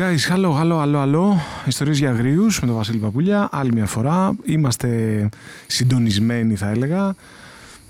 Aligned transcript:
Guys, 0.00 0.24
hello, 0.30 0.50
hello, 0.60 0.80
hello, 0.82 1.02
hello. 1.04 1.36
Ιστορίες 1.66 1.98
για 1.98 2.10
αγρίους 2.10 2.60
με 2.60 2.66
τον 2.66 2.76
Βασίλη 2.76 2.98
Παπούλια. 2.98 3.48
Άλλη 3.52 3.72
μια 3.72 3.86
φορά. 3.86 4.36
Είμαστε 4.44 5.28
συντονισμένοι 5.66 6.56
θα 6.56 6.68
έλεγα. 6.68 7.14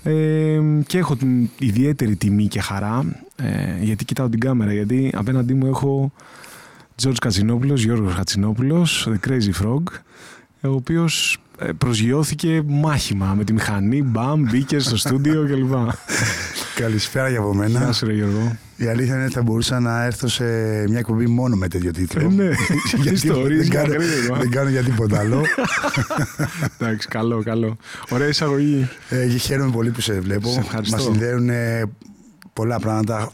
Ε, 0.03 0.59
και 0.87 0.97
έχω 0.97 1.15
την 1.15 1.49
ιδιαίτερη 1.59 2.15
τιμή 2.15 2.47
και 2.47 2.59
χαρά 2.61 3.23
ε, 3.35 3.83
γιατί 3.83 4.05
κοιτάω 4.05 4.29
την 4.29 4.39
κάμερα 4.39 4.73
γιατί 4.73 5.11
απέναντί 5.13 5.53
μου 5.53 5.65
έχω 5.65 6.11
George 7.03 7.15
Κατσινόπουλος, 7.21 7.83
Γιώργος 7.83 8.15
Κατσινόπουλος, 8.15 9.07
The 9.09 9.29
Crazy 9.29 9.63
Frog 9.63 9.83
ο 10.61 10.69
οποίος 10.69 11.41
ε, 11.59 11.71
προσγειώθηκε 11.71 12.63
μάχημα 12.67 13.33
με 13.33 13.43
τη 13.43 13.53
μηχανή, 13.53 14.03
μπαμ, 14.03 14.41
μπήκε 14.41 14.79
στο 14.79 14.97
στούντιο 14.97 15.45
κλπ. 15.45 15.73
Καλησπέρα 16.81 17.29
για 17.29 17.39
από 17.39 17.53
μένα. 17.53 17.79
Γεια 17.79 17.91
σου 17.91 18.05
ρε 18.05 18.13
Γιώργο. 18.13 18.57
Η 18.77 18.87
αλήθεια 18.87 19.15
είναι 19.15 19.23
ότι 19.23 19.33
θα 19.33 19.41
μπορούσα 19.41 19.79
να 19.79 20.03
έρθω 20.03 20.27
σε 20.27 20.43
μια 20.87 20.99
εκπομπή 20.99 21.27
μόνο 21.27 21.55
με 21.55 21.67
τέτοιο 21.67 21.91
τίτλο. 21.91 22.21
Ε, 22.21 22.27
ναι, 22.27 22.49
Γιατί 23.01 23.13
ιστορίες 23.13 23.67
δεν, 23.67 23.69
κάνω, 23.69 23.93
για 23.93 24.35
δεν 24.37 24.49
κάνω 24.49 24.69
για 24.69 24.83
τίποτα 24.83 25.19
άλλο. 25.19 25.41
Εντάξει, 26.79 27.07
καλό, 27.07 27.43
καλό. 27.43 27.77
Ωραία 28.09 28.27
εισαγωγή. 28.27 28.89
ε, 29.09 29.27
και 29.27 29.37
χαίρομαι 29.37 29.71
πολύ 29.71 29.89
που 29.89 30.01
σε 30.01 30.19
βλέπω. 30.19 30.49
Σε 30.49 30.59
ευχαριστώ. 30.59 30.95
Μας 30.95 31.05
συνδέουν 31.05 31.49
ε, 31.49 31.83
πολλά 32.53 32.79
πράγματα 32.79 33.31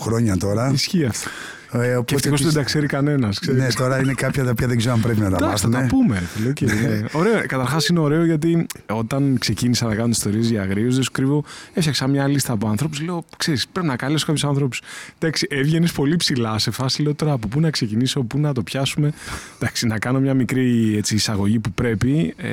χρόνια 0.00 0.36
τώρα. 0.36 0.70
Ισχύει 0.72 1.04
αυτό. 1.04 1.30
Ε, 1.72 1.78
Και 1.86 1.94
οπότε 1.96 2.14
ευτυχώς 2.14 2.38
δεν 2.38 2.48
τις- 2.48 2.56
τα 2.56 2.62
ξέρει 2.62 2.86
κανένας. 2.86 3.38
Ναι, 3.54 3.66
τώρα 3.72 3.98
είναι 4.00 4.12
κάποια 4.12 4.44
τα 4.44 4.50
οποία 4.50 4.66
δεν 4.66 4.76
ξέρω 4.76 4.94
αν 4.94 5.00
πρέπει 5.00 5.20
να 5.20 5.30
τα 5.30 5.36
Εντάξει, 5.44 5.62
θα 5.62 5.68
μάθουν. 5.68 5.88
τα 5.88 5.94
πούμε. 5.94 6.18
ρε 6.18 6.24
φίλε, 6.24 6.48
οκ, 6.48 6.60
ναι. 6.60 7.04
Ωραίο. 7.12 7.46
Καταρχάς 7.46 7.86
είναι 7.88 7.98
ωραίο 7.98 8.24
γιατί 8.24 8.66
όταν 8.86 9.36
ξεκίνησα 9.38 9.86
να 9.86 9.94
κάνω 9.94 10.08
ιστορίες 10.08 10.50
για 10.50 10.62
αγρίους, 10.62 10.92
δεν 10.92 11.02
σου 11.02 11.10
κρύβω, 11.10 11.44
έφτιαξα 11.74 12.06
μια 12.06 12.26
λίστα 12.28 12.52
από 12.52 12.68
ανθρώπους. 12.68 13.00
Λέω, 13.00 13.24
ξέρεις, 13.36 13.66
πρέπει 13.72 13.86
να 13.86 13.96
καλέσω 13.96 14.26
κάποιους 14.26 14.44
ανθρώπους. 14.44 14.80
Εντάξει, 15.18 15.46
έβγαινες 15.50 15.92
πολύ 15.92 16.16
ψηλά 16.16 16.58
σε 16.58 16.70
φάση. 16.70 17.02
Λέω 17.02 17.14
τώρα 17.14 17.32
από 17.32 17.48
πού 17.48 17.60
να 17.60 17.70
ξεκινήσω, 17.70 18.22
πού 18.22 18.38
να 18.38 18.52
το 18.52 18.62
πιάσουμε. 18.62 19.12
Εντάξει, 19.60 19.86
να 19.86 19.98
κάνω 19.98 20.20
μια 20.20 20.34
μικρή 20.34 20.94
έτσι, 20.96 21.14
εισαγωγή 21.14 21.58
που 21.58 21.70
πρέπει. 21.72 22.34
Ε, 22.36 22.50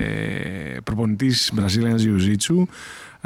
Προπονητής 0.84 1.52
Brazilian 1.56 1.96
Jiu-Jitsu. 2.00 2.64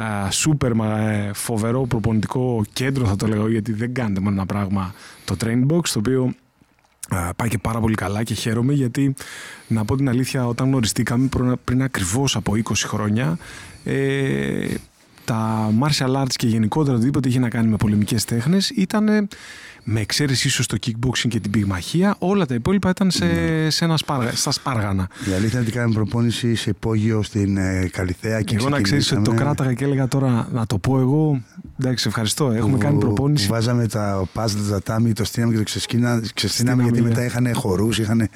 Α, 0.02 0.30
Σούπερ 0.30 0.74
μα, 0.74 0.98
ε, 0.98 1.30
φοβερό 1.34 1.86
προπονητικό 1.86 2.62
κέντρο 2.72 3.06
θα 3.06 3.16
το 3.16 3.26
λέγω 3.26 3.48
γιατί 3.48 3.72
δεν 3.72 3.94
κάνετε 3.94 4.20
μόνο 4.20 4.34
ένα 4.34 4.46
πράγμα 4.46 4.94
το 5.24 5.36
train 5.44 5.66
box 5.72 5.88
το 5.88 5.98
οποίο 5.98 6.34
Α, 7.08 7.34
πάει 7.34 7.48
και 7.48 7.58
πάρα 7.58 7.80
πολύ 7.80 7.94
καλά 7.94 8.22
και 8.22 8.34
χαίρομαι 8.34 8.72
γιατί 8.72 9.14
να 9.66 9.84
πω 9.84 9.96
την 9.96 10.08
αλήθεια 10.08 10.46
όταν 10.46 10.66
γνωριστήκαμε 10.66 11.26
πριν, 11.26 11.58
πριν 11.64 11.82
ακριβώς 11.82 12.36
από 12.36 12.52
20 12.52 12.72
χρόνια 12.74 13.38
ε, 13.84 14.74
τα 15.30 15.70
martial 15.80 16.22
arts 16.22 16.32
και 16.36 16.46
γενικότερα 16.46 16.96
οτιδήποτε 16.96 17.28
είχε 17.28 17.38
να 17.38 17.48
κάνει 17.48 17.68
με 17.68 17.76
πολεμικές 17.76 18.24
τέχνες 18.24 18.70
ήταν 18.70 19.28
με 19.84 20.00
εξαίρεση 20.00 20.46
ίσως 20.48 20.66
το 20.66 20.76
kickboxing 20.86 21.28
και 21.28 21.40
την 21.40 21.50
πυγμαχία 21.50 22.14
όλα 22.18 22.46
τα 22.46 22.54
υπόλοιπα 22.54 22.90
ήταν 22.90 23.10
σε, 23.10 23.26
σε 23.70 23.84
ένα 23.84 23.96
σπάργα, 23.96 24.30
στα 24.32 24.50
σπάργανα. 24.50 25.08
Η 25.30 25.32
αλήθεια 25.32 25.50
είναι 25.58 25.60
ότι 25.60 25.70
κάναμε 25.76 25.94
προπόνηση 25.94 26.54
σε 26.54 26.70
υπόγειο 26.70 27.22
στην 27.22 27.56
ε, 27.56 27.88
Καλυθέα 27.92 28.40
και 28.42 28.54
εγώ 28.56 28.68
να 28.68 28.80
ξέρεις 28.80 29.04
ότι 29.12 29.14
το 29.14 29.20
ξεκινήσαμε- 29.20 29.54
κράταγα 29.56 29.72
και 29.74 29.84
έλεγα 29.84 30.08
τώρα 30.08 30.48
να 30.52 30.66
το 30.66 30.78
πω 30.78 30.98
εγώ. 31.00 31.42
Εντάξει 31.80 32.08
ευχαριστώ. 32.08 32.50
Έχουμε 32.50 32.72
που- 32.72 32.78
κάνει 32.78 32.98
προπόνηση. 32.98 33.46
που 33.46 33.52
Βάζαμε 33.52 33.86
τα 33.86 34.28
παζλ, 34.32 34.70
τα 34.70 34.82
τάμι, 34.82 35.12
το 35.12 35.24
στείναμε 35.24 35.52
και 35.52 35.58
το 35.58 35.64
ξεσκίνα- 35.64 36.20
ξεστήναμε 36.34 36.48
Στείναμε, 36.48 36.82
γιατί 36.82 37.00
ναι. 37.00 37.08
μετά 37.08 37.24
είχαν 37.24 37.54
χορούς, 37.54 37.98
είχαν 37.98 38.28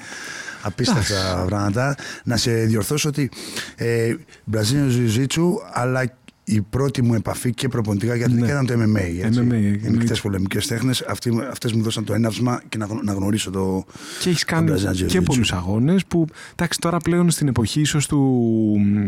απίστευτα 0.61 1.43
πράγματα. 1.47 1.95
Να 2.23 2.37
σε 2.37 2.51
διορθώσω 2.51 3.09
ότι 3.09 3.29
ε, 3.75 4.13
Brazilian 4.51 4.89
Jiu-Jitsu, 4.91 5.43
αλλά 5.73 6.11
η 6.47 6.61
πρώτη 6.61 7.01
μου 7.01 7.13
επαφή 7.13 7.53
και 7.53 7.67
προπονητικά 7.67 8.17
και 8.17 8.23
αθλητικά 8.23 8.45
Ναι. 8.45 8.51
ήταν 8.63 8.65
το 8.65 8.73
MMA. 8.99 9.01
Έτσι. 9.25 9.39
MMA, 9.41 9.53
Οι 9.53 9.65
εννοείται. 9.67 9.89
μεικτές 9.89 10.21
πολεμικές 10.21 10.67
τέχνες, 10.67 11.01
αυτοί, 11.01 11.31
αυτές 11.51 11.73
μου 11.73 11.81
δώσαν 11.83 12.03
το 12.03 12.13
έναυσμα 12.13 12.61
και 12.69 12.77
να, 12.77 12.85
γνω- 12.85 13.03
να 13.03 13.13
γνωρίσω 13.13 13.51
το... 13.51 13.85
Και 14.21 14.29
έχεις 14.29 14.43
κάνει 14.43 14.71
Brazilian 14.75 15.01
Jiu-Jitsu. 15.03 15.07
και 15.07 15.21
πολλούς 15.21 15.51
αγώνες 15.53 16.05
που. 16.05 16.25
Εντάξει, 16.51 16.79
τώρα 16.79 16.97
πλέον 16.97 17.29
στην 17.31 17.47
εποχή 17.47 17.81
ίσως 17.81 18.07
του, 18.07 18.41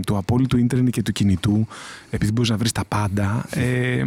του 0.05 0.17
απόλυτου 0.17 0.57
ίντερνετ 0.57 0.93
και 0.93 1.01
του 1.01 1.11
κινητού, 1.11 1.67
επειδή 2.09 2.31
μπορείς 2.31 2.49
να 2.49 2.57
βρεις 2.57 2.71
τα 2.71 2.83
πάντα. 2.87 3.45
Ε, 3.49 4.03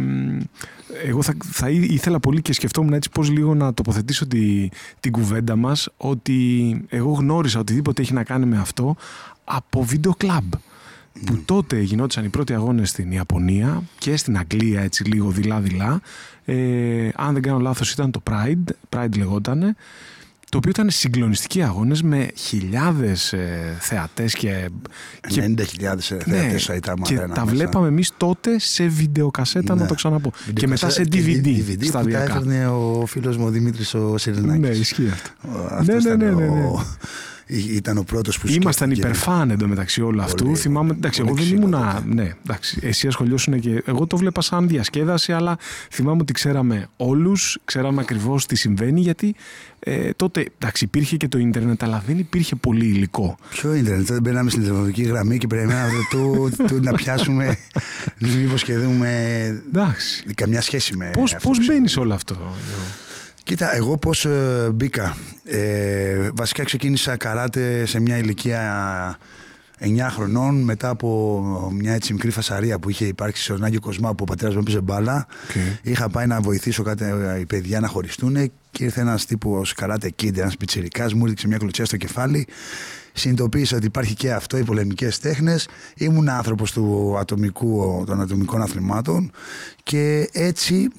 εγώ 1.05 1.21
θα, 1.21 1.33
θα 1.45 1.69
ή- 1.69 1.87
ήθελα 1.89 2.19
πολύ 2.19 2.41
και 2.41 2.53
σκεφτόμουν 2.53 2.93
έτσι 2.93 3.09
πώς 3.09 3.29
λίγο 3.29 3.55
να 3.55 3.73
τοποθετήσω 3.73 4.27
τη, 4.27 4.69
την 4.99 5.11
κουβέντα 5.11 5.55
μας 5.55 5.89
ότι 5.97 6.75
εγώ 6.89 7.11
γνώρισα 7.11 7.59
οτιδήποτε 7.59 8.01
έχει 8.01 8.13
να 8.13 8.23
κάνει 8.23 8.45
με 8.45 8.57
αυτό 8.57 8.95
από 9.43 9.83
βίντεο 9.83 10.13
κλαμπ. 10.17 10.51
Που 11.25 11.41
τότε 11.45 11.79
γινόντουσαν 11.81 12.25
οι 12.25 12.29
πρώτοι 12.29 12.53
αγώνες 12.53 12.89
στην 12.89 13.11
Ιαπωνία 13.11 13.83
και 13.97 14.17
στην 14.17 14.37
Αγγλία 14.37 14.81
έτσι 14.81 15.03
λίγο 15.03 15.29
δειλά-δειλά. 15.29 16.01
Ε, 16.45 17.09
αν 17.15 17.33
δεν 17.33 17.41
κάνω 17.41 17.59
λάθος 17.59 17.91
ήταν 17.91 18.11
το 18.11 18.21
Pride, 18.29 18.71
Pride 18.89 19.17
λεγότανε, 19.17 19.75
το 20.49 20.57
οποίο 20.57 20.69
ήταν 20.69 20.89
συγκλονιστικοί 20.89 21.63
αγώνες 21.63 22.01
με 22.01 22.27
χιλιάδες 22.35 23.33
ε, 23.33 23.75
θεατές 23.79 24.33
και, 24.33 24.69
και 25.27 25.53
90.000 25.57 25.65
θεατές 25.99 26.65
θα 26.65 26.75
ήταν 26.75 26.95
Ναι, 26.99 27.05
και 27.05 27.13
μαντένα 27.13 27.33
τα 27.33 27.41
μέσα. 27.45 27.55
βλέπαμε 27.55 27.87
εμείς 27.87 28.11
τότε 28.17 28.59
σε 28.59 28.85
βιντεοκασέτα 28.87 29.75
να 29.75 29.81
Ναι. 29.81 29.87
το 29.87 29.93
ξαναπώ. 29.93 30.31
Και 30.53 30.67
μετά 30.67 30.89
σε 30.89 31.03
Και 31.03 31.09
DVD, 31.25 31.45
DVD 31.47 31.69
που 31.69 31.77
τα 31.79 31.85
σταδιακά. 31.85 32.23
έφερνε 32.23 32.67
ο 32.67 33.05
φίλος 33.05 33.37
μου 33.37 33.45
ο 33.45 33.49
Δημήτρης 33.49 33.93
ο 33.93 34.17
Σιρινάκης. 34.17 34.61
Ναι, 34.61 34.67
ισχύει 34.67 35.09
αυτό. 35.11 35.29
Ο- 35.59 35.65
αυτός 35.69 36.03
ναι, 36.03 36.13
ήταν 36.13 36.17
ναι, 36.17 36.45
ναι, 36.45 36.47
ναι. 36.47 36.71
Ο- 37.51 37.55
Ή- 37.55 37.75
Ήταν 37.75 37.97
ο 37.97 38.03
πρώτος 38.03 38.39
που 38.39 38.47
Ήμασταν 38.47 38.73
σκέφτηκε. 38.89 39.07
υπερφάν 39.07 39.49
εντωμεταξύ 39.51 40.01
όλου 40.01 40.21
αυτού. 40.21 40.43
Πολύ, 40.43 40.55
Θυμάμαι, 40.57 40.91
εντάξει, 40.91 41.19
εγώ 41.21 41.29
πολύ 41.29 41.41
δεν 41.43 41.51
ξύλο 41.59 41.67
ήμουνα. 41.67 41.93
τότε. 41.93 42.13
Ναι, 42.13 42.31
εντάξει, 42.45 42.79
εσύ 42.81 43.07
ασχολιώσουν 43.07 43.59
και. 43.59 43.83
Εγώ 43.85 44.07
το 44.07 44.17
βλέπα 44.17 44.41
σαν 44.41 44.67
διασκέδαση, 44.67 45.31
αλλά 45.31 45.57
θυμάμαι 45.91 46.21
ότι 46.21 46.33
ξέραμε 46.33 46.87
όλους, 46.97 47.57
ξέραμε 47.65 48.01
ακριβώς 48.01 48.45
τι 48.45 48.55
συμβαίνει, 48.55 49.01
γιατί 49.01 49.35
ε, 49.79 50.09
τότε 50.15 50.45
εντάξει, 50.59 50.83
υπήρχε 50.83 51.17
και 51.17 51.27
το 51.27 51.37
ίντερνετ, 51.37 51.83
αλλά 51.83 52.03
δεν 52.07 52.17
υπήρχε 52.19 52.55
πολύ 52.55 52.85
υλικό. 52.85 53.37
Ποιο 53.49 53.73
ίντερνετ, 53.73 54.05
δεν 54.07 54.21
μπαίναμε 54.21 54.49
στην 54.49 54.61
τηλεφωνική 54.63 55.03
γραμμή 55.03 55.37
και 55.37 55.47
περιμέναμε 55.47 55.99
του, 56.09 56.51
του 56.67 56.79
να 56.81 56.91
πιάσουμε 56.93 57.57
μήπως 58.17 58.63
και 58.63 58.77
δούμε 58.77 59.09
Εντάξει. 59.67 60.23
καμιά 60.35 60.61
σχέση 60.61 60.95
με 60.97 61.09
Πώ 61.13 61.23
αυτό 61.23 61.37
πώς 61.41 61.57
που 61.57 61.63
μπαίνεις 61.67 61.91
σε 61.91 61.99
όλο 61.99 62.13
αυτό, 62.13 62.33
Γιώργο; 62.33 62.55
Κοίτα, 63.43 63.75
εγώ 63.75 63.97
πώς 63.97 64.25
ε, 64.25 64.69
μπήκα. 64.73 65.17
Ε, 65.43 66.29
βασικά 66.33 66.63
ξεκίνησα 66.63 67.17
καράτε 67.17 67.85
σε 67.85 67.99
μια 67.99 68.17
ηλικία 68.17 69.17
9 69.79 69.85
χρονών 70.09 70.55
μετά 70.61 70.89
από 70.89 71.71
μια 71.73 71.93
έτσι 71.93 72.13
μικρή 72.13 72.31
φασαρία 72.31 72.79
που 72.79 72.89
είχε 72.89 73.05
υπάρξει 73.05 73.43
στον 73.43 73.63
Άγιο 73.63 73.79
Κοσμά 73.79 74.09
που 74.09 74.17
ο 74.21 74.23
πατέρας 74.23 74.53
μου 74.53 74.59
έπαιζε 74.59 74.81
μπάλα. 74.81 75.27
Οκ. 75.49 75.55
Είχα 75.81 76.09
πάει 76.09 76.27
να 76.27 76.41
βοηθήσω 76.41 76.83
κάτι, 76.83 77.03
ε, 77.03 77.39
οι 77.39 77.45
παιδιά 77.45 77.79
να 77.79 77.87
χωριστούν 77.87 78.51
και 78.71 78.83
ήρθε 78.83 79.01
ένας 79.01 79.25
τύπος 79.25 79.73
Karate 79.73 80.11
Kid, 80.21 80.37
ένας 80.37 80.57
πιτσιρικάς, 80.57 81.13
μου 81.13 81.25
έδειξε 81.25 81.47
μια 81.47 81.57
κλωτσιά 81.57 81.85
στο 81.85 81.97
κεφάλι. 81.97 82.47
Συνειδητοποίησα 83.13 83.75
ότι 83.75 83.85
υπάρχει 83.85 84.13
και 84.13 84.31
αυτό, 84.33 84.57
οι 84.57 84.63
πολεμικές 84.63 85.19
τέχνες. 85.19 85.67
Ήμουν 85.95 86.29
άνθρωπος 86.29 86.71
του 86.71 87.15
ατομικού, 87.19 88.03
των 88.05 88.21
ατομικών 88.21 88.61
αθλημάτων 88.61 89.31
και 89.83 90.29
έτσι 90.31 90.89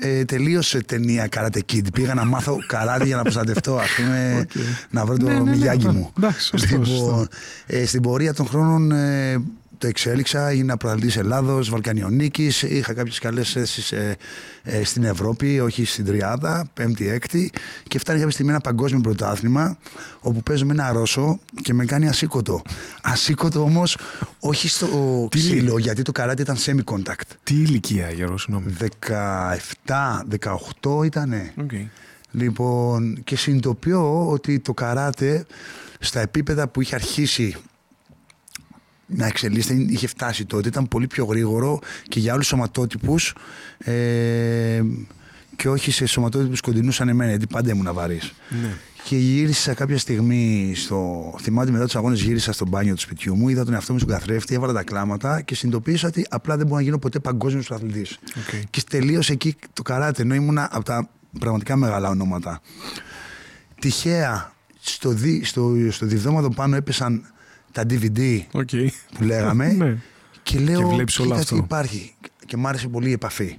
ε, 0.00 0.24
τελείωσε 0.24 0.82
ταινία 0.84 1.28
Karate 1.36 1.58
Kid. 1.72 1.92
Πήγα 1.92 2.14
να 2.14 2.24
μάθω 2.24 2.56
καράτε 2.66 3.04
για 3.04 3.16
να 3.16 3.22
προστατευτώ, 3.22 3.76
ας 3.76 3.88
πούμε, 3.96 4.38
Οκ. 4.40 4.50
να 4.90 5.04
βρω 5.04 5.16
το 5.16 5.26
Ναι, 5.26 5.32
ναι, 5.32 5.40
ναι. 5.40 5.50
Μιγιάγκι 5.50 5.88
μου. 5.88 6.12
Εντάξει, 6.18 6.46
σωστό, 6.46 6.66
Λοιπόν, 6.70 6.86
σωστό. 6.86 7.26
ε, 7.66 7.86
στην 7.86 8.02
πορεία 8.02 8.34
των 8.34 8.46
χρόνων 8.46 8.92
ε, 8.92 9.42
το 9.80 9.86
εξέλιξα, 9.86 10.48
έγινα 10.48 10.76
πρωταθλητής 10.76 11.16
Ελλάδος, 11.16 11.70
Βαλκανιονίκης, 11.70 12.62
είχα 12.62 12.92
κάποιες 12.92 13.18
καλές 13.18 13.50
θέσεις 13.52 13.92
ε, 13.92 14.16
ε, 14.62 14.84
στην 14.84 15.04
Ευρώπη, 15.04 15.60
όχι 15.60 15.84
στην 15.84 16.04
Τριάδα, 16.04 16.70
πέμπτη, 16.74 17.08
έκτη 17.08 17.50
και 17.88 17.98
φτάνει 17.98 18.18
κάποια 18.18 18.32
στιγμή 18.32 18.50
ένα 18.50 18.60
παγκόσμιο 18.60 19.00
πρωτάθλημα 19.00 19.78
όπου 20.20 20.42
παίζω 20.42 20.66
με 20.66 20.72
ένα 20.72 20.92
Ρώσο 20.92 21.38
και 21.62 21.74
με 21.74 21.84
κάνει 21.84 22.08
ασήκωτο. 22.08 22.62
Ασήκωτο 23.02 23.62
όμως 23.62 23.96
όχι 24.40 24.68
στο 24.68 24.86
Τι 25.30 25.38
λέει; 25.38 25.50
ξύλο 25.50 25.78
γιατί 25.78 26.02
το 26.02 26.12
καράτε 26.12 26.42
ήταν 26.42 26.56
semi-contact. 26.56 27.26
Τι 27.42 27.54
ηλικία, 27.54 28.10
Γιώργο, 28.10 28.38
συγγνώμη. 28.38 28.76
17-18 30.82 31.04
ήτανε. 31.04 31.52
Οκ. 31.60 31.70
Λοιπόν, 32.30 33.20
και 33.24 33.36
συνειδητοποιώ 33.36 34.30
ότι 34.30 34.58
το 34.60 34.74
καράτε 34.74 35.46
στα 36.00 36.20
επίπεδα 36.20 36.68
που 36.68 36.80
είχε 36.80 36.94
αρχίσει 36.94 37.56
να 39.14 39.26
εξελίσσεται, 39.26 39.86
είχε 39.88 40.06
φτάσει 40.06 40.44
τότε, 40.44 40.68
ήταν 40.68 40.88
πολύ 40.88 41.06
πιο 41.06 41.24
γρήγορο 41.24 41.78
και 42.08 42.20
για 42.20 42.32
όλους 42.32 42.48
τους 42.48 42.56
σωματότυπους 42.56 43.34
ε, 43.78 44.82
και 45.56 45.68
όχι 45.68 45.90
σε 45.90 46.06
σωματότυπους 46.06 46.60
κοντινούς 46.60 46.94
σαν 46.94 47.08
εμένα, 47.08 47.30
γιατί 47.30 47.46
πάντα 47.46 47.70
ήμουν 47.70 47.94
βαρύς. 47.94 48.32
Ναι. 48.62 48.72
Και 49.04 49.16
γύρισα 49.16 49.74
κάποια 49.74 49.98
στιγμή 49.98 50.72
στο. 50.76 51.34
Θυμάμαι 51.40 51.62
ότι 51.62 51.72
μετά 51.72 51.84
τους 51.84 51.96
αγώνες 51.96 52.20
γύρισα 52.20 52.52
στο 52.52 52.66
μπάνιο 52.66 52.94
του 52.94 53.00
σπιτιού 53.00 53.36
μου, 53.36 53.48
είδα 53.48 53.64
τον 53.64 53.74
εαυτό 53.74 53.92
μου 53.92 53.98
στον 53.98 54.10
καθρέφτη, 54.10 54.54
έβαλα 54.54 54.72
τα 54.72 54.82
κλάματα 54.82 55.40
και 55.40 55.54
συνειδητοποίησα 55.54 56.08
ότι 56.08 56.26
απλά 56.30 56.56
δεν 56.56 56.66
μπορώ 56.66 56.78
να 56.78 56.82
γίνω 56.82 56.98
ποτέ 56.98 57.18
παγκόσμιος 57.18 57.70
αθλητής. 57.70 58.18
Οκ. 58.36 58.70
Και 58.70 58.82
τελείωσε 58.90 59.32
εκεί 59.32 59.56
το 59.72 59.82
καράτε, 59.82 60.22
ενώ 60.22 60.34
ήμουνα 60.34 60.68
από 60.72 60.84
τα 60.84 61.08
πραγματικά 61.38 61.76
μεγάλα 61.76 62.08
ονόματα. 62.08 62.60
Τυχαία 63.80 64.52
στο, 64.80 65.10
δι, 65.10 65.44
στο, 65.44 65.74
στο 65.90 66.06
διβδόματο 66.06 66.50
πάνω 66.50 66.76
έπεσαν 66.76 67.24
τα 67.72 67.82
DVD 67.90 68.40
Οκ. 68.52 68.68
που 69.18 69.24
λέγαμε 69.24 69.66
Ναι. 69.78 69.96
και 70.42 70.58
λέω 70.58 70.78
Και 70.80 70.94
βλέπεις 70.94 71.18
όλο 71.18 71.28
«Κοίτα 71.28 71.40
αυτό». 71.40 71.54
τι 71.54 71.60
υπάρχει 71.60 72.14
και 72.46 72.56
μου 72.56 72.68
άρεσε 72.68 72.88
πολύ 72.88 73.08
η 73.08 73.12
επαφή. 73.12 73.58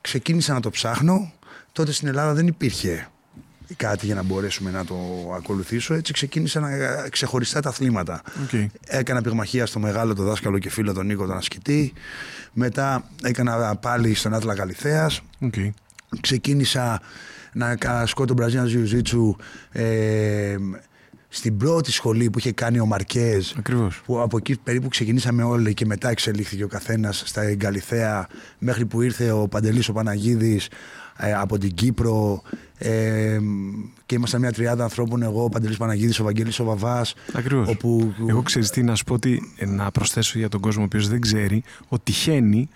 Ξεκίνησα 0.00 0.52
να 0.52 0.60
το 0.60 0.70
ψάχνω, 0.70 1.32
τότε 1.72 1.92
στην 1.92 2.08
Ελλάδα 2.08 2.34
δεν 2.34 2.46
υπήρχε 2.46 3.08
κάτι 3.76 4.06
για 4.06 4.14
να 4.14 4.22
μπορέσουμε 4.22 4.70
να 4.70 4.84
το 4.84 4.96
ακολουθήσω. 5.36 5.94
Έτσι 5.94 6.12
ξεκίνησα 6.12 6.60
να 6.60 6.68
ξεχωριστά 7.08 7.60
τα 7.60 7.68
αθλήματα. 7.68 8.22
Okay. 8.50 8.66
Έκανα 8.86 9.22
πυγμαχία 9.22 9.66
στο 9.66 9.78
μεγάλο 9.78 10.14
το 10.14 10.22
δάσκαλο 10.22 10.58
και 10.58 10.70
φίλο 10.70 10.92
τον 10.92 11.06
Νίκο 11.06 11.26
τον 11.26 11.36
Ασκητή. 11.36 11.92
Μετά 12.52 13.10
έκανα 13.22 13.76
πάλι 13.76 14.14
στον 14.14 14.34
Άτλα 14.34 14.54
Καλυθέας. 14.54 15.20
Okay. 15.40 15.70
Ξεκίνησα 16.20 17.00
να 17.52 17.76
ασκώ 17.82 18.24
τον 18.24 18.36
Brazilian 18.40 18.66
Jiu-Jitsu 18.66 19.34
ε, 19.72 20.56
στην 21.32 21.56
πρώτη 21.56 21.92
σχολή 21.92 22.30
που 22.30 22.38
είχε 22.38 22.52
κάνει 22.52 22.80
ο 22.80 22.86
Μαρκέζ. 22.86 23.52
Ακριβώς. 23.58 24.02
Που 24.04 24.20
από 24.20 24.36
εκεί 24.36 24.58
περίπου 24.62 24.88
ξεκινήσαμε 24.88 25.42
όλοι 25.42 25.74
και 25.74 25.86
μετά 25.86 26.08
εξελίχθηκε 26.08 26.64
ο 26.64 26.68
καθένας 26.68 27.22
στα 27.26 27.42
Εγκαλιθέα 27.42 28.26
μέχρι 28.58 28.86
που 28.86 29.02
ήρθε 29.02 29.30
ο 29.30 29.48
Παντελής 29.48 29.88
ο 29.88 29.92
Παναγίδης 29.92 30.68
ε, 31.16 31.34
από 31.34 31.58
την 31.58 31.74
Κύπρο 31.74 32.42
ε, 32.78 33.38
και 34.06 34.14
ήμασταν 34.14 34.40
μια 34.40 34.52
τριάδα 34.52 34.82
ανθρώπων 34.82 35.22
εγώ, 35.22 35.44
ο 35.44 35.48
Παντελής 35.48 35.76
Παναγίδης, 35.76 36.20
ο 36.20 36.24
Βαγγέλης 36.24 36.60
ο 36.60 36.64
Βαβάς 36.64 37.14
Ακριβώς. 37.32 37.68
όπου... 37.68 38.14
Εγώ 38.28 38.42
ξέρεις 38.42 38.70
τι 38.70 38.82
να 38.82 38.94
σου 38.94 39.04
πω 39.04 39.14
ότι 39.14 39.52
ε, 39.56 39.66
να 39.66 39.90
προσθέσω 39.90 40.38
για 40.38 40.48
τον 40.48 40.60
κόσμο 40.60 40.82
ο 40.82 40.84
οποίος 40.84 41.08
δεν 41.08 41.20
ξέρει 41.20 41.62
ότι 41.88 42.02
τυχαίνει 42.04 42.68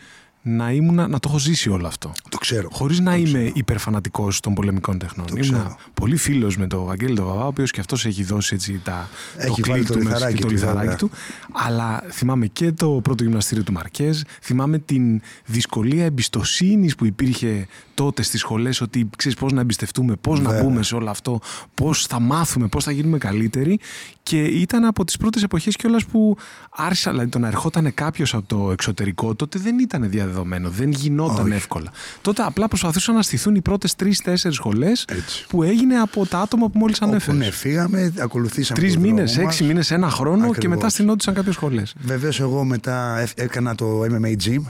να, 0.46 0.70
ήμουν, 0.70 0.94
να 0.94 1.08
το 1.08 1.28
έχω 1.28 1.38
ζήσει 1.38 1.68
όλο 1.70 1.86
αυτό. 1.86 2.12
Το 2.28 2.38
ξέρω. 2.38 2.68
Χωρίς 2.72 3.00
να 3.00 3.16
είμαι 3.16 3.50
υπερφανατικός 3.54 4.40
των 4.40 4.54
πολεμικών 4.54 4.98
τεχνών. 4.98 5.26
Το 5.26 5.34
Ήμουν 5.36 5.50
ξέρω. 5.50 5.76
πολύ 5.94 6.16
φίλος 6.16 6.56
με 6.56 6.66
τον 6.66 6.84
Βαγγέλη 6.84 7.14
τον 7.14 7.24
Βαβά, 7.26 7.44
ο 7.44 7.46
οποίος 7.46 7.70
και 7.70 7.80
αυτός 7.80 8.06
έχει 8.06 8.24
δώσει 8.24 8.54
έτσι 8.54 8.80
τα, 8.84 9.08
Έχει 9.36 9.60
το 9.62 9.70
βάλει 9.70 9.84
κλικ 9.84 9.92
το 9.92 9.98
του 9.98 10.04
μέσα 10.04 10.14
λιθαράκι 10.14 10.36
και 10.36 10.42
το 10.42 10.46
του, 10.48 10.52
λιθαράκι 10.54 10.78
βέβαια. 10.80 10.96
του. 10.96 11.10
Αλλά 11.52 12.02
θυμάμαι 12.10 12.46
και 12.46 12.72
το 12.72 12.88
πρώτο 13.02 13.22
γυμναστήριο 13.22 13.64
του 13.64 13.72
Μαρκέζ. 13.72 14.20
Θυμάμαι 14.42 14.78
την 14.78 15.20
δυσκολία 15.44 16.04
εμπιστοσύνης 16.04 16.94
που 16.94 17.04
υπήρχε 17.04 17.66
τότε 17.94 18.22
στις 18.22 18.40
σχολές 18.40 18.80
ότι 18.80 19.08
ξέρεις 19.16 19.38
πώς 19.38 19.52
να 19.52 19.60
εμπιστευτούμε, 19.60 20.14
πώς 20.20 20.40
να 20.40 20.48
Βέβαια. 20.48 20.64
μπούμε 20.64 20.82
σε 20.82 20.94
όλο 20.94 21.10
αυτό, 21.10 21.40
πώς 21.74 22.06
θα 22.06 22.20
μάθουμε, 22.20 22.66
πώς 22.66 22.84
θα 22.84 22.90
γίνουμε 22.90 23.18
καλύτεροι. 23.18 23.78
Και 24.26 24.42
ήταν 24.42 24.84
από 24.84 25.04
τις 25.04 25.16
πρώτες 25.16 25.42
εποχές 25.42 25.76
κιόλας 25.76 26.04
που 26.04 26.36
άρχισα, 26.70 27.10
δηλαδή 27.10 27.28
το 27.28 27.38
να 27.38 27.46
ερχόταν 27.46 27.94
κάποιος 27.94 28.34
από 28.34 28.46
το 28.46 28.70
εξωτερικό, 28.70 29.34
τότε 29.34 29.58
δεν 29.58 29.78
ήταν 29.78 30.10
διαδεδομένο, 30.10 30.70
δεν 30.70 30.90
γινόταν 30.90 31.44
Όχι. 31.46 31.54
εύκολα. 31.54 31.90
Τότε 32.22 32.42
απλά 32.42 32.68
προσπαθούσαν 32.68 33.14
να 33.14 33.22
στηθούν 33.22 33.54
οι 33.54 33.60
πρώτες 33.60 33.94
τρει-τέσσερι 33.94 34.54
σχολές 34.54 35.04
Έτσι. 35.08 35.46
που 35.48 35.62
έγινε 35.62 35.94
από 35.96 36.26
τα 36.26 36.38
άτομα 36.40 36.68
που 36.68 36.78
μόλις 36.78 36.96
Όπου 37.00 37.10
ανέφερες. 37.10 37.38
ναι, 37.40 37.50
φύγαμε, 37.50 38.12
ακολουθήσαμε 38.20 38.80
Τρεις 38.80 38.92
τον 38.92 39.02
μήνες, 39.02 39.30
δρόμο 39.32 39.46
μας. 39.46 39.54
έξι 39.58 39.64
μήνες, 39.68 39.90
ένα 39.90 40.10
χρόνο 40.10 40.42
και 40.44 40.50
Ακριβώς. 40.50 40.76
μετά 40.76 40.88
στηνόντουσαν 40.88 41.34
κάποιες 41.34 41.54
σχολές. 41.54 41.94
Βεβαίως, 42.00 42.40
εγώ 42.40 42.64
μετά 42.64 43.18
ε- 43.18 43.28
έκανα 43.42 43.74
το 43.74 44.02
MMA 44.04 44.36
Gym. 44.48 44.62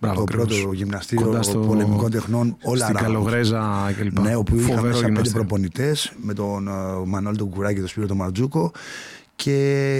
Μπράβο, 0.00 0.16
το 0.16 0.22
ακριβώς. 0.22 0.60
πρώτο 0.60 0.72
γυμναστήριο 0.72 1.24
Κοντά 1.26 1.42
στο- 1.42 1.58
πολεμικών 1.58 2.10
τεχνών. 2.10 2.56
All 2.62 2.84
Στην 2.84 2.96
around. 2.96 3.02
Καλογρέζα 3.02 3.92
κλπ. 3.98 4.18
Ναι, 4.20 4.34
όπου 4.36 4.54
είχα 4.56 4.64
Φοβερό 4.66 4.82
μέσα 4.82 4.94
πέντε 4.94 5.06
γυμναστήριο. 5.06 5.40
προπονητές 5.46 6.12
με 6.22 6.34
τον 6.34 6.68
uh, 6.68 7.04
Μανώλη 7.06 7.36
τον 7.36 7.48
Κουράκη 7.50 7.74
και 7.74 7.80
τον 7.80 7.88
Σπύρο 7.88 8.06
τον 8.06 8.16
Μαρτζούκο 8.16 8.72
και 9.36 9.54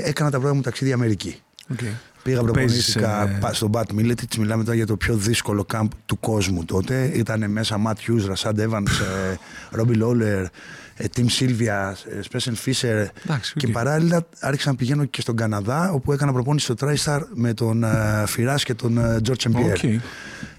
έκανα 0.05 0.31
τα 0.31 0.39
πρώτα 0.39 0.55
μου 0.55 0.61
ταξίδια 0.61 0.95
Αμερική. 0.95 1.37
Οκ. 1.73 1.79
Πήγα 2.23 2.41
Που 2.41 2.51
παίζεις, 2.51 2.93
προπονήθηκα 2.93 3.37
ε, 3.37 3.39
πα- 3.41 3.53
στον 3.53 3.69
Πατ 3.69 3.93
Μίλετιτς. 3.93 4.35
Μιλάμε 4.35 4.65
τώρα 4.65 4.77
για 4.77 4.87
το 4.87 4.97
πιο 4.97 5.15
δύσκολο 5.17 5.65
κάμπ 5.65 5.91
του 6.07 6.21
κόσμου 6.21 6.65
τότε. 6.65 7.11
Ήταν 7.15 7.51
μέσα 7.51 7.79
Ματ 7.79 7.99
Χιούζ, 7.99 8.25
Ρασάντ 8.27 8.59
Έβανς, 8.59 8.87
Ρόμπι 9.71 9.95
Λόλερ, 9.95 10.45
Τιμ 11.13 11.27
Σίλβια, 11.27 11.97
Σπένσερ 12.21 12.55
Φίσερ. 12.55 12.97
Εντάξει, 12.97 13.53
οκ. 13.57 13.61
Και 13.61 13.69
παράλληλα 13.69 14.27
άρχισα 14.41 14.71
να 14.71 14.77
πηγαίνω 14.77 15.05
και 15.05 15.21
στον 15.21 15.37
Καναδά, 15.37 15.91
όπου 15.91 16.13
έκανα 16.13 16.33
προπόνηση 16.33 16.73
στο 16.73 16.75
TriStar 16.81 17.21
με 17.35 17.55
τον 17.55 17.85
Φιράς 18.27 18.55
και 18.55 18.75
τον 18.75 19.23
Τζορτζ 19.23 19.39
Σεν 19.39 19.51
Πιέρ. 19.52 19.73
Οκ. 19.73 19.83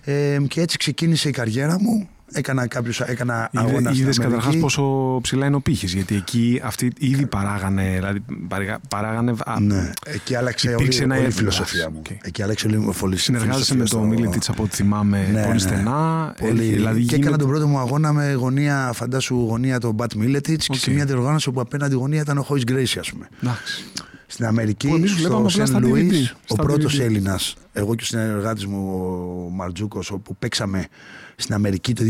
Ε, 0.04 0.38
και 0.48 0.62
έτσι 0.62 0.78
ξεκίνησε 0.78 1.30
η 1.30 1.32
καριέρα 1.32 1.80
μου. 1.80 2.10
Έκανα, 2.32 2.68
κάποιους, 2.68 3.00
έκανα 3.00 3.50
αγώνα 3.54 3.90
στην 3.92 4.02
Είδες 4.04 4.18
καταρχάς 4.18 4.44
Αμερική. 4.44 4.62
πόσο 4.62 5.20
ψηλά 5.22 5.46
είναι 5.46 5.56
ο 5.56 5.60
πύχης. 5.62 5.94
Γιατί 5.94 6.16
εκεί 6.16 6.62
αυτοί 6.64 6.92
ήδη 7.00 7.26
παράγανε. 7.26 7.92
Δηλαδή, 7.96 8.24
παράγα- 8.48 8.80
παράγανε 8.90 9.34
α, 9.46 9.60
Ναι, 9.60 9.92
εκεί 10.06 10.36
άλλαξε 10.36 10.68
όλη, 10.68 10.76
Υπήρξε 10.78 11.04
ένα 11.04 11.16
όλη 11.16 11.24
η 11.24 11.28
εύλογο. 11.28 11.52
φιλοσοφία 11.52 11.90
μου. 11.90 11.98
Οκ. 12.00 12.10
Εκεί 12.22 12.44
άλλαξε 12.44 12.68
όλη 12.68 12.76
η 12.76 12.80
φιλοσοφία. 12.80 13.18
Συνεργάζεσαι 13.18 13.76
με 13.76 13.84
τον 13.86 14.08
Μίλετιτς 14.08 14.44
από 14.50 14.64
ό,τι 14.64 14.76
θυμάμαι 14.76 15.28
Ναι, 15.32 15.42
πολύ 15.42 15.54
ναι. 15.54 15.60
στενά. 15.60 16.34
Ε, 16.38 16.46
Πολύ... 16.48 16.64
δηλαδή 16.64 16.96
και 17.00 17.04
γίνεται- 17.04 17.20
έκανα 17.22 17.38
τον 17.38 17.48
πρώτο 17.48 17.68
μου 17.68 17.78
αγώνα 17.78 18.14
με 18.14 18.34
γωνία, 18.34 18.92
φαντάσου 18.94 19.36
γωνία 19.36 19.80
τον 19.80 19.94
Πατ 19.94 20.14
Μίλετιτς 20.14 20.62
Οκ. 20.62 20.66
και 20.74 20.78
σε 20.80 20.92
μια 20.92 21.06
διοργάνωση 21.06 21.50
όπου 21.50 21.60
απέναντι 21.62 21.96
γωνία 21.96 22.22
ήταν 22.22 22.38
ο 22.38 22.42
Χόι 22.42 22.62
Γκρέισι, 22.64 23.00
ας 23.00 23.12
πούμε. 23.12 23.28
Εντάξει. 23.44 23.84
Στην 24.28 24.46
Αμερική, 24.46 24.88
Που 24.88 24.96
εμείς 24.96 25.14
βλέπαμε 25.14 25.50
στο 25.50 25.62
απλά 25.62 25.66
Σεν 25.66 25.68
στα 25.68 25.80
Λουί, 25.80 26.10
DVD, 26.12 26.36
ο 26.42 26.54
στα 26.54 26.64
πρώτος 26.64 26.98
DVD. 26.98 27.02
Έλληνας, 27.04 27.56
εγώ 27.74 27.96
και 27.96 28.04
ο 28.04 28.06
συνεργάτης 28.06 28.66
μου 28.66 28.92
ο 29.48 29.50
Μαρτζούκος, 29.56 30.12
όπου 30.12 30.36
παίξαμε 30.36 30.88
στην 31.40 31.54
Αμερική 31.56 31.94
το 31.94 32.04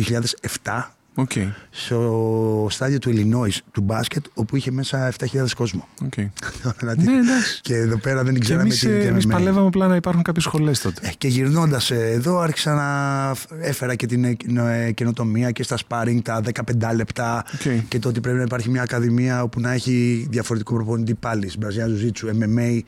2007 0.63 0.81
Οκ. 1.19 1.31
στο 1.69 2.68
στάδιο 2.69 3.00
του 3.00 3.12
Illinois 3.15 3.57
του 3.71 3.81
μπάσκετ, 3.81 4.25
όπου 4.33 4.56
είχε 4.56 4.71
μέσα 4.71 5.12
7.000 5.19 5.45
κόσμο. 5.56 5.88
οκ. 6.06 6.13
Δηλαδή, 6.79 7.06
Ναι, 7.06 7.18
εντάξει. 7.18 7.59
και 7.62 7.75
εδώ 7.75 7.97
πέρα 7.97 8.24
δεν 8.24 8.33
Και 8.33 8.39
ξέραμε 8.39 8.63
εμείς 8.63 8.79
τι 8.79 8.88
είναι 8.88 9.18
MMA. 9.24 9.27
παλεύαμε 9.29 9.68
απλά 9.68 9.88
να 9.88 9.95
υπάρχουν 9.95 10.24
κάποιες 10.24 10.44
σχολές 10.44 10.79
τότε. 10.81 11.07
Ε, 11.07 11.12
Και 11.18 11.27
γυρνώντας 11.27 11.91
εδώ, 11.91 12.38
άρχισα 12.39 12.74
να 12.74 13.33
φ- 13.35 13.51
έφερα 13.62 13.95
και 13.95 14.06
την 14.06 14.24
ε, 14.24 14.38
ε, 14.85 14.91
καινοτομία 14.91 15.51
και 15.51 15.63
στα 15.63 15.77
sparring 15.88 16.19
τα 16.23 16.41
15 16.89 16.95
λεπτά. 16.95 17.45
Οκ. 17.53 17.83
Και 17.88 18.00
το 18.00 18.09
ότι 18.09 18.19
πρέπει 18.19 18.38
να 18.38 18.44
υπάρχει 18.44 18.69
μια 18.69 18.81
ακαδημία 18.81 19.44
όπου 19.44 19.59
να 19.59 19.71
έχει 19.71 20.27
διαφορετικό 20.30 20.73
προπονητή 20.73 21.13
πάλι. 21.13 21.51
Brazilian 21.59 22.01
Jiu-Jitsu, 22.01 22.30
MMA, 22.44 22.80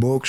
box. 0.00 0.20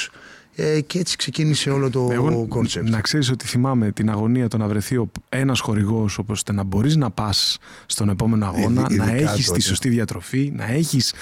Ε, 0.61 0.81
και 0.81 0.99
έτσι 0.99 1.15
ξεκίνησε 1.17 1.69
όλο 1.69 1.89
το 1.89 2.09
Εγώ 2.11 2.47
concept. 2.55 2.83
να 2.83 3.01
ξέρεις 3.01 3.29
ότι 3.31 3.45
θυμάμαι 3.47 3.91
την 3.91 4.09
αγωνία 4.09 4.47
το 4.47 4.57
να 4.57 4.67
βρεθεί 4.67 5.09
ένας 5.29 5.59
χορηγός 5.59 6.19
ώστε 6.27 6.51
να 6.53 6.63
μπορείς 6.63 6.95
να 6.95 7.09
πας 7.11 7.57
στον 7.85 8.09
επόμενο 8.09 8.45
αγώνα, 8.45 8.81
Ειδι- 8.89 8.97
να 8.97 9.05
ειδικά 9.05 9.31
έχεις 9.31 9.43
τη 9.45 9.49
τότε. 9.51 9.61
σωστή 9.61 9.89
διατροφή, 9.89 10.51
να 10.55 10.65
έχεις. 10.65 11.13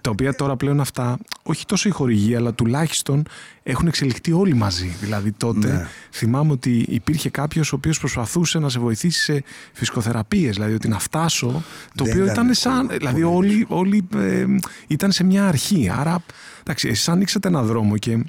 τα 0.00 0.10
οποία 0.10 0.34
τώρα 0.34 0.56
πλέον 0.56 0.80
αυτά, 0.80 1.18
όχι 1.42 1.66
τόσο 1.66 1.88
η 1.88 1.92
χορηγοί, 1.92 2.34
αλλά 2.34 2.52
τουλάχιστον 2.52 3.22
έχουν 3.62 3.86
εξελιχθεί 3.86 4.32
όλοι 4.32 4.54
μαζί. 4.54 4.96
Δηλαδή 5.00 5.32
τότε 5.32 5.68
Ναι. 5.72 5.86
θυμάμαι 6.10 6.52
ότι 6.52 6.84
υπήρχε 6.88 7.30
κάποιος 7.30 7.72
ο 7.72 7.76
οποίος 7.76 7.98
προσπαθούσε 7.98 8.58
να 8.58 8.68
σε 8.68 8.78
βοηθήσει 8.78 9.20
σε 9.22 9.42
φυσικοθεραπείες, 9.72 10.54
Δηλαδή 10.54 10.74
ότι 10.74 10.88
να 10.88 10.98
φτάσω. 10.98 11.62
Το 11.94 12.04
Δεν 12.04 12.12
οποίο 12.12 12.22
ήταν 12.24 12.34
ήταν 12.44 12.54
σαν. 12.54 12.80
εύκολο, 12.80 12.98
Δηλαδή 12.98 13.20
πολύ 13.22 13.36
όλοι, 13.52 13.66
όλοι 13.68 14.08
ε, 14.16 14.44
ήταν 14.86 15.12
σε 15.12 15.24
μια 15.24 15.46
αρχή. 15.48 15.90
Άρα, 15.98 16.22
εντάξει, 16.60 16.88
εσείς 16.88 17.08
ανοίξατε 17.08 17.48
ένα 17.48 17.62
δρόμο 17.62 17.96
και 17.96 18.24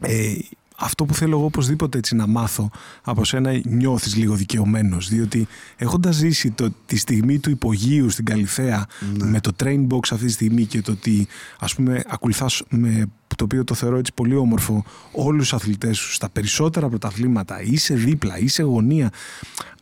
ε, 0.00 0.34
αυτό 0.80 1.04
που 1.04 1.14
θέλω 1.14 1.36
εγώ 1.36 1.44
οπωσδήποτε 1.44 1.98
έτσι 1.98 2.14
να 2.14 2.26
μάθω 2.26 2.70
από 3.02 3.24
σένα 3.24 3.60
νιώθεις 3.64 4.16
λίγο 4.16 4.34
δικαιωμένος 4.34 5.08
διότι 5.08 5.46
έχοντας 5.76 6.14
ζήσει 6.14 6.50
το, 6.50 6.68
τη 6.86 6.96
στιγμή 6.96 7.38
του 7.38 7.50
υπογείου 7.50 8.10
στην 8.10 8.24
Καλυθέα 8.24 8.86
Ναι. 9.16 9.24
με 9.24 9.40
το 9.40 9.50
train 9.62 9.86
box 9.86 10.00
αυτή 10.12 10.26
τη 10.26 10.32
στιγμή 10.32 10.64
και 10.64 10.80
το 10.80 10.92
ότι 10.92 11.26
ας 11.58 11.74
πούμε 11.74 12.02
ακολουθάς 12.06 12.62
με 12.68 13.06
το 13.36 13.44
οποίο 13.44 13.64
το 13.64 13.74
θεωρώ 13.74 13.96
έτσι 13.96 14.12
πολύ 14.14 14.34
όμορφο 14.36 14.84
όλους 15.12 15.42
τους 15.42 15.52
αθλητές 15.52 15.96
σου 15.98 16.12
στα 16.12 16.28
περισσότερα 16.28 16.88
πρωταθλήματα 16.88 17.62
είσαι 17.62 17.94
δίπλα, 17.94 18.38
είσαι 18.38 18.62
γωνία 18.62 19.10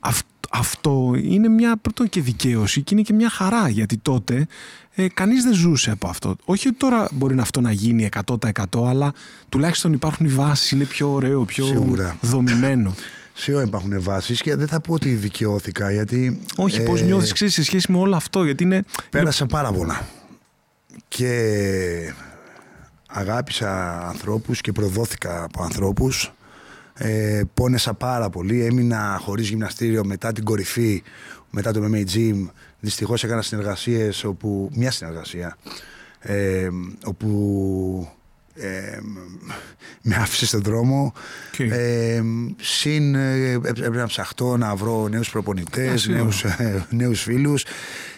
Αυ- 0.00 0.26
αυτό 0.50 1.12
είναι 1.23 1.49
μια 1.49 1.76
πρώτον 1.76 2.08
και 2.08 2.20
δικαίωση 2.20 2.82
και 2.82 2.94
είναι 2.94 3.02
και 3.02 3.12
μια 3.12 3.30
χαρά 3.30 3.68
γιατί 3.68 3.96
τότε 3.96 4.46
ε, 4.99 5.09
κανείς 5.09 5.43
δεν 5.43 5.53
ζούσε 5.53 5.91
από 5.91 6.09
αυτό. 6.09 6.37
Όχι 6.45 6.69
ότι 6.69 6.76
τώρα 6.76 7.09
μπορεί 7.12 7.35
να 7.35 7.43
αυτό 7.43 7.61
να 7.61 7.73
γίνει 7.73 8.09
100% 8.26 8.65
αλλά 8.88 9.12
τουλάχιστον 9.49 9.93
υπάρχουν 9.93 10.26
οι 10.26 10.29
βάσεις, 10.29 10.71
είναι 10.71 10.85
πιο 10.85 11.12
ωραίο, 11.12 11.45
πιο 11.45 11.65
Σίγουρα. 11.65 12.17
δομημένο. 12.21 12.95
Σε 13.35 13.53
όλα 13.53 13.62
υπάρχουν 13.62 14.03
βάσεις 14.03 14.41
και 14.41 14.57
δεν 14.57 14.67
θα 14.67 14.81
πω 14.81 14.93
ότι 14.93 15.09
δικαιώθηκα 15.09 15.91
γιατί. 15.93 16.41
Όχι, 16.57 16.83
πώς 16.83 17.00
ε, 17.00 17.05
νιώθεις 17.05 17.33
ξέρεις, 17.33 17.55
σε 17.55 17.65
σχέση 17.65 17.93
με 17.93 17.99
όλο 17.99 18.17
αυτό 18.17 18.45
γιατί 18.45 18.62
είναι... 18.62 18.85
Πέρασα 19.11 19.47
πάρα 19.47 19.73
πολλά. 19.73 20.07
Και 21.09 22.15
αγάπησα 23.07 24.00
ανθρώπους 24.09 24.61
και 24.61 24.73
προδόθηκα 24.73 25.43
από 25.43 25.62
ανθρώπους. 25.62 26.33
Ε, 26.99 27.43
πόνεσα 27.55 27.95
πάρα 27.95 28.31
πολύ. 28.31 28.65
Έμεινα 28.65 29.19
χωρίς 29.23 29.49
γυμναστήριο 29.49 30.05
μετά 30.05 30.33
την 30.33 30.45
κορυφή, 30.45 31.03
μετά 31.50 31.73
το 31.73 31.85
MMA 31.85 32.05
Gym. 32.15 32.47
Δυστυχώς 32.81 33.25
έκανα 33.25 33.43
συνεργασίες 33.43 34.25
όπου, 34.25 34.71
μια 34.75 34.91
συνεργασία, 34.91 35.57
ε, 36.21 36.69
όπου 37.05 38.09
ε, 38.55 38.99
με 40.03 40.15
άφησε 40.15 40.47
στον 40.47 40.62
δρόμο. 40.62 41.12
Οκ. 41.53 41.59
Ε, 41.59 42.23
συν 42.61 43.15
ε, 43.15 43.50
έπρεπε 43.53 43.97
να 43.97 44.07
ψαχτώ 44.07 44.57
να 44.57 44.75
βρω 44.75 45.09
νέους 45.09 45.29
Α, 45.29 45.31
προπονητές, 45.31 46.00
σίγουρα. 46.00 46.23
νέους, 46.23 46.45
ε, 46.45 46.87
νέους 46.91 47.23
φίλους. 47.23 47.65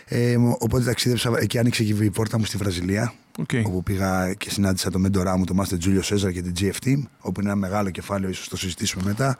Ε, 0.08 0.36
οπότε 0.58 0.84
ταξίδεψα 0.84 1.44
και 1.46 1.58
άνοιξε 1.58 1.84
και 1.84 2.04
η 2.04 2.10
πόρτα 2.10 2.38
μου 2.38 2.44
στη 2.44 2.56
Βραζιλία. 2.56 3.12
Οκ. 3.38 3.50
Όπου 3.64 3.82
πήγα 3.82 4.32
και 4.34 4.50
συνάντησα 4.50 4.90
τον 4.90 5.00
μέντορά 5.00 5.38
μου, 5.38 5.44
τον 5.44 5.56
Μάστερ 5.56 5.78
Τζούλιο 5.78 6.02
Σέζαρ 6.02 6.32
και 6.32 6.42
την 6.42 6.52
GF 6.60 6.86
Team, 6.86 7.02
όπου 7.20 7.40
είναι 7.40 7.50
ένα 7.50 7.58
μεγάλο 7.58 7.90
κεφάλαιο, 7.90 8.30
ίσως 8.30 8.48
το 8.48 8.56
συζητήσουμε 8.56 9.02
μετά. 9.06 9.36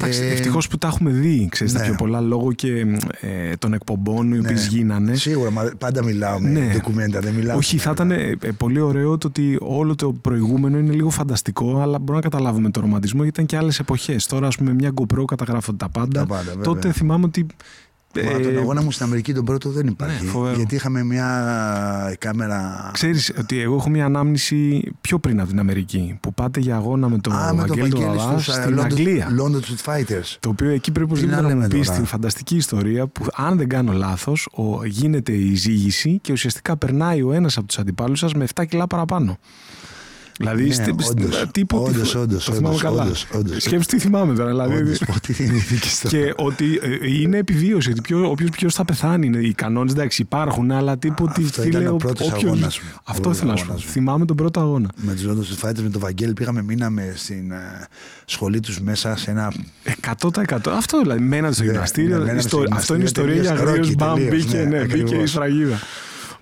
Εντάξει, 0.00 0.22
Ε, 0.22 0.30
Ευτυχώς 0.30 0.68
που 0.68 0.78
τα 0.78 0.86
έχουμε 0.86 1.10
δει, 1.10 1.48
ξέρεις, 1.50 1.72
τα 1.72 1.78
ναι. 1.78 1.84
πιο 1.84 1.94
πολλά 1.94 2.20
λόγω 2.20 2.52
και 2.52 2.86
ε, 3.20 3.56
των 3.58 3.72
εκπομπών 3.72 4.26
οι 4.32 4.38
ναι. 4.38 4.38
οποίες 4.38 4.66
γίνανε. 4.66 5.14
Σίγουρα, 5.14 5.50
μα 5.50 5.70
πάντα 5.78 6.04
μιλάω 6.04 6.40
με 6.40 6.48
Ναι. 6.48 6.70
ντοκουμέντα, 6.72 7.20
δεν 7.20 7.32
μιλάω. 7.34 7.56
Όχι, 7.56 7.78
θα 7.78 7.90
ήταν 7.90 8.10
ε, 8.10 8.36
ε, 8.42 8.50
πολύ 8.56 8.80
ωραίο 8.80 9.18
το 9.18 9.26
ότι 9.26 9.56
όλο 9.60 9.94
το 9.94 10.12
προηγούμενο 10.12 10.78
είναι 10.78 10.92
λίγο 10.92 11.10
φανταστικό, 11.10 11.80
αλλά 11.80 11.98
μπορούμε 11.98 12.14
να 12.24 12.30
καταλάβουμε 12.30 12.70
το 12.70 12.80
ρομαντισμό 12.80 13.22
γιατί 13.22 13.40
ήταν 13.40 13.46
και 13.46 13.64
άλλες 13.64 13.78
εποχές. 13.78 14.26
Τώρα, 14.26 14.46
ας 14.46 14.56
πούμε, 14.56 14.72
μια 14.74 14.92
GoPro 14.94 15.24
καταγράφονται 15.24 15.76
τα 15.76 15.88
πάντα. 15.88 16.20
Τα 16.20 16.26
πάντα, 16.26 16.42
βέβαια. 16.42 16.62
Τότε 16.62 16.92
θυμάμαι 16.92 17.24
ότι 17.24 17.46
Μα 18.24 18.30
Ε, 18.30 18.38
τον 18.38 18.58
αγώνα 18.58 18.82
μου 18.82 18.90
στην 18.90 19.04
Αμερική 19.04 19.32
τον 19.34 19.44
πρώτο 19.44 19.70
δεν 19.70 19.86
υπάρχει. 19.86 20.24
Ναι, 20.24 20.30
φοβερό. 20.30 20.56
γιατί 20.56 20.74
είχαμε 20.74 21.04
μια 21.04 21.26
κάμερα. 22.18 22.90
Ξέρεις 22.92 23.32
ότι 23.38 23.60
εγώ 23.60 23.74
έχω 23.76 23.90
μια 23.90 24.04
ανάμνηση 24.04 24.82
πιο 25.00 25.18
πριν 25.18 25.40
από 25.40 25.48
την 25.48 25.58
Αμερική 25.58 26.18
που 26.20 26.34
πάτε 26.34 26.60
για 26.60 26.76
αγώνα 26.76 27.08
με 27.08 27.18
τον 27.18 27.32
Α, 27.32 27.54
με 27.54 27.64
τον 27.64 27.68
Βαγγέλη 27.68 27.90
τον 27.90 28.00
Βαγγέλη 28.00 28.18
Βαβά 28.18 28.38
στους 28.40 28.56
ε, 28.56 28.60
στην 28.62 28.78
London- 28.78 28.82
Αγγλία. 28.84 29.28
London 29.38 29.56
Street 29.60 29.94
Fighters. 29.94 30.36
Το 30.40 30.48
οποίο 30.48 30.68
εκεί 30.70 30.92
πρέπει 30.92 31.06
Τι 31.06 31.12
οπωσδήποτε 31.12 31.36
να 31.36 31.48
να 31.48 31.54
μου 31.54 31.60
λέμε 31.60 31.68
πεις 31.78 31.86
τώρα. 31.86 31.98
την 31.98 32.06
φανταστική 32.06 32.56
ιστορία 32.56 33.06
που, 33.06 33.24
αν 33.34 33.56
δεν 33.56 33.68
κάνω 33.68 33.92
λάθος, 33.92 34.48
γίνεται 34.86 35.32
η 35.32 35.54
ζήγηση 35.54 36.18
και 36.22 36.32
ουσιαστικά 36.32 36.76
περνάει 36.76 37.22
ο 37.22 37.32
ένας 37.32 37.56
από 37.56 37.66
τους 37.66 37.78
αντιπάλους 37.78 38.18
σας 38.18 38.34
με 38.34 38.46
7 38.54 38.64
κιλά 38.66 38.86
παραπάνω. 38.86 39.38
Δηλαδή, 40.38 40.64
Ναι, 40.66 40.72
στη- 40.74 40.82
στη- 40.82 41.22
όντως, 41.24 41.44
τύπο. 41.52 41.78
όντως, 41.84 42.10
τι- 42.10 42.18
όντως, 42.18 42.44
το 42.44 42.52
θυμάμαι 42.52 42.68
όντως, 42.68 42.82
καλά. 42.82 43.02
όντως, 43.02 43.26
όντως. 43.34 43.62
Σκέψου 43.62 43.88
τι 43.88 43.98
θυμάμαι 43.98 44.34
τώρα. 44.34 44.48
Δηλαδή, 44.48 44.74
Όντως, 44.76 45.00
Ότι 45.16 45.36
είναι 45.44 45.56
η 45.56 45.58
δική 45.58 45.88
σου. 45.88 46.08
και 46.08 46.32
ότι 46.36 46.78
ε, 46.82 47.10
είναι 47.20 47.36
επιβίωση. 47.38 47.90
Ότι 47.90 48.00
ποιο, 48.00 48.30
όποιος 48.30 48.50
ποιος 48.50 48.74
θα 48.74 48.84
πεθάνει. 48.84 49.26
Είναι, 49.26 49.38
οι 49.38 49.52
κανόνες 49.54 49.92
εντάξει 49.92 50.22
υπάρχουν, 50.22 50.70
αλλά 50.70 50.98
τύπου 50.98 51.26
ότι 51.30 51.44
Αυτό 51.44 51.62
ήταν 51.64 51.86
ο 51.86 51.96
πρώτος 51.96 52.32
αγώνας 52.32 52.78
μου. 52.80 52.88
Ο 52.94 52.98
Αυτό 53.04 53.20
πρώτος 53.22 53.36
ήθελα 53.38 53.50
να 53.52 53.56
σου 53.58 53.64
πω. 53.64 53.70
αγώνας 53.70 53.84
μου. 53.86 53.90
Θυμάμαι 53.92 54.24
τον 54.24 54.36
πρώτο 54.36 54.60
αγώνα. 54.60 54.88
Με 54.96 55.14
τους 55.14 55.24
London 55.26 55.30
Street 55.66 55.68
Fighters, 55.68 55.82
με 55.82 55.88
τον 55.88 56.00
Βαγγέλη 56.00 56.32
πήγαμε, 56.32 56.62
μείναμε 56.62 57.12
στην 57.16 57.50
ε, 57.50 57.86
σχολή 58.24 58.60
τους 58.60 58.80
μέσα 58.80 59.16
σε 59.16 59.30
ένα. 59.30 59.52
100%. 60.00 60.70
Αυτό 60.76 61.00
δηλαδή. 61.00 61.20
Μένατε 61.20 61.54
στο 61.54 61.62
Ναι, 61.64 61.70
γυμναστήριο. 61.70 62.16
ναι, 62.18 62.22
μέναμε 62.24 62.40
στο 62.40 62.58
Ιστο- 62.62 62.76
Αυτό 62.76 62.94
είναι 62.94 63.04
ιστορία 63.04 63.32
για 63.34 63.42
γυμναστήριο, 63.42 63.70
αγρίους. 63.72 63.94
τελείως, 63.96 64.06
Μπαμ, 64.08 64.14
τελείως, 64.30 64.44
μπήκε, 64.44 64.56
ναι, 64.56 64.64
ναι, 64.64 64.84
μπήκε 64.84 64.96
η 64.96 65.02
ακριβώς. 65.02 65.30
σφραγίδα. 65.30 65.78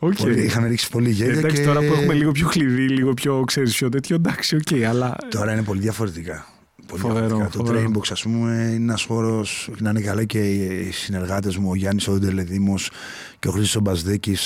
Οκ. 0.07 0.17
Πολύ, 0.17 0.43
είχαμε 0.43 0.69
ρίξει 0.69 0.91
πολύ 0.91 1.11
γέλια. 1.11 1.39
Εντάξει, 1.39 1.61
και... 1.61 1.67
τώρα 1.67 1.81
που 1.81 1.93
έχουμε 1.93 2.15
λίγο 2.15 2.33
πιο 2.33 2.49
χλιδή, 2.49 2.89
λίγο 2.89 3.15
πιο 3.15 3.43
ξέρεις 3.45 3.75
πιο 3.75 3.89
τέτοιο, 3.89 4.17
εντάξει, 4.17 4.57
οκ, 4.57 4.85
αλλά. 4.89 5.17
Τώρα 5.29 5.53
είναι 5.53 5.63
πολύ 5.63 5.81
διαφορετικά. 5.81 6.47
Πολύ 6.87 7.01
Φοβερό, 7.01 7.27
διαφορετικά. 7.27 7.59
Το 7.59 7.65
φοβερό. 7.65 7.91
Trainbox, 7.91 8.03
ας 8.11 8.23
πούμε, 8.23 8.53
είναι 8.53 8.75
ένας 8.75 9.05
χώρος. 9.05 9.71
Να 9.79 9.91
είναι 9.91 10.01
καλά 10.01 10.25
και 10.25 10.39
οι 10.39 10.91
συνεργάτες 10.91 11.57
μου, 11.57 11.71
ο 11.71 11.75
Γιάννης 11.75 12.09
Οντελεδήμος 12.09 12.91
και 13.39 13.49
ο 13.49 13.51
Χρήστος 13.51 13.83
Μπασδέκη, 13.83 14.37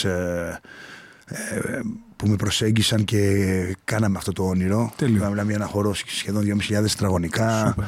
που 2.17 2.29
με 2.29 2.37
προσέγγισαν 2.37 3.05
και 3.05 3.77
κάναμε 3.85 4.19
αυτό 4.19 4.33
το 4.33 4.43
όνειρο. 4.43 4.93
Τέλειο. 4.97 5.29
Μιλάμε 5.29 5.43
για 5.43 5.55
ένα 5.55 5.67
χώρο 5.67 5.95
σχεδόν 5.95 6.45
2.500 6.45 6.83
τετραγωνικά, 6.87 7.67
Σούπερ. 7.67 7.85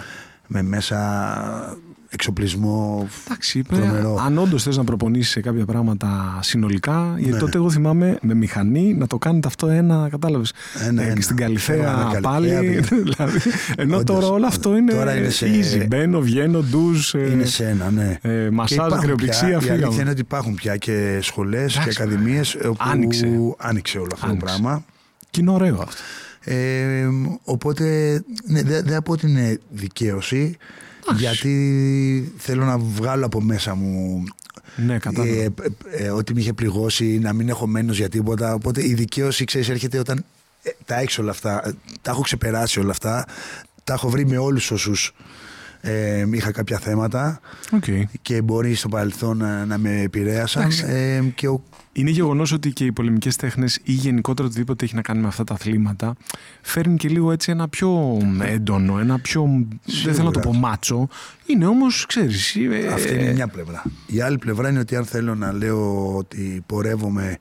με 0.46 0.62
μέσα 0.62 1.78
εξοπλισμό. 2.12 3.08
Εντάξει, 3.26 3.58
είπε, 3.58 3.74
Τρομερό. 3.76 4.18
αν 4.26 4.38
όντως 4.38 4.62
θες 4.62 4.76
να 4.76 4.84
προπονήσεις 4.84 5.30
σε 5.30 5.40
κάποια 5.40 5.64
πράγματα 5.64 6.38
συνολικά, 6.42 7.14
γιατί 7.18 7.32
Ναι. 7.32 7.38
τότε 7.38 7.56
εγώ 7.58 7.70
θυμάμαι 7.70 8.18
με 8.22 8.34
μηχανή 8.34 8.94
να 8.94 9.06
το 9.06 9.18
κάνετε 9.18 9.46
αυτό 9.46 9.66
ένα, 9.68 10.08
κατάλαβες. 10.10 10.52
Ένα, 10.88 11.02
ένα. 11.02 11.14
και 11.14 11.22
στην 11.22 11.36
Ένα, 11.38 11.46
Καλυθέα 11.46 11.76
Καλυθέα, 11.98 12.20
πάλι. 12.20 12.48
πήγα. 12.60 12.80
δηλαδή, 13.02 13.40
ενώ 13.76 13.96
Όντως. 13.96 14.16
τώρα 14.20 14.32
όλο 14.34 14.46
αυτό 14.46 14.76
είναι, 14.76 14.92
Τώρα 14.92 15.16
είναι 15.16 15.28
σε- 15.28 15.46
easy. 15.46 15.86
Μπαίνω, 15.88 16.20
βγαίνω, 16.20 16.60
ντουζ. 16.62 17.14
ε, 17.14 17.30
Είναι 17.32 17.44
σε 17.44 17.64
ένα, 17.68 17.90
ναι. 17.90 18.18
ε, 18.22 18.44
Και 18.44 18.50
μασάζ, 18.50 18.76
υπάρχουν 18.76 19.00
κρεοπληξία, 19.00 19.46
πια, 19.46 19.50
Η 19.50 19.54
αλήθεια 19.54 19.74
φύγαμε. 19.74 20.00
είναι 20.00 20.10
ότι 20.10 20.20
υπάρχουν 20.20 20.54
πια 20.54 20.76
και 20.76 21.18
σχολές 21.22 21.72
και 21.72 21.78
Εντάξει, 21.80 22.02
ακαδημίες 22.02 22.54
όπου 22.54 22.76
Άνοιξε. 22.78 23.28
άνοιξε 23.58 23.98
όλο 23.98 24.08
αυτό 24.14 24.26
Άνοιξε. 24.26 24.46
το 24.46 24.52
πράγμα. 24.60 24.84
Και 25.30 25.40
είναι 25.40 25.50
ωραίο 25.50 25.74
αυτό. 25.74 26.02
Ε, 26.44 27.06
οπότε 27.44 27.84
ναι, 28.46 28.62
δεν 28.62 28.82
δεν 28.84 28.92
θα 28.94 29.02
πω 29.02 29.12
ότι 29.12 29.26
είναι 29.30 29.58
δικαίωση 29.70 30.56
γιατί 31.16 32.32
θέλω 32.38 32.64
να 32.64 32.78
βγάλω 32.78 33.26
από 33.26 33.40
μέσα 33.40 33.74
μου 33.74 34.24
Ναι, 34.76 34.98
κατάλαβα. 34.98 35.34
ε, 35.34 35.44
ε, 35.44 36.04
ε, 36.04 36.10
ότι 36.10 36.34
με 36.34 36.40
είχε 36.40 36.52
πληγώσει 36.52 37.18
να 37.18 37.32
μην 37.32 37.48
έχω 37.48 37.66
μένος 37.66 37.96
για 37.96 38.08
τίποτα 38.08 38.54
οπότε 38.54 38.86
η 38.86 38.94
δικαίωση 38.94 39.44
ξέρεις 39.44 39.68
έρχεται 39.68 39.98
όταν 39.98 40.24
ε, 40.62 40.70
τα 40.84 40.98
έχεις 41.00 41.18
όλα 41.18 41.30
αυτά 41.30 41.62
ε, 41.68 41.72
τα 42.02 42.10
έχω 42.10 42.20
ξεπεράσει 42.20 42.80
όλα 42.80 42.90
αυτά 42.90 43.26
τα 43.84 43.92
έχω 43.92 44.08
βρει 44.08 44.26
με 44.26 44.36
όλους 44.38 44.70
όσους 44.70 45.14
ε, 45.80 46.26
είχα 46.30 46.50
κάποια 46.52 46.78
θέματα 46.78 47.40
Οκ. 47.72 47.84
και 48.22 48.42
μπορεί 48.42 48.74
στο 48.74 48.88
παρελθόν 48.88 49.36
να, 49.36 49.64
να 49.64 49.78
με 49.78 50.00
επηρέασαν 50.00 50.62
Εντάξει. 50.62 50.84
ε, 50.88 51.22
και 51.34 51.48
ο 51.48 51.62
Είναι 51.92 52.10
γεγονός 52.10 52.52
ότι 52.52 52.72
και 52.72 52.84
οι 52.84 52.92
πολεμικές 52.92 53.36
τέχνες 53.36 53.78
ή 53.82 53.92
γενικότερα 53.92 54.48
οτιδήποτε 54.48 54.84
έχει 54.84 54.94
να 54.94 55.02
κάνει 55.02 55.20
με 55.20 55.26
αυτά 55.26 55.44
τα 55.44 55.54
αθλήματα 55.54 56.14
φέρνει 56.62 56.96
και 56.96 57.08
λίγο 57.08 57.32
έτσι 57.32 57.50
ένα 57.50 57.68
πιο 57.68 58.18
έντονο, 58.42 58.98
ένα 58.98 59.18
πιο. 59.18 59.66
Δεν 60.04 60.14
θέλω 60.14 60.26
να 60.26 60.32
το 60.32 60.40
πω 60.40 60.52
μάτσο. 60.52 61.08
Είναι 61.46 61.66
όμως, 61.66 62.06
ξέρεις. 62.06 62.56
Αυτή 62.92 63.14
είναι 63.14 63.32
μια 63.32 63.48
πλευρά. 63.48 63.82
Η 64.06 64.20
άλλη 64.20 64.38
πλευρά 64.38 64.68
είναι 64.68 64.78
ότι 64.78 64.96
αν 64.96 65.04
θέλω 65.04 65.34
να 65.34 65.52
λέω 65.52 66.14
ότι 66.16 66.62
πορεύομαι 66.66 67.38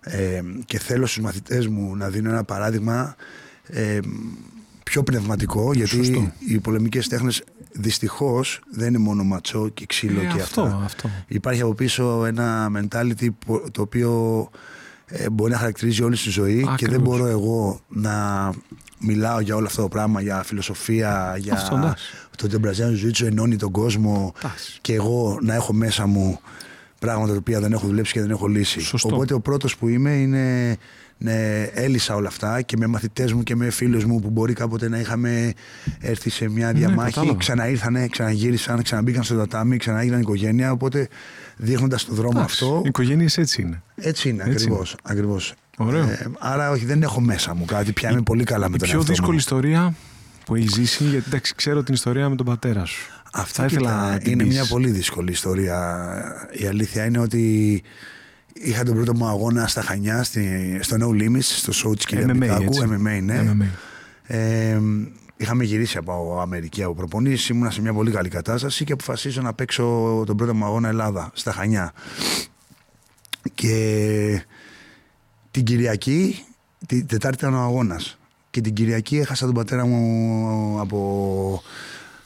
ε, 0.00 0.40
και 0.64 0.78
θέλω 0.78 1.06
στους 1.06 1.22
μαθητές 1.22 1.66
μου 1.66 1.96
να 1.96 2.08
δίνω 2.08 2.30
ένα 2.30 2.44
παράδειγμα 2.44 3.16
ε, 3.66 3.98
πιο 4.82 5.02
πνευματικό 5.02 5.72
γιατί 5.72 5.90
Σωστό. 5.96 6.32
οι 6.48 6.58
πολεμικές 6.58 7.08
τέχνες 7.08 7.44
δυστυχώς 7.72 8.60
δεν 8.70 8.88
είναι 8.88 8.98
μόνο 8.98 9.22
ματσό 9.24 9.68
και 9.68 9.86
ξύλο 9.86 10.20
Ε, 10.20 10.24
και 10.24 10.40
αυτό, 10.40 10.62
αυτά. 10.62 10.80
αυτό. 10.84 11.10
Υπάρχει 11.26 11.60
από 11.62 11.74
πίσω 11.74 12.24
ένα 12.26 12.70
mentality 12.76 13.28
που- 13.46 13.64
το 13.72 13.82
οποίο 13.82 14.48
ε, 15.06 15.30
μπορεί 15.30 15.52
να 15.52 15.58
χαρακτηρίζει 15.58 16.02
όλη 16.02 16.16
τη 16.16 16.30
ζωή 16.30 16.62
και 16.62 16.68
Ακριβώς. 16.70 16.94
δεν 16.94 17.00
μπορώ 17.04 17.26
εγώ 17.26 17.80
να 17.88 18.50
μιλάω 18.98 19.40
για 19.40 19.56
όλο 19.56 19.66
αυτό 19.66 19.82
το 19.82 19.88
πράγμα, 19.88 20.20
για 20.20 20.42
φιλοσοφία, 20.42 21.36
για 21.38 21.52
Αυτό, 21.52 21.76
εντάξει. 21.76 22.04
το 22.36 22.46
ότι 22.46 22.54
ο 22.54 22.58
Μπραζιάνος 22.58 22.98
Ζουίτσο 22.98 23.26
ενώνει 23.26 23.56
τον 23.56 23.70
κόσμο 23.70 24.32
Εντάξει. 24.38 24.78
και 24.80 24.94
εγώ 24.94 25.38
να 25.42 25.54
έχω 25.54 25.72
μέσα 25.72 26.06
μου 26.06 26.40
πράγματα 26.98 27.32
τα 27.32 27.38
οποία 27.38 27.60
δεν 27.60 27.72
έχω 27.72 27.86
δουλέψει 27.86 28.12
και 28.12 28.20
δεν 28.20 28.30
έχω 28.30 28.46
λύσει. 28.46 28.80
Σωστό. 28.80 29.08
Οπότε 29.14 29.34
ο 29.34 29.40
πρώτος 29.40 29.76
που 29.76 29.88
είμαι 29.88 30.10
είναι 30.12 30.76
ναι, 31.22 31.62
έλυσα 31.74 32.14
όλα 32.14 32.28
αυτά 32.28 32.62
και 32.62 32.76
με 32.76 32.86
μαθητές 32.86 33.32
μου 33.32 33.42
και 33.42 33.56
με 33.56 33.70
φίλους 33.70 34.04
μου 34.04 34.20
που 34.20 34.30
μπορεί 34.30 34.52
κάποτε 34.52 34.88
να 34.88 34.98
είχαμε 34.98 35.52
έρθει 36.00 36.30
σε 36.30 36.48
μια 36.48 36.72
διαμάχη, 36.72 37.00
Ναι, 37.02 37.10
κατάλαβα. 37.10 37.38
ξαναήρθανε, 37.38 38.08
ξαναγύρισαν, 38.08 38.82
ξαναμπήκαν 38.82 39.22
στο 39.22 39.36
τατάμι, 39.36 39.76
ξαναήγαν 39.76 40.20
οικογένεια. 40.20 40.72
Οπότε 40.72 41.08
δείχνοντας 41.56 42.04
το 42.04 42.14
δρόμο 42.14 42.32
Εντάξει, 42.36 42.64
αυτό. 42.64 42.76
Οι 42.84 42.88
οικογένειε 42.88 43.26
έτσι 43.36 43.62
είναι. 43.62 43.82
Έτσι 43.96 44.28
είναι, 44.28 44.42
Έτσι 44.46 44.64
ακριβώς, 44.64 44.96
ακριβώς. 45.02 45.54
Ωραίο. 45.76 46.02
Ε, 46.02 46.26
άρα 46.38 46.70
όχι, 46.70 46.84
δεν 46.84 47.02
έχω 47.02 47.20
μέσα 47.20 47.54
μου 47.54 47.64
κάτι, 47.64 47.92
πια 47.92 48.10
είμαι 48.10 48.22
πολύ 48.22 48.44
καλά 48.44 48.68
με 48.68 48.74
Η 48.74 48.78
τον 48.78 48.88
πιο 48.88 48.96
εαυτό 48.96 49.10
δύσκολη 49.12 49.32
μου. 49.32 49.38
ιστορία 49.38 49.94
που 50.46 50.54
έχεις 50.54 50.72
ζήσει, 50.72 51.04
γιατί 51.04 51.24
εντάξει, 51.28 51.54
ξέρω 51.54 51.82
την 51.82 51.94
ιστορία 51.94 52.28
με 52.28 52.36
τον 52.36 52.46
πατέρα 52.46 52.84
σου. 52.84 53.10
Αυτή 53.32 53.52
Θα 53.60 53.64
ήθελα 53.64 53.80
κοίτα, 53.90 54.10
να 54.10 54.18
την 54.18 54.32
είναι 54.32 54.42
πεις. 54.44 54.52
μια 54.52 54.66
πολύ 54.66 54.90
δύσκολη 54.90 55.30
ιστορία. 55.30 55.78
Η 56.52 56.66
αλήθεια 56.66 57.04
είναι 57.04 57.18
ότι 57.18 57.82
είχα 58.52 58.82
τον 58.84 58.94
πρώτο 58.94 59.14
μου 59.14 59.26
αγώνα 59.26 59.66
στα 59.66 59.82
Χανιά, 59.82 60.22
στη, 60.22 60.78
στο 60.82 60.96
No 61.00 61.22
Limits, 61.22 61.40
στο 61.40 61.72
show 61.90 61.96
της 61.96 62.04
κυρία 62.04 62.26
MMA, 62.26 62.38
Πιτάκου, 62.40 62.62
έτσι. 62.64 62.86
MMA, 62.90 63.22
ναι. 63.22 63.54
MMA. 63.58 63.66
Ε, 64.26 64.80
είχαμε 65.36 65.64
γυρίσει 65.64 65.98
από 65.98 66.38
Αμερική 66.40 66.82
από 66.82 66.94
προπονήσεις, 66.94 67.48
ήμουνα 67.48 67.70
σε 67.70 67.80
μια 67.80 67.92
πολύ 67.92 68.10
καλή 68.10 68.28
κατάσταση 68.28 68.84
και 68.84 68.92
αποφασίζω 68.92 69.40
να 69.40 69.54
παίξω 69.54 69.84
τον 70.26 70.36
πρώτο 70.36 70.54
μου 70.54 70.64
αγώνα 70.64 70.88
Ελλάδα, 70.88 71.30
στα 71.34 71.52
Χανιά. 71.52 71.92
Και 73.54 74.44
την 75.50 75.64
Κυριακή, 75.64 76.44
την 76.86 77.06
Τετάρτη 77.06 77.44
ήταν 77.44 77.54
ο 77.54 77.62
αγώνας. 77.62 78.18
Και 78.50 78.60
την 78.60 78.74
Κυριακή 78.74 79.16
έχασα 79.18 79.44
τον 79.46 79.54
πατέρα 79.54 79.86
μου 79.86 80.80
από... 80.80 81.62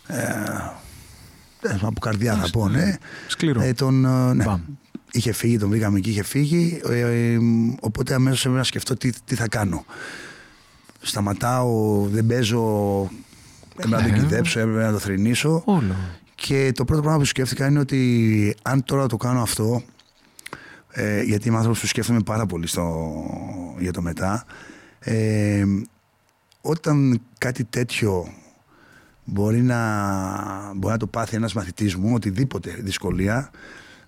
Ε, 0.06 0.16
από 1.82 2.00
καρδιά 2.00 2.34
θα 2.34 2.50
πω, 2.50 2.68
ναι. 2.68 2.96
Σκληρό. 3.26 3.60
Ε, 3.62 3.72
τον, 3.72 4.04
ε, 4.04 4.34
ναι. 4.34 4.44
Μπαμ. 4.44 4.60
Είχε 5.16 5.32
φύγει, 5.32 5.58
τον 5.58 5.68
βρήκαμε 5.68 5.98
εκεί, 5.98 6.10
είχε 6.10 6.22
φύγει. 6.22 6.80
Ε, 6.88 6.98
ε, 6.98 7.38
οπότε 7.80 8.14
αμέσως 8.14 8.38
έπρεπε 8.40 8.56
να 8.56 8.64
σκεφτώ 8.64 8.96
τι, 8.96 9.10
τι 9.24 9.34
θα 9.34 9.48
κάνω. 9.48 9.84
Σταματάω, 11.00 12.02
δεν 12.06 12.26
παίζω. 12.26 13.10
Έπρεπε 13.72 13.96
να 13.96 14.02
τον 14.02 14.14
Ε. 14.14 14.18
κυδέψω, 14.18 14.60
έπρεπε 14.60 14.82
να 14.82 14.92
το 14.92 14.98
θρυνήσω. 14.98 15.62
Όλο. 15.64 15.94
Και 16.34 16.72
το 16.74 16.84
πρώτο 16.84 17.02
πράγμα 17.02 17.18
που 17.18 17.24
σκέφτηκα 17.24 17.66
είναι 17.66 17.78
ότι 17.78 18.54
αν 18.62 18.84
τώρα 18.84 19.06
το 19.06 19.16
κάνω 19.16 19.42
αυτό, 19.42 19.82
ε, 20.90 21.22
γιατί 21.22 21.46
είμαι 21.48 21.56
άνθρωπος 21.56 21.80
που 21.80 21.86
σκέφτομαι 21.86 22.20
πάρα 22.24 22.46
πολύ 22.46 22.66
στο, 22.66 23.14
για 23.78 23.92
το 23.92 24.02
μετά, 24.02 24.44
ε, 24.98 25.64
όταν 26.60 27.20
κάτι 27.38 27.64
τέτοιο 27.64 28.28
μπορεί 29.24 29.62
να, 29.62 29.80
μπορεί 30.76 30.92
να 30.92 30.98
το 30.98 31.06
πάθει 31.06 31.36
ένας 31.36 31.52
μαθητής 31.52 31.96
μου, 31.96 32.14
οτιδήποτε 32.14 32.78
δυσκολία, 32.80 33.50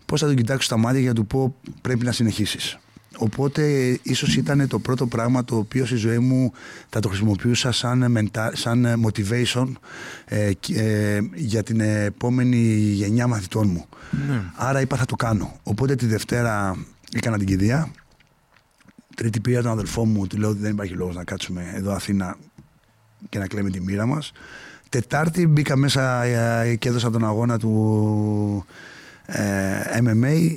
πώς 0.08 0.20
θα 0.20 0.26
τον 0.26 0.36
κοιτάξω 0.36 0.66
στα 0.66 0.76
μάτια 0.76 1.00
για 1.00 1.08
να 1.08 1.14
του 1.14 1.26
πω 1.26 1.54
πρέπει 1.80 2.04
να 2.04 2.12
συνεχίσεις. 2.12 2.78
Οπότε 3.18 3.62
ίσως 4.02 4.36
ήταν 4.36 4.68
το 4.68 4.78
πρώτο 4.78 5.06
πράγμα 5.06 5.44
το 5.44 5.56
οποίο 5.56 5.86
στη 5.86 5.96
ζωή 5.96 6.18
μου 6.18 6.52
θα 6.88 7.00
το 7.00 7.08
χρησιμοποιούσα 7.08 7.72
σαν, 7.72 8.16
mental, 8.18 8.50
σαν 8.52 9.02
motivation 9.06 9.72
ε, 10.24 10.52
και, 10.52 10.80
ε, 10.80 11.20
για 11.34 11.62
την 11.62 11.80
επόμενη 11.80 12.56
γενιά 12.74 13.26
μαθητών 13.26 13.68
μου. 13.68 13.86
Ναι. 14.28 14.42
Άρα 14.54 14.80
είπα 14.80 14.96
θα 14.96 15.04
το 15.04 15.16
κάνω. 15.16 15.56
Οπότε 15.62 15.94
τη 15.94 16.06
Δευτέρα 16.06 16.76
έκανα 17.12 17.38
την 17.38 17.46
κηδεία. 17.46 17.90
Τρίτη 19.14 19.40
πήρα 19.40 19.62
τον 19.62 19.70
αδελφό 19.70 20.04
μου, 20.04 20.26
του 20.26 20.38
λέω 20.38 20.50
ότι 20.50 20.58
δεν 20.58 20.72
υπάρχει 20.72 20.92
λόγος 20.92 21.14
να 21.14 21.24
κάτσουμε 21.24 21.72
εδώ 21.74 21.92
Αθήνα 21.92 22.36
και 23.28 23.38
να 23.38 23.46
κλαίμε 23.46 23.70
τη 23.70 23.80
μοίρα 23.80 24.06
μας. 24.06 24.32
Τετάρτη 24.88 25.46
μπήκα 25.46 25.76
μέσα 25.76 26.22
ε, 26.22 26.74
και 26.74 26.88
έδωσα 26.88 27.10
τον 27.10 27.24
αγώνα 27.24 27.58
του 27.58 28.66
ε, 29.32 30.00
MMA. 30.02 30.56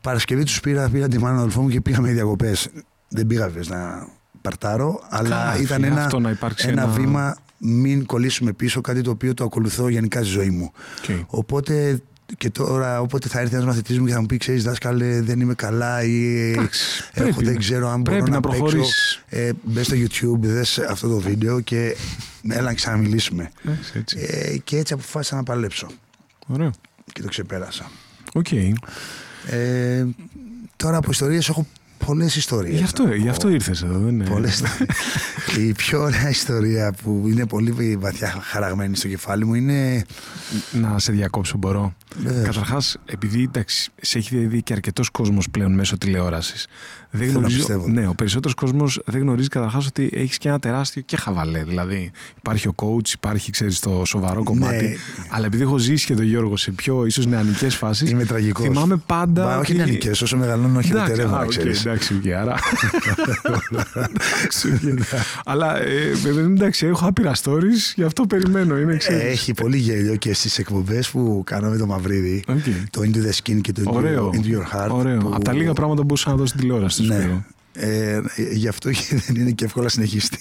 Παρασκευή 0.00 0.44
τους 0.44 0.60
πήρα, 0.60 0.88
πήρα 0.88 1.08
τη 1.08 1.18
μάνα 1.18 1.34
του 1.34 1.40
αδελφού 1.40 1.62
μου 1.62 1.68
και 1.68 1.80
πήγαμε 1.80 2.12
διακοπές. 2.12 2.68
Δεν 3.08 3.26
πήγα 3.26 3.48
βέβαια 3.48 3.78
να 3.78 4.06
παρτάρω, 4.42 5.00
αλλά 5.08 5.28
Καλά, 5.28 5.56
ήταν 5.60 5.76
φίλε, 5.80 5.86
ένα, 5.86 6.04
αυτό 6.04 6.18
να 6.18 6.30
υπάρξει 6.30 6.68
ένα 6.68 6.82
ένα- 6.82 6.90
βήμα 6.92 7.36
μην 7.58 8.06
κολλήσουμε 8.06 8.52
πίσω, 8.52 8.80
κάτι 8.80 9.00
το 9.00 9.10
οποίο 9.10 9.34
το 9.34 9.44
ακολουθώ 9.44 9.88
γενικά 9.88 10.18
στη 10.20 10.28
ζωή 10.28 10.50
μου. 10.50 10.72
Οκ. 10.98 11.18
Οπότε 11.26 12.00
και 12.38 12.50
τώρα 12.50 13.00
όποτε 13.00 13.28
θα 13.28 13.40
έρθει 13.40 13.54
ένας 13.54 13.66
μαθητής 13.66 13.98
μου 13.98 14.06
και 14.06 14.12
θα 14.12 14.20
μου 14.20 14.26
πει: 14.26 14.36
Ξέρεις, 14.36 14.64
δάσκαλε, 14.64 15.20
δεν 15.20 15.40
είμαι 15.40 15.54
καλά 15.54 16.02
ή 16.02 16.50
Εντάξει, 16.52 17.02
έχω, 17.12 17.24
πρέπει 17.28 17.44
δεν 17.44 17.52
να- 17.54 17.58
ξέρω 17.60 17.88
αν 17.88 18.02
πρέπει 18.02 18.20
μπορώ 18.20 18.32
να 18.32 18.40
να, 18.40 18.40
παίξω. 18.48 18.58
προχωρήσεις. 18.64 19.22
Ε, 19.28 19.50
Μπες 19.62 19.86
στο 19.86 19.96
YouTube, 19.96 20.38
δες 20.40 20.78
αυτό 20.78 21.08
το 21.08 21.18
βίντεο 21.18 21.60
και 21.60 21.96
έλα 22.48 22.62
να 22.62 22.74
ξαναμιλήσουμε. 22.74 23.50
Εντάξει, 23.64 23.92
έτσι. 23.98 24.18
Ε, 24.20 24.56
και 24.64 24.76
έτσι 24.78 24.92
αποφάσισα 24.92 25.36
να 25.36 25.42
παλέψω 25.42 25.86
Ωραίο. 26.46 26.70
Και 27.16 27.22
το 27.22 27.28
ξεπέρασα. 27.28 27.90
Οκ. 28.34 28.52
Ε, 29.46 30.06
τώρα 30.76 30.96
από 30.96 31.10
ιστορίες 31.10 31.48
έχω 31.48 31.66
πολλές 32.06 32.36
ιστορίες. 32.36 32.76
Γι' 32.78 32.84
αυτό, 32.84 33.14
γι' 33.14 33.28
αυτό 33.28 33.48
ήρθες 33.48 33.82
εδώ, 33.82 33.98
δεν 33.98 34.08
είναι. 34.08 34.24
Πολλές. 34.24 34.62
Η 35.68 35.72
πιο 35.72 36.00
ωραία 36.02 36.28
ιστορία 36.28 36.94
που 37.02 37.24
είναι 37.26 37.46
πολύ 37.46 37.96
βαθιά 37.96 38.34
χαραγμένη 38.42 38.96
στο 38.96 39.08
κεφάλι 39.08 39.44
μου 39.44 39.54
είναι. 39.54 40.04
Να 40.72 40.98
σε 40.98 41.12
διακόψω, 41.12 41.56
μπορώ. 41.56 41.94
Βεβαίως. 42.22 42.44
Καταρχάς, 42.46 42.96
επειδή 43.04 43.42
εντάξει, 43.42 43.90
σε 44.00 44.18
έχει 44.18 44.36
δει 44.46 44.62
και 44.62 44.72
αρκετός 44.72 45.10
κόσμος 45.10 45.50
πλέον 45.50 45.72
μέσω 45.74 45.98
τηλεόρασης. 45.98 46.66
Δεν 47.10 47.20
Θέλω 47.20 47.32
να 47.32 47.38
γνωρίζω, 47.38 47.58
πιστεύω. 47.58 47.88
ναι, 47.88 48.06
ο 48.08 48.14
περισσότερος 48.14 48.54
κόσμος 48.54 49.00
δεν 49.06 49.20
γνωρίζει 49.20 49.48
καταρχάς 49.48 49.86
ότι 49.86 50.10
έχεις 50.12 50.38
και 50.38 50.48
ένα 50.48 50.58
τεράστιο 50.58 51.02
και 51.02 51.16
χαβαλέ. 51.16 51.64
Δηλαδή, 51.64 52.10
υπάρχει 52.38 52.68
ο 52.68 52.74
coach, 52.76 53.08
υπάρχει, 53.12 53.50
ξέρεις, 53.50 53.80
το 53.80 54.02
σοβαρό 54.06 54.42
κομμάτι. 54.42 54.84
Ναι. 54.84 54.94
Αλλά 55.30 55.46
επειδή 55.46 55.62
έχω 55.62 55.78
ζήσει 55.78 56.06
και 56.06 56.14
τον 56.14 56.24
Γιώργο 56.24 56.56
σε 56.56 56.70
πιο 56.70 57.06
ίσως 57.06 57.26
νεανικές 57.26 57.74
φάσεις. 57.74 58.10
Είμαι 58.10 58.24
τραγικός. 58.24 58.66
Θυμάμαι 58.66 58.96
πάντα. 59.06 59.44
Μα, 59.44 59.56
όχι 59.56 59.72
ότι- 59.72 59.74
νεανικές, 59.82 60.22
όσο 60.22 60.36
μεγαλώνω, 60.36 60.78
όχι 60.78 60.90
Εντάξει, 60.90 61.88
χειροτερεύω, 61.98 62.40
α, 62.40 62.44
να 62.44 62.52
οκ, 62.52 62.58
ξέρει. 62.58 63.20
εντάξει, 63.26 63.46
οκ, 63.46 63.78
άρα. 63.96 64.08
Εντάξει, 64.40 64.68
οκ. 64.92 65.20
Αλλά 65.44 65.82
ε, 65.82 66.12
βέβαια, 66.22 66.44
εντάξει, 66.44 66.86
έχω 66.86 67.06
άπειρα 67.06 67.32
stories, 67.42 67.92
γι' 67.94 68.02
αυτό 68.04 68.26
περιμένω. 68.26 68.78
Είναι, 68.78 68.96
ξέρεις. 68.96 69.22
Έχει 69.22 69.54
πολύ 69.54 69.76
γέλιο 69.76 70.16
και 70.16 70.34
στις 70.34 70.58
εκπομπές 70.58 71.08
που 71.10 71.42
κάνω 71.46 71.68
με 71.70 71.76
το 71.76 71.86
Μαυρίδη. 71.86 72.44
Οκ. 72.48 72.56
Το 72.90 73.00
Into 73.04 73.16
the 73.16 73.30
Skin 73.42 73.60
και 73.60 73.72
το 73.72 73.82
Into, 73.86 73.92
Ωραίο. 73.94 74.30
Into 74.34 74.46
Your 74.46 74.76
Heart. 74.86 74.90
Ωραίο. 74.90 75.18
που- 75.18 75.30
Από 75.34 75.44
τα 75.44 75.52
λίγα 75.52 75.72
πράγματα 75.72 76.00
που 76.00 76.06
μπορούσα 76.06 76.30
να 76.30 76.36
δω 76.36 76.46
στην 76.46 76.60
τηλεόραση. 76.60 77.04
στο 77.04 77.14
Ναι. 77.14 77.44
Σπύρο. 77.76 77.90
Ε, 77.90 78.20
γι' 78.52 78.68
αυτό 78.68 78.90
και 78.90 79.02
δεν 79.26 79.36
είναι 79.36 79.50
και 79.50 79.64
εύκολα 79.64 79.88
συνεχίστη. 79.88 80.38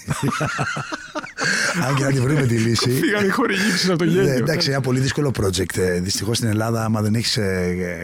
Αν 1.88 1.96
και 1.96 2.04
να 2.04 2.12
τη 2.12 2.20
βρούμε 2.20 2.46
τη 2.46 2.56
λύση. 2.58 2.89
Φύγανε 2.89 3.25
οι 3.25 3.30
χορηγήσεις 3.30 3.89
από 3.89 3.98
το 3.98 4.06
Ναι, 4.06 4.12
γέλιο. 4.12 4.32
εντάξει, 4.34 4.70
ένα 4.72 4.82
πολύ 4.82 5.00
δύσκολο 5.00 5.32
project. 5.42 5.80
Δυστυχώς 6.01 6.38
στην 6.38 6.50
Ελλάδα, 6.50 6.84
άμα 6.84 7.01
δεν 7.01 7.15
έχεις 7.15 7.39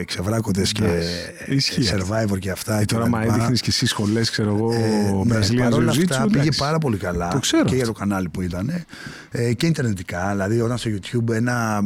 ξεβράκοντε 0.06 0.62
και 0.72 0.84
Εντάξει, 0.84 1.54
ισχύει. 1.56 1.90
survivor 1.92 2.40
και 2.40 2.52
αυτά. 2.52 2.80
Και 2.80 2.86
και 2.86 2.94
τώρα, 2.94 3.04
τα 3.04 3.10
μα 3.10 3.22
λοιπά, 3.22 3.34
έδειχνες 3.34 3.62
και 3.62 3.70
εσύ 3.70 3.86
σχολές, 3.86 4.30
ξέρω 4.30 4.56
εγώ, 4.56 4.74
ε, 4.74 4.78
ναι, 4.78 5.34
Βραζιλία 5.34 5.64
παρόλα 5.70 5.92
Jiu-Jitsu, 5.94 6.06
αυτά 6.10 6.26
πήγε 6.26 6.40
εντάξει. 6.42 6.60
πάρα 6.60 6.78
πολύ 6.78 6.98
καλά. 6.98 7.28
Το 7.28 7.40
ξέρω 7.40 7.64
Και 7.66 7.74
για 7.76 7.82
αυτό. 7.84 7.94
το 7.94 8.00
κανάλι 8.00 8.30
που 8.30 8.42
ήταν. 8.42 8.72
Ε, 9.32 9.54
και 9.54 9.66
ιντερνετικά. 9.66 10.30
Δηλαδή, 10.32 10.62
όταν 10.62 10.78
στο 10.78 10.90
YouTube 10.94 11.34
ένα 11.34 11.80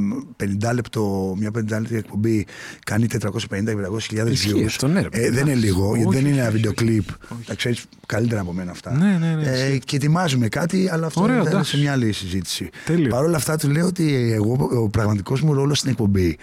50 0.43 0.73
λεπτό, 0.73 1.35
μια 1.39 1.49
50 1.57 1.61
λεπτή 1.69 1.95
εκπομπή 1.95 2.45
κάνει 2.85 3.07
450-500 3.21 4.29
Ισχύει 4.31 4.53
views. 4.55 4.65
αυτό, 4.65 4.87
ναι, 4.87 5.01
ρε 5.01 5.09
παιδί. 5.09 5.25
ε, 5.25 5.29
δεν 5.31 5.45
είναι 5.47 5.55
λίγο, 5.55 5.89
Όχι, 5.89 5.99
γιατί 6.01 6.15
δεν 6.15 6.25
είναι 6.25 6.35
ένα 6.37 6.43
όχι, 6.47 6.55
βίντεο 6.55 6.73
κλιπ. 6.73 7.07
Όχι. 7.37 7.47
Τα 7.47 7.55
ξέρει 7.55 7.75
καλύτερα 8.05 8.41
από 8.41 8.53
μένα 8.53 8.71
αυτά. 8.71 8.91
Ναι, 8.97 9.17
ναι, 9.19 9.35
ναι, 9.35 9.49
Ε, 9.49 9.65
ισχύει. 9.65 9.79
και 9.85 9.95
ετοιμάζουμε 9.95 10.47
κάτι, 10.47 10.89
αλλά 10.91 11.05
αυτό 11.05 11.21
Ωραίο, 11.21 11.35
ήταν 11.35 11.47
εντάξει. 11.47 11.71
σε 11.71 11.77
μια 11.77 11.91
άλλη 11.91 12.11
συζήτηση. 12.11 12.69
Τέλειο. 12.85 13.07
Παρ' 13.09 13.23
όλα 13.23 13.37
αυτά, 13.37 13.57
του 13.57 13.69
λέω 13.69 13.85
ότι 13.85 14.31
εγώ, 14.33 14.69
ο 14.83 14.89
πραγματικό 14.89 15.37
μου 15.43 15.53
ρόλο 15.53 15.73
στην 15.73 15.89
εκπομπή 15.89 16.37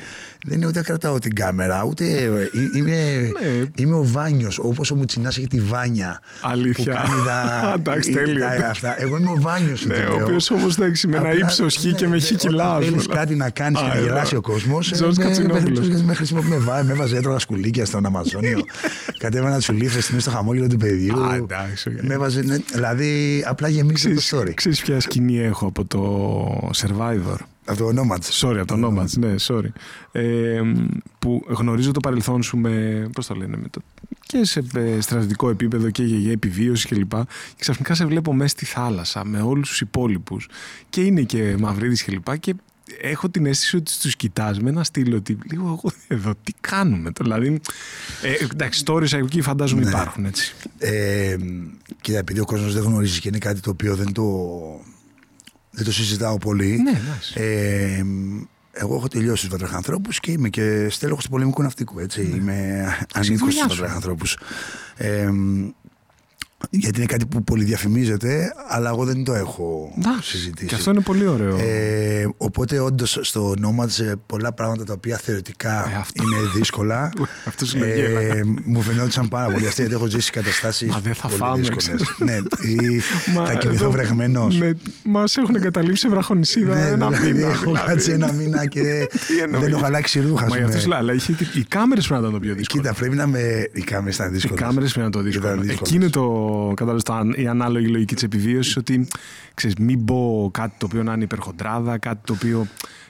δεν 0.47 0.57
είναι 0.57 0.67
ούτε 0.67 0.79
να 0.79 0.85
κρατάω 0.85 1.19
την 1.19 1.35
κάμερα, 1.35 1.85
ούτε. 1.85 2.05
ε, 2.05 2.29
είμαι, 2.77 2.91
Ναι. 2.91 3.65
είμαι 3.77 3.95
ο 3.95 4.05
Βάνιο, 4.05 4.51
όπω 4.59 4.83
ο 4.93 4.95
Μουτσινά 4.95 5.29
έχει 5.29 5.47
τη 5.47 5.61
Βάνια. 5.61 6.21
Αλήθεια. 6.41 6.85
Που 6.85 6.91
κάνει 7.09 7.23
τα, 7.27 7.73
Εντάξει, 7.77 8.11
τέλειο. 8.11 8.47
τα- 8.61 8.69
αυτά. 8.71 9.03
Εγώ 9.03 9.17
είμαι 9.17 9.31
ο 9.31 9.37
Βάνιο. 9.41 9.77
Ναι, 9.87 9.95
ο 9.97 10.15
οποίο 10.23 10.37
όμω 10.57 10.67
εντάξει 10.79 11.07
με 11.07 11.17
ένα 11.17 11.33
ύψο 11.35 11.67
χ 11.69 11.95
και 11.97 12.07
με 12.09 12.21
χ 12.21 12.33
κιλά. 12.37 12.75
ας 12.75 12.85
Θέλει 12.85 12.97
πούμε. 12.97 13.15
κάτι 13.15 13.35
να 13.35 13.51
κάνει 13.51 13.75
και 13.77 13.83
Α, 13.85 13.87
να 13.87 13.95
εδώ. 13.95 14.03
γελάσει 14.05 14.37
ο 14.37 14.41
κόσμο. 14.41 14.79
Τζορτζ 14.79 15.19
Κατσινόπουλος. 15.19 15.89
Με 16.03 16.15
χρησιμοποιεί, 16.15 16.49
με 16.49 16.57
βάζει, 16.57 16.87
με 16.87 16.93
έβαζε 16.93 17.17
έτρωγα 17.17 17.39
σκουλίκια 17.39 17.85
στον 17.85 18.07
Αμαζόνιο. 18.07 18.61
Κατέβαινα 19.19 19.61
του 19.61 19.73
λίφε 19.73 19.97
μέσα 19.97 20.21
στο 20.21 20.31
χαμόγελο 20.31 20.67
του 20.67 20.77
παιδιού. 20.83 21.23
Α, 21.23 21.35
εντάξει, 21.35 21.89
οκ. 21.89 22.03
Με 22.03 22.15
έβαζε, 22.15 22.43
ναι, 22.43 22.57
δηλαδή 22.57 23.43
απλά 23.47 23.69
γεμίζει 23.69 24.09
το 24.09 24.15
Ξέρεις, 24.15 24.51
story. 24.51 24.55
ξέρεις 24.55 24.81
ποια 24.83 25.01
σκηνή 25.01 25.39
έχω 25.39 25.67
από 25.67 25.85
το 25.85 26.71
Survivor; 26.75 27.37
Από 27.65 27.79
το 27.79 27.89
Nomads. 27.97 28.49
Sorry, 28.49 28.57
από 28.57 28.77
το 28.77 28.87
Nomads, 28.87 29.19
ναι, 29.19 29.35
sorry. 29.41 29.71
Ε, 30.13 30.61
που 31.19 31.45
γνωρίζω 31.49 31.91
το 31.93 32.01
παρελθόν 32.01 32.43
σου 32.43 32.57
με, 32.57 33.09
πώς 33.13 33.27
το 33.27 33.35
λένε, 33.35 33.57
με 33.57 33.69
το, 33.71 33.81
και 34.27 34.45
σε 34.45 34.65
ε, 34.75 35.01
στρατιωτικό 35.01 35.49
επίπεδο 35.49 35.91
και 35.91 36.03
για, 36.03 36.19
για 36.19 36.33
επιβίωση 36.33 36.89
κλπ. 36.89 37.11
Και, 37.11 37.25
και 37.49 37.57
ξαφνικά 37.59 37.95
σε 37.95 38.07
βλέπω 38.07 38.33
μέσα 38.33 38.49
στη 38.49 38.65
θάλασσα 38.65 39.25
με 39.25 39.41
όλους 39.41 39.69
τους 39.69 39.81
υπόλοιπους 39.81 40.49
και 40.91 41.01
είναι 41.01 41.23
και 41.23 41.57
Μαυρίδης 41.59 42.05
κλπ. 42.05 42.39
Και, 42.39 42.39
και 42.39 42.55
έχω 43.01 43.29
την 43.31 43.47
αίσθηση 43.47 43.77
ότι 43.77 43.93
τους 44.03 44.17
κοιτάς 44.17 44.61
με 44.61 44.71
ένα 44.71 44.85
στυλ 44.85 45.15
ότι 45.15 45.39
λίγο 45.51 45.65
εγώ 45.67 45.93
εδώ 46.09 46.33
τι 46.45 46.53
κάνουμε. 46.61 47.13
Το, 47.13 47.23
δηλαδή, 47.25 47.61
ε, 48.23 48.45
εντάξει, 48.53 48.83
stories 48.87 49.13
εκεί 49.13 49.41
φαντάζομαι 49.41 49.83
Ναι. 49.83 49.89
υπάρχουν 49.89 50.25
έτσι. 50.25 50.55
Ε, 50.79 51.37
και 52.01 52.17
επειδή 52.17 52.41
ο 52.41 52.45
κόσμος 52.45 52.75
δεν 52.75 52.83
γνωρίζει 52.83 53.21
και 53.21 53.29
είναι 53.29 53.39
κάτι 53.39 53.61
το 53.61 53.71
οποίο 53.71 53.97
δεν 53.97 54.13
το, 54.13 54.25
δεν 55.71 55.85
το 55.85 55.93
συζητάω 55.93 56.39
πολύ. 56.39 56.81
Ναι, 56.83 56.91
εντάξει. 56.91 57.35
Ε, 57.37 58.05
εγώ 58.75 58.95
έχω 58.97 59.09
τελειώσει 59.09 59.43
τους 59.43 59.51
βατραχανθρώπου 59.51 60.11
και 60.21 60.31
είμαι 60.31 60.49
και 60.49 60.87
στέλεχος 60.91 61.25
του 61.25 61.31
πολεμικού 61.31 61.63
ναυτικού. 61.63 61.99
Έτσι. 61.99 62.23
Είμαι 62.23 62.85
ανήκω 63.15 63.45
δουλειά 63.45 63.63
στους 63.63 63.75
σου. 63.75 63.81
βατραχανθρώπου. 63.81 64.25
Ε, 64.97 65.31
γιατί 66.71 66.97
είναι 66.99 67.07
κάτι 67.07 67.27
που 67.27 67.45
πολυδιαφημίζεται, 67.45 68.53
αλλά 68.69 68.89
εγώ 68.91 69.05
δεν 69.05 69.25
το 69.25 69.35
έχω 69.35 69.93
Εντάξει, 69.99 70.31
συζητήσει. 70.31 70.67
Και 70.67 70.75
αυτό 70.75 70.91
είναι 70.91 71.01
πολύ 71.01 71.27
ωραίο. 71.27 71.57
Ε, 71.59 72.29
οπότε 72.37 72.79
όντως 72.79 73.19
στο 73.23 73.55
Nomads 73.63 74.05
ε, 74.05 74.13
πολλά 74.27 74.53
πράγματα 74.53 74.85
τα 74.85 74.93
οποία 74.93 75.17
θεωρητικά 75.17 75.89
Ε, 75.91 75.97
αυτό. 75.99 76.23
είναι 76.23 76.37
δύσκολα. 76.55 77.11
Αυτό 77.49 77.67
είναι 77.77 77.87
γέλα. 77.95 78.21
ε, 78.21 78.43
μου 78.65 78.81
φαινόντουσαν 78.81 79.29
πάρα 79.29 79.53
πολύ 79.53 79.67
αυτοί 79.67 79.81
γιατί 79.81 79.97
έχω 79.97 80.07
ζήσει 80.07 80.31
καταστάσεις. 80.31 80.89
Μα 80.91 80.99
δεν 80.99 81.15
θα 81.15 81.27
πολύ 81.29 81.39
φάμε, 81.39 81.57
δύσκολες. 81.59 81.83
ξέρω. 81.85 82.05
ναι, 82.19 82.37
ή 82.69 82.99
θα 83.47 83.55
κοιμηθώ 83.55 83.91
βρεγμένος. 83.91 84.59
Ναι, 84.59 84.71
Μας 85.05 85.37
έχουν 85.37 85.55
εγκαταλείψει 85.55 86.01
σε 86.01 86.09
βραχονισίδα 86.09 86.79
ένα 86.79 87.07
δηλαδή, 87.09 87.33
μήνα. 87.33 87.49
έχω 87.51 87.65
δηλαδή. 87.65 87.87
κάτσει 87.87 88.11
ένα 88.11 88.33
μήνα 88.33 88.67
και 88.67 89.09
Τι 89.27 89.39
εννοείς; 89.39 89.61
δεν 89.65 89.73
έχω 89.73 89.85
αλλάξει 89.85 90.21
ρούχα. 90.21 90.47
Μα 90.47 90.51
ας 90.51 90.57
γι' 90.57 90.59
αυτό 90.59 90.69
πούμε. 90.69 90.81
σου 90.81 90.89
λέω, 90.89 90.99
αλλά 90.99 91.13
είχε, 91.13 91.35
οι 91.55 91.65
κάμερες 91.69 92.07
πρέπει 92.07 92.23
να 92.23 92.29
ήταν 92.29 92.41
το 92.41 92.47
πιο 92.47 92.55
δύσκολο. 92.55 92.83
Κοίτα, 92.83 92.95
πρέπει 92.95 93.17
να 93.17 93.27
με. 93.27 93.69
Οι 93.73 93.81
κάμερες 93.81 94.15
ήταν 94.15 94.29
Οι 94.29 94.33
δύσκολε. 94.33 94.61
κάμερες 94.61 94.93
πρέπει 94.93 94.99
να 94.99 95.05
είναι 95.05 95.13
το 95.13 95.23
δύσκολο. 95.23 95.53
Ήταν 95.53 95.61
δύσκολες. 95.67 95.89
Εκεί 95.91 95.95
είναι 95.97 96.09
το, 96.11 96.23
κατάλαβες, 96.75 97.03
το 97.03 97.13
αν- 97.13 97.35
η 97.37 97.47
ανάλογη 97.49 97.87
λογική 97.87 98.15
της 98.15 98.23
επιβίωσης 98.23 98.77
ότι 98.77 99.07
ξέρεις, 99.55 99.77
μην 99.77 100.05
πω 100.05 100.51
κάτι 100.53 100.75
το 100.79 100.87
οποίο 100.87 101.03
να 101.03 101.13
είναι 101.13 101.25
υπερχοντράδα, 101.25 101.99
κάτι 101.99 102.21
το 102.25 102.33
οποίο 102.33 102.67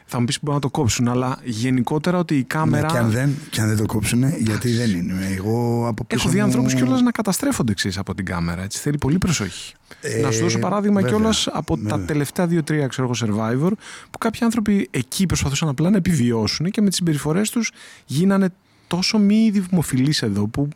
θα 0.06 0.18
μου 0.20 0.24
πεις 0.26 0.38
μπορεί 0.42 0.54
να 0.54 0.60
το 0.62 0.70
κόψουν, 0.70 1.08
αλλά 1.08 1.38
γενικότερα 1.44 2.18
ότι 2.18 2.34
η 2.34 2.36
Ναι, 2.36 2.42
κάμερα. 2.42 2.86
και, 2.86 2.96
αν 2.98 3.10
δεν, 3.10 3.34
και 3.50 3.60
αν 3.60 3.68
δεν 3.68 3.76
το 3.76 3.86
κόψουν, 3.86 4.24
γιατί 4.38 4.70
δεν 4.72 4.90
είναι. 4.90 5.28
Εγώ 5.36 5.86
από 5.88 6.04
πίσω. 6.04 6.20
Έχω 6.22 6.28
δει 6.32 6.38
μου- 6.38 6.44
ανθρώπους 6.44 6.74
κιόλας 6.74 7.02
να 7.02 7.10
καταστρέφονται 7.10 7.72
εξή 7.72 7.90
από 7.96 8.14
την 8.14 8.24
κάμερα. 8.24 8.62
Έτσι. 8.62 8.78
Θέλει 8.78 8.98
πολύ 8.98 9.18
προσοχή. 9.18 9.74
Ε, 10.00 10.20
να 10.20 10.30
σου 10.30 10.40
δώσω 10.42 10.58
παράδειγμα 10.58 11.00
βέβαια, 11.00 11.16
κιόλας 11.16 11.46
από 11.52 11.76
τα 11.76 11.82
βέβαια. 11.82 12.06
τελευταία 12.06 12.46
δύο-τρία 12.46 12.86
ξέρω 12.86 13.10
εγώ, 13.12 13.34
survivor, 13.36 13.70
που 14.10 14.18
κάποιοι 14.18 14.40
άνθρωποι 14.44 14.88
εκεί 14.90 15.26
προσπαθούσαν 15.26 15.68
απλά 15.68 15.90
να 15.90 15.96
επιβιώσουν 15.96 16.70
και 16.70 16.80
με 16.80 16.86
τις 16.88 16.96
συμπεριφορές 16.96 17.50
τους 17.50 17.70
γίνανε 18.06 18.48
τόσο 18.96 19.18
μη 19.18 19.50
δημοφιλεί 19.50 20.14
εδώ 20.20 20.46
που 20.46 20.68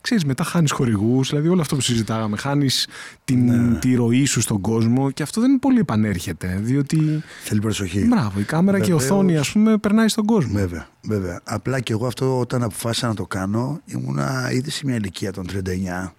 ξέρεις 0.00 0.24
μετά 0.24 0.44
χάνεις 0.44 0.70
χορηγούς, 0.70 1.28
δηλαδή 1.30 1.48
όλο 1.48 1.60
αυτό 1.60 1.74
που 1.74 1.80
συζητάγαμε, 1.80 2.36
χάνεις 2.36 2.88
την, 3.24 3.44
Ναι. 3.70 3.78
τη 3.78 3.94
ροή 3.94 4.24
σου 4.24 4.40
στον 4.40 4.60
κόσμο 4.60 5.10
και 5.10 5.22
αυτό 5.22 5.40
δεν 5.40 5.58
πολύ 5.58 5.78
επανέρχεται, 5.78 6.58
διότι 6.62 7.22
Θέλει 7.44 7.60
προσοχή. 7.60 8.06
μπράβο, 8.06 8.40
η 8.40 8.42
κάμερα 8.42 8.78
και 8.80 8.90
η 8.90 8.92
Βεβαίως. 8.94 9.10
οθόνη 9.10 9.36
ας 9.36 9.52
πούμε 9.52 9.76
περνάει 9.78 10.08
στον 10.08 10.24
κόσμο. 10.24 10.52
Βέβαια, 10.52 10.88
βέβαια. 11.02 11.40
Απλά 11.44 11.80
και 11.80 11.92
εγώ 11.92 12.06
αυτό 12.06 12.38
όταν 12.38 12.62
αποφάσισα 12.62 13.06
να 13.06 13.14
το 13.14 13.26
κάνω 13.26 13.80
ήμουνα 13.84 14.50
ήδη 14.52 14.70
σε 14.70 14.82
μια 14.86 14.94
ηλικία 14.94 15.32
των 15.32 15.46
39. 15.46 16.14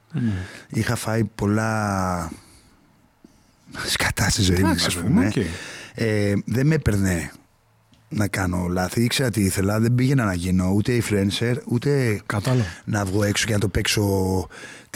Είχα 0.70 0.96
φάει 0.96 1.24
πολλά 1.24 2.32
σκατά 3.86 4.30
στη 4.30 4.42
ζωή 4.42 4.60
μου, 4.60 4.66
Εντάξει, 4.66 4.86
ας 4.86 4.96
παιδί 4.96 5.08
πούμε. 5.08 5.22
μου, 5.22 5.28
οκ. 5.36 5.44
Ε, 5.96 6.34
δεν 6.46 6.68
με 6.68 6.76
έπαιρνε 6.76 7.32
να 8.13 8.28
κάνω 8.28 8.67
λάθη. 8.67 9.04
Ήξερα 9.04 9.30
τι 9.30 9.41
ήθελα. 9.41 9.80
Δεν 9.80 9.95
πήγαινα 9.95 10.24
να 10.26 10.34
γίνω 10.34 10.71
ούτε 10.76 11.02
influencer, 11.02 11.54
ούτε 11.65 12.21
Κατάλαβα. 12.26 12.65
να 12.86 13.06
βγω 13.06 13.24
έξω 13.24 13.45
και 13.45 13.54
να 13.54 13.60
το 13.60 13.67
παίξω 13.67 14.02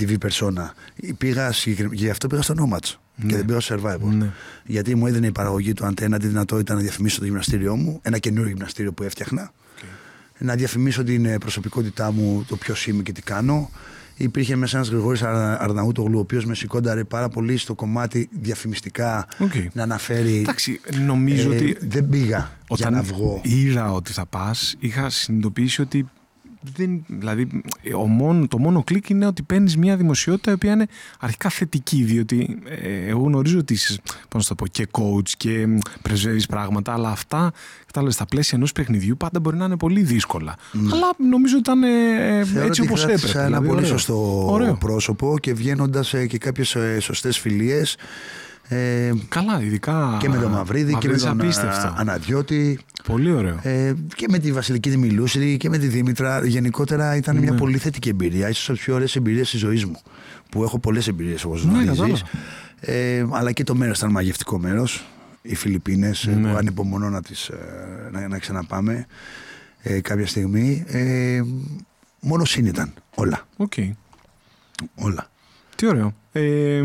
TV 0.01 0.13
persona. 0.25 0.69
Πήγα, 1.17 1.51
συγκεκρι- 1.51 1.93
γι' 1.93 2.10
αυτό 2.10 2.28
πήγα 2.28 2.41
στο 2.41 2.54
Nomads 2.58 2.93
και 3.28 3.36
δεν 3.36 3.45
πήγα 3.45 3.60
στο 3.60 3.75
Survivor. 3.75 4.13
Ναι. 4.17 4.32
Γιατί 4.65 4.95
μου 4.95 5.08
έδινε 5.08 5.28
η 5.28 5.32
παραγωγή 5.32 5.73
του 5.73 5.86
Αντένα 5.86 6.19
τη 6.19 6.28
δυνατότητα 6.28 6.73
να 6.73 6.80
διαφημίσω 6.80 7.19
το 7.19 7.25
γυμναστήριό 7.25 7.75
μου, 7.75 7.99
ένα 8.01 8.17
καινούριο 8.17 8.49
γυμναστήριο 8.49 8.91
που 8.93 9.04
έφτιαχνα. 9.04 9.51
Να 10.38 10.56
διαφημίσω 10.56 11.04
την 11.04 11.25
ε, 11.25 11.38
προσωπικότητά 11.38 12.12
μου, 12.12 12.45
το 12.47 12.56
ποιος 12.56 12.88
είμαι 12.88 13.04
και 13.04 13.12
τι 13.12 13.21
κάνω. 13.21 13.69
Υπήρχε 14.17 14.56
μέσα 14.56 14.78
ένας 14.78 14.89
Γρηγόρης 14.89 15.21
Αρναούτογλου, 15.23 16.17
ο 16.17 16.21
οποίος 16.21 16.45
με 16.45 16.56
σιγόνταρε 16.56 17.04
πάρα 17.04 17.30
πολύ 17.30 17.58
στο 17.58 17.75
κομμάτι 17.75 18.30
διαφημιστικά 18.32 19.28
Οκ. 19.39 19.51
να 19.73 19.84
αναφέρει. 19.84 20.38
Εντάξει, 20.38 20.80
νομίζω 21.06 21.51
ε, 21.51 21.56
ότι 21.56 21.78
δεν 21.82 22.10
πήγα 22.10 22.51
όταν 22.67 22.91
για 22.91 23.01
να 23.01 23.01
βγω. 23.01 23.41
είδα 23.43 23.91
ότι 23.91 24.12
θα 24.12 24.25
πας, 24.25 24.75
είχα 24.80 25.10
συνειδητοποιήσει 25.10 25.82
ότι 25.82 26.10
δεν, 26.75 27.04
δηλαδή, 27.08 27.47
ο 27.97 28.08
μόνο, 28.08 28.47
το 28.47 28.58
μόνο 28.58 28.84
κλικ 28.84 29.10
είναι 29.10 29.25
ότι 29.25 29.43
παίρνεις 29.43 29.78
μια 29.78 29.97
δημοσιότητα 29.97 30.51
η 30.51 30.54
οποία 30.54 30.71
είναι 30.71 30.88
αρχικά 31.19 31.49
θετική, 31.49 32.04
διότι 32.04 32.60
ε, 32.82 33.08
εγώ 33.08 33.23
γνωρίζω 33.23 33.60
ότι 33.60 33.73
είσαι, 33.73 34.01
πώς 34.30 34.49
να 34.49 34.56
το 34.56 34.63
πω, 34.63 34.67
και 34.67 34.88
coach 34.91 35.30
και 35.38 35.67
πρεσβεύεις 36.01 36.45
πράγματα, 36.45 36.93
αλλά 36.93 37.10
αυτά 37.10 37.51
κατάλαβες, 37.86 38.13
στα 38.15 38.25
πλαίσια 38.25 38.58
ενός 38.58 38.71
παιχνιδιού 38.71 39.17
πάντα 39.17 39.39
μπορεί 39.39 39.58
να 39.58 39.65
είναι 39.65 39.78
πολύ 39.78 40.01
δύσκολα. 40.01 40.56
Αλλά 40.73 41.30
νομίζω 41.30 41.58
ότι 41.58 41.71
ήταν 41.71 41.84
ε, 41.84 42.65
έτσι 42.65 42.82
όπως 42.82 43.04
έπρεπε. 43.04 43.32
ένα 43.34 43.45
δηλαδή, 43.45 43.67
πολύ 43.67 43.78
ωραίο. 43.78 43.89
σωστό 43.89 44.45
Ωραίο. 44.51 44.73
πρόσωπο 44.73 45.38
και 45.39 45.54
βγαίνοντας 45.54 46.13
και 46.28 46.38
κάποιες 46.38 46.78
σωστές 46.99 47.39
φιλίες. 47.39 47.97
Ε, 48.67 49.12
Καλά, 49.30 49.62
ειδικά. 49.62 50.17
και 50.19 50.30
με 50.30 50.38
τον 50.38 50.51
Μαυρίδη 50.51 50.95
και 50.97 51.08
με 51.08 51.13
Μαυρίδης 51.13 51.23
τον 51.23 51.39
απίστευτο. 51.41 51.88
α, 51.88 51.93
Αναδιώτη 51.97 52.80
Πολύ 53.08 53.32
ωραίο. 53.32 53.60
ε, 53.62 53.93
και 54.15 54.25
με 54.30 54.39
τη 54.39 54.51
Βασιλική 54.51 54.89
τη 54.89 54.97
Μιλούσρη 54.97 55.58
και 55.58 55.69
με 55.69 55.78
τη 55.78 55.88
Δήμητρα. 55.88 56.45
Γενικότερα 56.45 57.15
ήταν 57.15 57.38
μια 57.38 57.51
Ναι. 57.51 57.58
πολύ 57.58 57.78
θετική 57.78 58.10
εμπειρία. 58.10 58.49
Ίσως 58.49 58.63
από 58.67 58.73
τις 58.78 58.84
πιο 58.86 58.93
ωραίες 58.95 59.15
εμπειρίες 59.15 59.49
της 59.49 59.60
ζωής 59.60 59.86
μου. 59.86 60.01
Που 60.49 60.63
έχω 60.63 60.80
πολλές 60.80 61.08
εμπειρίες 61.08 61.43
όπως 61.43 61.65
Ναι, 61.65 61.71
γνωρίζεις. 61.71 61.97
κατάλαβα. 61.97 62.21
ε, 62.80 63.28
αλλά 63.32 63.51
και 63.51 63.63
το 63.63 63.75
μέρος 63.75 63.97
ήταν 63.97 64.12
μαγευτικό 64.12 64.60
μέρος. 64.60 65.06
Οι 65.41 65.56
Φιλιππίνες, 65.56 66.25
Ναι. 66.36 66.49
Εγώ 66.49 66.58
ανυπομονώ 66.58 67.10
να, 67.10 67.21
τις, 67.21 67.47
ε, 67.47 68.10
να, 68.12 68.28
να 68.28 68.39
ξαναπάμε 68.39 69.06
ε, 69.82 70.01
κάποια 70.01 70.28
στιγμή. 70.28 70.84
Ε, 70.88 71.41
μόνο 72.19 72.45
συν 72.45 72.65
ήταν 72.65 72.93
όλα. 73.15 73.47
Οκ. 73.58 73.73
όλα. 74.95 75.30
Τι 75.76 75.88
ωραίο. 75.88 76.14
Ε, 76.32 76.84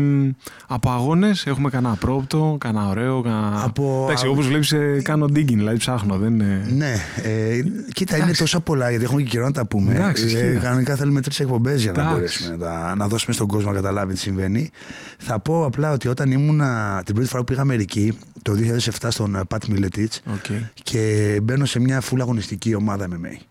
από 0.67 0.89
αγώνες 0.91 1.45
έχουμε 1.45 1.69
κανένα 1.69 1.95
πρόπτο, 1.95 2.57
κανένα 2.59 2.87
ωραίο. 2.87 3.21
Κανένα... 3.21 3.63
Από- 3.63 4.03
Εντάξει, 4.05 4.27
όπως 4.27 4.47
βλέπεις, 4.47 4.73
κάνω 5.03 5.25
digging, 5.25 5.45
δηλαδή 5.55 5.77
ψάχνω. 5.77 6.17
Δεν 6.17 6.33
είναι... 6.33 6.65
Ναι, 6.69 6.93
ε, 7.23 7.61
κοίτα, 7.93 8.17
είναι 8.17 8.33
τόσα 8.33 8.59
πολλά 8.59 8.89
γιατί 8.89 9.03
έχουμε 9.03 9.21
και 9.21 9.27
καιρό 9.29 9.45
να 9.45 9.51
τα 9.51 9.65
πούμε. 9.65 9.93
Εντάξει, 9.93 10.23
ε, 10.23 10.27
ισχύει. 10.27 10.59
κανονικά 10.61 10.95
θέλουμε 10.95 11.21
τρεις 11.21 11.39
εκπομπές 11.39 11.81
για 11.81 11.91
να 11.91 11.99
Εντάξει. 12.01 12.15
μπορέσουμε 12.19 12.55
να, 12.55 12.63
τα- 12.65 12.95
να 12.95 13.07
δώσουμε 13.07 13.33
στον 13.33 13.47
κόσμο 13.47 13.69
να 13.69 13.75
καταλάβει 13.75 14.13
τι 14.13 14.19
συμβαίνει. 14.19 14.69
Θα 15.17 15.39
πω 15.39 15.65
απλά 15.65 15.91
ότι 15.91 16.07
όταν 16.07 16.31
ήμουνα 16.31 17.01
την 17.05 17.13
πρώτη 17.15 17.29
φορά 17.29 17.43
που 17.43 17.47
πήγα 17.49 17.61
Αμερική, 17.61 18.17
το 18.41 18.53
2007 19.01 19.07
στον 19.09 19.35
ε, 19.35 19.41
Pat 19.47 19.57
Miletich, 19.69 20.17
OK. 20.33 20.45
και 20.83 21.39
μπαίνω 21.43 21.65
σε 21.65 21.79
μια 21.79 22.01
full 22.01 22.19
αγωνιστική 22.19 22.75
ομάδα 22.75 23.07
MMA. 23.11 23.41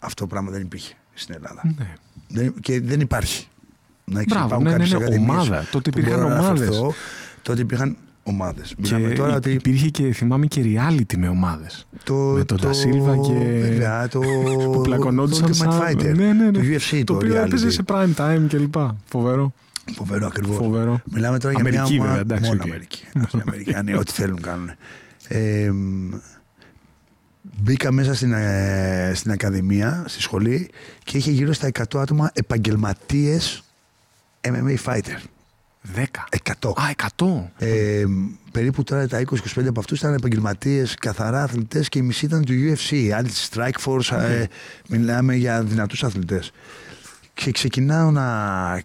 Αυτό 0.00 0.22
το 0.22 0.26
πράγμα 0.26 0.50
δεν 0.50 0.60
υπήρχε 0.60 0.94
στην 1.14 1.34
Ελλάδα. 1.34 1.74
Ναι. 1.78 1.94
Δεν, 2.28 2.54
και 2.60 2.80
δεν 2.80 3.00
υπάρχει. 3.00 3.46
Να 4.12 4.20
έχεις, 4.20 4.32
Μπράβο, 4.32 4.46
υπάρχουν 4.46 4.64
ναι, 4.66 4.70
ναι, 4.70 4.76
κάποιες 4.76 4.98
ναι, 4.98 5.04
ακαδημίες 5.04 5.30
ομάδα. 5.30 5.66
Τότε 5.70 5.90
που 5.90 5.98
υπήρχαν 5.98 6.20
μπορώ 6.22 6.34
να 6.34 6.38
ομάδες. 6.40 6.60
αναφερθώ. 6.60 6.94
Τότε 7.42 7.60
υπήρχαν 7.60 7.96
ομάδες. 8.22 8.68
Και 8.82 8.94
Μιλάμε 8.96 9.14
τώρα 9.14 9.34
ότι. 9.36 9.50
υπήρχε 9.50 9.88
και 9.88 10.12
θυμάμαι 10.12 10.46
και 10.46 10.62
reality 10.64 11.16
με 11.16 11.28
ομάδες. 11.28 11.86
Το, 12.04 12.14
με 12.14 12.44
τον 12.44 12.56
το- 12.60 12.66
Ντα 12.66 12.85
Σίλβα 12.85 13.16
και- 13.16 13.60
Βέβαια, 13.60 14.08
το, 14.08 14.20
που 14.72 14.80
πλακωνόντουσαν 14.80 15.46
το 15.46 15.54
σαν. 15.54 15.70
Ultimate 15.70 15.90
Fighter. 15.90 16.14
Ναι, 16.16 16.32
ναι, 16.32 16.32
ναι. 16.32 16.50
Το 16.50 16.60
UFC 16.60 16.98
το 16.98 17.04
το, 17.04 17.14
οποίο 17.14 17.34
reality. 17.34 17.46
έπαιζε 17.46 17.70
σε 17.70 17.82
prime 17.86 18.14
time 18.16 18.42
κλπ. 18.48 18.74
Φοβερό. 19.04 19.52
Φοβερό 19.94 20.26
ακριβώς. 20.26 20.56
Φοβερό. 20.56 21.00
Μιλάμε 21.12 21.38
τώρα 21.38 21.54
Αμερική, 21.58 21.82
για 21.82 21.92
μια 21.92 22.02
βέβαια, 22.02 22.06
ομάδα. 22.06 22.20
εντάξει, 22.20 22.48
μόνο 22.50 22.60
οκ. 22.62 22.68
Αμερική. 22.68 23.02
Οι 23.36 23.40
Αμερικάνοι 23.46 23.94
ό,τι 23.94 24.12
θέλουν 24.12 24.40
κάνουν. 24.40 24.70
Ε, 25.28 25.70
μπήκα 27.60 27.92
μέσα 27.92 28.14
στην, 28.14 28.32
ε, 28.32 29.12
στην 29.14 29.30
Ακαδημία, 29.30 30.04
στη 30.06 30.20
σχολή 30.22 30.70
και 31.04 31.16
είχε 31.16 31.30
γύρω 31.30 31.52
στα 31.52 31.66
100 31.66 31.98
άτομα 32.00 32.30
επαγγελματίες 32.34 33.62
MMA 34.40 34.76
fighter. 34.84 35.18
10. 35.94 36.28
100. 36.30 36.72
Α, 36.74 36.90
100. 36.90 37.50
Ε, 37.58 38.04
περίπου 38.52 38.82
τώρα 38.82 39.08
τα 39.08 39.20
20-25 39.20 39.66
από 39.66 39.80
αυτούς 39.80 39.98
ήταν 39.98 40.14
επαγγελματίες, 40.14 40.94
καθαρά 40.94 41.42
αθλητές 41.42 41.88
και 41.88 41.98
οι 41.98 42.02
μισοί 42.02 42.24
ήταν 42.24 42.44
του 42.44 42.52
UFC. 42.52 43.10
Άλλοι 43.10 43.28
τη 43.28 43.48
Strike 43.50 43.84
Force, 43.84 44.18
ε, 44.18 44.44
μιλάμε 44.88 45.34
για 45.34 45.62
δυνατούς 45.62 46.04
αθλητές. 46.04 46.52
Και 47.34 47.50
ξεκινάω 47.50 48.10
να 48.10 48.22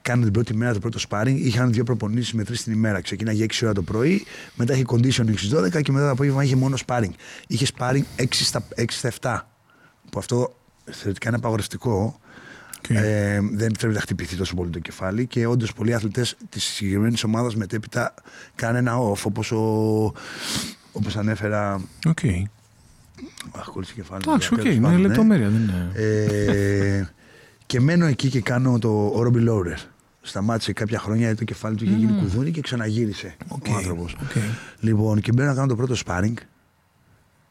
κάνω 0.02 0.24
την 0.24 0.32
πρώτη 0.32 0.56
μέρα 0.56 0.74
το 0.74 0.80
πρώτο 0.80 1.00
sparring. 1.10 1.36
Είχαν 1.36 1.74
δύο 1.74 1.84
προπονήσεις 1.84 2.34
με 2.34 2.44
τρεις 2.44 2.64
την 2.64 2.74
ημέρα. 2.74 3.02
Ξεκινάει 3.02 3.38
6 3.38 3.64
ώρα 3.64 3.74
το 3.74 3.82
πρωί, 3.82 4.26
μετά 4.56 4.74
είχε 4.74 4.84
conditioning 4.88 5.38
στις 5.38 5.50
12 5.56 5.82
και 5.82 5.92
μετά 5.92 6.06
το 6.06 6.12
απόγευμα 6.12 6.44
είχε 6.44 6.56
μόνο 6.56 6.78
sparring. 6.86 7.12
Είχε 7.48 7.68
sparring 7.78 8.04
6 8.16 8.26
στα, 8.32 8.64
6 8.76 8.84
στα 8.90 9.12
7. 9.22 9.40
Που 10.12 10.20
αυτό 10.20 10.56
θεωρητικά 10.92 11.28
είναι 11.28 11.38
απαγορευτικό. 11.38 12.20
Οκ. 12.82 12.90
Ε, 12.90 13.40
δεν 13.52 13.72
πρέπει 13.80 13.94
να 13.94 14.00
χτυπηθεί 14.00 14.36
τόσο 14.36 14.56
πολύ 14.56 14.70
το 14.70 14.80
κεφάλι 14.80 15.28
και 15.28 15.46
όντως 15.46 15.74
πολλοί 15.74 15.94
αθλητές 15.94 16.38
της 16.50 16.64
συγκεκριμένης 16.64 17.24
ομάδας 17.24 17.56
μετέπειτα 17.56 18.14
κάνουν 18.56 18.76
ένα 18.76 18.98
off 18.98 19.22
όπως 19.24 19.52
όπως 20.92 21.18
ανέφερα. 21.18 21.82
Οκ. 22.08 22.20
Αχ, 23.52 23.66
κόλλησε 23.66 23.94
το 23.94 24.02
κεφάλι. 24.02 24.22
Εντάξει, 24.28 24.50
μου, 24.52 24.58
οκ, 24.60 24.64
τέλος 24.64 24.80
με 24.80 24.84
πάντων, 24.84 25.02
ναι. 25.02 25.08
λεπτομέρεια. 25.08 25.50
Δεν 25.50 25.62
είναι. 25.62 25.92
Ε, 25.94 27.10
και 27.66 27.80
μένω 27.80 28.06
εκεί 28.06 28.30
και 28.30 28.42
κάνω 28.42 28.80
το 28.80 29.14
Orobi 29.18 29.50
Loader. 29.50 29.78
Σταμάτησε 30.22 30.74
κάποια 30.74 31.00
χρόνια 31.00 31.24
γιατί 31.26 31.38
το 31.38 31.44
κεφάλι 31.44 31.76
του 31.76 31.84
είχε 31.84 31.94
γίνει 31.94 32.12
κουδούνι 32.20 32.52
και 32.52 32.62
ξαναγύρισε 32.62 33.36
Οκ, 33.48 33.66
ο 33.70 33.76
άνθρωπος. 33.76 34.14
οκ. 34.22 34.32
Λοιπόν, 34.80 35.22
και 35.22 35.32
μπαίνω 35.32 35.50
να 35.50 35.56
κάνω 35.56 35.68
το 35.68 35.76
πρώτο 35.76 35.96
sparring, 36.06 36.34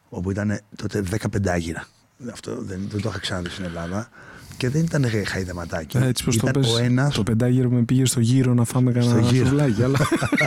όπου 0.09 0.31
ήταν 0.31 0.59
τότε 0.75 1.03
15 1.09 1.47
άγυρα. 1.47 1.87
Αυτό 2.31 2.61
δεν, 2.61 2.87
δεν 2.89 3.01
το 3.01 3.09
είχα 3.09 3.19
ξαναδεί 3.19 3.49
στην 3.49 3.63
Ελλάδα. 3.63 4.09
Και 4.61 4.69
δεν 4.69 4.81
ήταν 4.81 5.05
χαϊδεματάκι. 5.25 5.97
Έτσι 5.97 6.23
πως 6.23 6.37
το 6.37 6.47
ήταν 6.47 6.61
πες, 6.61 6.73
ο 6.73 6.77
ένας 6.77 7.13
το 7.13 7.23
πεντάγυρο 7.23 7.69
με 7.69 7.81
πήγε 7.81 8.05
στο 8.05 8.19
γύρο 8.19 8.53
να 8.53 8.63
φάμε 8.63 8.91
κανένα 8.91 9.19
γύρο. 9.19 9.45
σουβλάκι, 9.45 9.83
αλλά 9.83 9.99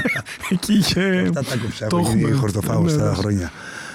εκεί 0.52 0.72
είχε... 0.72 1.24
Αυτά 1.28 1.42
τα 1.44 1.56
κόψα. 1.56 1.86
το 1.86 1.96
Έχω 1.96 2.08
γίνει 2.08 2.22
έχουμε. 2.22 2.36
χορτοφάγος 2.36 2.92
Ναι, 2.92 2.98
τα 3.02 3.08
ναι. 3.08 3.14
χρόνια. 3.14 3.50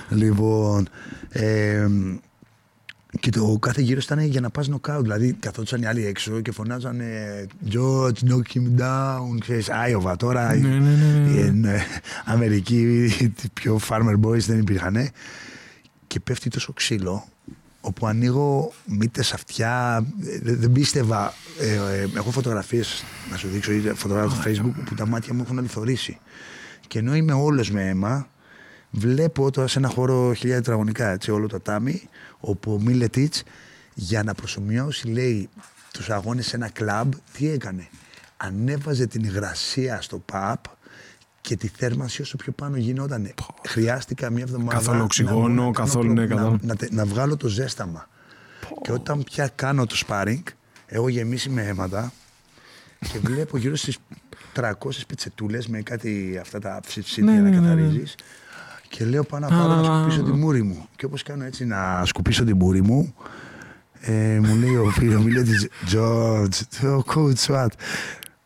Λοιπόν. 0.09 0.87
Ε, 1.29 1.87
και 3.19 3.29
το 3.29 3.57
κάθε 3.61 3.81
γύρος 3.81 4.03
ήταν 4.03 4.19
για 4.19 4.41
να 4.41 4.49
πας 4.49 4.67
νοκάουτ. 4.67 5.01
Δηλαδή 5.01 5.33
καθόντουσαν 5.39 5.81
οι 5.81 5.85
άλλοι 5.85 6.05
έξω 6.05 6.41
και 6.41 6.51
φωνάζαν 6.51 7.01
George, 7.71 8.29
knock 8.29 8.53
him 8.53 8.81
down. 8.81 9.37
Ξέρεις, 9.39 9.69
Άιωβα 9.69 10.15
τώρα. 10.15 10.55
Ναι, 10.55 10.67
ναι, 10.67 10.77
ναι, 10.77 11.31
ναι. 11.31 11.39
Ε, 11.41 11.51
ναι, 11.51 11.85
Αμερική, 12.25 13.05
οι 13.19 13.33
πιο 13.53 13.79
farmer 13.89 14.19
boys 14.25 14.39
δεν 14.39 14.59
υπήρχαν. 14.59 15.09
Και 16.07 16.19
πέφτει 16.19 16.49
τόσο 16.49 16.73
ξύλο 16.73 17.25
όπου 17.81 18.07
ανοίγω 18.07 18.71
μύτες 18.85 19.33
αυτιά, 19.33 20.05
ε, 20.23 20.39
δεν 20.39 20.59
δεν 20.59 20.71
πίστευα. 20.71 21.33
Ε, 21.59 21.73
ε, 21.73 22.07
έχω 22.15 22.31
φωτογραφίες 22.31 23.03
να 23.31 23.37
σου 23.37 23.47
δείξω 23.47 23.71
ή 23.71 23.79
φωτογραφίες 23.79 24.57
στο 24.57 24.65
facebook 24.69 24.83
που 24.85 24.95
τα 24.95 25.07
μάτια 25.07 25.33
μου 25.33 25.41
έχουν 25.45 25.57
αληθωρήσει. 25.57 26.19
Και 26.87 26.99
ενώ 26.99 27.15
είμαι 27.15 27.33
όλος 27.33 27.71
με 27.71 27.89
αίμα, 27.89 28.27
βλέπω 28.89 29.51
τώρα 29.51 29.67
σε 29.67 29.79
ένα 29.79 29.87
χώρο 29.87 30.33
χιλιά 30.33 30.55
τετραγωνικά, 30.55 31.09
έτσι, 31.09 31.31
όλο 31.31 31.47
το 31.47 31.59
τάμι, 31.59 32.01
όπου 32.39 32.73
ο 32.73 32.79
Μίλετιτς 32.79 33.43
για 33.93 34.23
να 34.23 34.33
προσωμιώσει, 34.33 35.07
λέει, 35.07 35.49
τους 35.93 36.09
αγώνες 36.09 36.47
σε 36.47 36.55
ένα 36.55 36.69
κλαμπ, 36.69 37.13
τι 37.33 37.49
έκανε. 37.49 37.87
Ανέβαζε 38.37 39.07
την 39.07 39.23
υγρασία 39.23 40.01
στο 40.01 40.23
pub 40.31 40.53
και 41.49 41.55
τη 41.57 41.67
θέρμανση 41.67 42.21
όσο 42.21 42.37
πιο 42.37 42.51
πάνω 42.51 42.77
γινόταν. 42.77 43.33
Χρειάστηκα 43.67 44.29
μια 44.29 44.43
εβδομάδα. 44.43 44.73
Καθόλου 44.73 44.97
να- 44.97 45.03
οξυγόνο, 45.03 45.47
να 45.47 45.55
κάνω 45.55 45.71
καθόλου, 45.71 46.13
προ- 46.13 46.15
ναι, 46.15 46.21
να, 46.21 46.27
κατάλαβα. 46.27 46.57
να, 46.61 46.75
τε- 46.75 46.91
να 46.91 47.05
βγάλω 47.05 47.37
το 47.37 47.47
ζέσταμα. 47.47 48.07
Και 48.81 48.91
όταν 48.91 49.23
πια 49.23 49.47
κάνω 49.55 49.85
το 49.85 49.95
sparring, 50.07 50.43
έχω 50.87 51.07
γεμίσει 51.09 51.49
με 51.49 51.61
αίματα 51.67 52.11
και 52.99 53.19
βλέπω 53.23 53.57
γύρω 53.57 53.75
στις 53.75 53.97
300 54.53 54.71
πιτσετούλες 55.07 55.67
με 55.67 55.81
κάτι 55.81 56.37
αυτά 56.41 56.59
τα 56.59 56.79
ψηφσίδια 56.87 57.31
Ναι, 57.31 57.37
να 57.39 57.43
ναι, 57.43 57.49
ναι, 57.49 57.59
ναι. 57.59 57.61
καθαρίζεις. 57.75 58.15
Και 58.89 59.05
λέω 59.05 59.23
πάω 59.23 59.39
να 59.39 59.47
πάρω 59.47 59.73
να 59.75 59.79
Α, 59.79 59.83
σκουπίσω 59.99 60.23
τη 60.23 60.31
μούρη 60.31 60.63
μου. 60.63 60.87
Και 60.95 61.05
όπως 61.05 61.23
κάνω 61.23 61.43
έτσι 61.43 61.65
να 61.65 62.01
σκουπίσω 62.05 62.43
τη 62.43 62.53
μούρη 62.53 62.81
μου, 62.81 63.13
ε, 64.01 64.39
μου 64.43 64.55
λέει 64.55 64.75
ο 64.75 64.89
φίλος, 64.89 65.21
μου 65.21 65.27
λέει 65.27 65.43
της 65.43 65.67
George, 65.93 66.59
το 66.81 67.03
coach 67.15 67.45
what. 67.55 67.67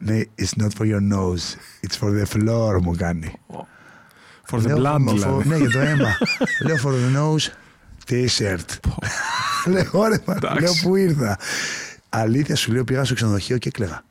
Ναι, 0.06 0.20
it's 0.42 0.62
not 0.64 0.70
for 0.78 0.86
your 0.86 1.02
nose, 1.14 1.56
it's 1.88 1.98
for 2.00 2.10
the 2.22 2.26
floor 2.36 2.82
μου 2.82 2.96
κάνει. 2.98 3.32
For 4.52 4.60
the 4.60 4.66
Λέω, 4.66 4.78
blood, 4.78 4.96
for- 5.10 5.14
δηλαδή. 5.14 5.48
Ναι, 5.50 5.58
για 5.58 5.70
το 5.70 5.80
αίμα. 5.80 6.18
Λέω 6.66 6.76
for 6.84 6.92
the 6.92 7.18
nose, 7.18 7.48
t-shirt. 8.10 8.80
Λέω, 9.66 9.90
ωραία, 9.92 10.20
Εντάξει. 10.30 10.62
λέω 10.64 10.74
που 10.82 10.96
ήρθα. 10.96 11.38
Αλήθεια 12.10 12.56
σου 12.56 12.72
λέω, 12.72 12.84
πήγα 12.84 13.04
στο 13.04 13.14
ξενοδοχείο 13.14 13.58
και 13.58 13.68
έκλαιγα. 13.68 14.04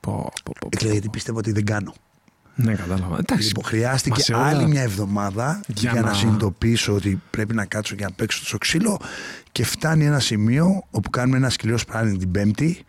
Πω, 0.00 0.12
πω, 0.12 0.30
πω, 0.44 0.52
πω. 0.60 0.68
Έκλαιγα 0.70 0.92
γιατί 0.92 1.08
πίστευα 1.08 1.38
ότι 1.38 1.52
δεν 1.52 1.64
κάνω. 1.64 1.94
Ναι, 2.54 2.74
κατάλαβα. 2.74 3.16
Εντάξει. 3.18 3.46
Λοιπόν, 3.46 3.64
χρειάστηκε 3.64 4.16
Μα 4.18 4.22
σε 4.24 4.34
όλα- 4.34 4.46
άλλη 4.46 4.66
μια 4.66 4.82
εβδομάδα 4.82 5.60
Για 5.66 5.90
για, 5.92 6.00
να... 6.00 6.08
να- 6.08 6.14
συνειδητοποιήσω 6.14 6.94
ότι 6.94 7.22
πρέπει 7.30 7.54
να 7.54 7.64
κάτσω 7.64 7.94
και 7.94 8.04
να 8.04 8.10
παίξω 8.10 8.46
στο 8.46 8.58
ξύλο 8.58 9.00
και 9.52 9.64
φτάνει 9.64 10.04
ένα 10.06 10.18
σημείο 10.20 10.84
όπου 10.90 11.10
κάνουμε 11.10 11.36
ένα 11.36 11.50
σκληρό 11.50 11.78
σπράνι 11.78 12.16
την 12.18 12.30
Πέμπτη. 12.30 12.84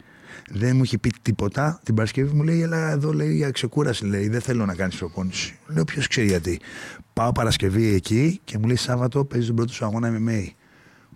Δεν 0.51 0.75
μου 0.75 0.83
είχε 0.83 0.97
πει 0.97 1.13
τίποτα. 1.21 1.79
Την 1.83 1.95
Παρασκευή 1.95 2.35
μου 2.35 2.43
λέει: 2.43 2.62
Έλα 2.62 2.91
εδώ 2.91 3.13
λέει, 3.13 3.35
για 3.35 3.51
ξεκούραση. 3.51 4.05
Λέει: 4.05 4.29
Δεν 4.29 4.41
θέλω 4.41 4.65
να 4.65 4.75
κάνεις 4.75 4.95
προπόνηση. 4.95 5.57
Λέω: 5.67 5.83
Ποιος 5.83 6.07
ξέρει 6.07 6.27
γιατί. 6.27 6.59
Πάω 7.13 7.31
Παρασκευή 7.31 7.93
εκεί 7.93 8.39
και 8.43 8.57
μου 8.57 8.65
λέει: 8.65 8.75
Σάββατο 8.75 9.25
παίζεις 9.25 9.47
τον 9.47 9.55
πρώτο 9.55 9.73
σου 9.73 9.85
αγώνα 9.85 10.12
MMA. 10.12 10.47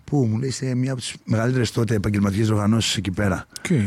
Πού 0.04 0.26
μου 0.30 0.38
λέει: 0.38 0.50
Σε 0.50 0.74
μια 0.74 0.92
από 0.92 1.00
τις 1.00 1.14
μεγαλύτερες 1.24 1.70
τότε 1.70 1.94
επαγγελματικές 1.94 2.48
οργανώσεις 2.48 2.96
εκεί 2.96 3.10
πέρα. 3.10 3.46
Οκ. 3.58 3.78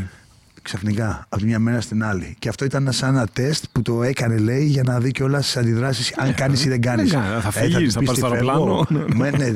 Ξαφνικά, 0.62 1.25
από 1.29 1.41
τη 1.41 1.45
μια 1.45 1.60
μέρα 1.60 1.81
στην 1.81 2.03
άλλη. 2.03 2.36
Και 2.39 2.49
αυτό 2.49 2.65
ήταν 2.65 2.91
σαν 2.91 3.15
ένα 3.15 3.27
τεστ 3.33 3.65
που 3.71 3.81
το 3.81 4.03
έκανε, 4.03 4.38
λέει, 4.38 4.65
για 4.65 4.83
να 4.83 4.99
δει 4.99 5.12
κιόλας 5.12 5.45
τις 5.45 5.57
αντιδράσεις, 5.57 6.13
αν 6.17 6.33
κάνεις 6.33 6.65
ή 6.65 6.69
δεν 6.69 6.81
κάνεις. 6.81 7.12
Θα 7.12 7.51
φύγεις, 7.51 7.93
θα 7.93 8.03
πάρεις 8.03 8.19
το 8.21 8.27
αεροπλάνο. 8.27 8.86
ναι, 8.89 9.29
ναι. 9.29 9.53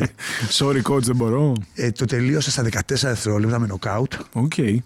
Sorry, 0.49 0.81
coach, 0.81 1.01
δεν 1.01 1.15
μπορώ. 1.15 1.53
Ε, 1.75 1.91
το 1.91 2.05
τελείωσα 2.05 2.51
στα 2.51 2.63
14 2.63 2.79
δευτερόλεπτα 2.85 3.59
με 3.59 3.67
νοκάουτ. 3.67 4.13
Okay. 4.33 4.77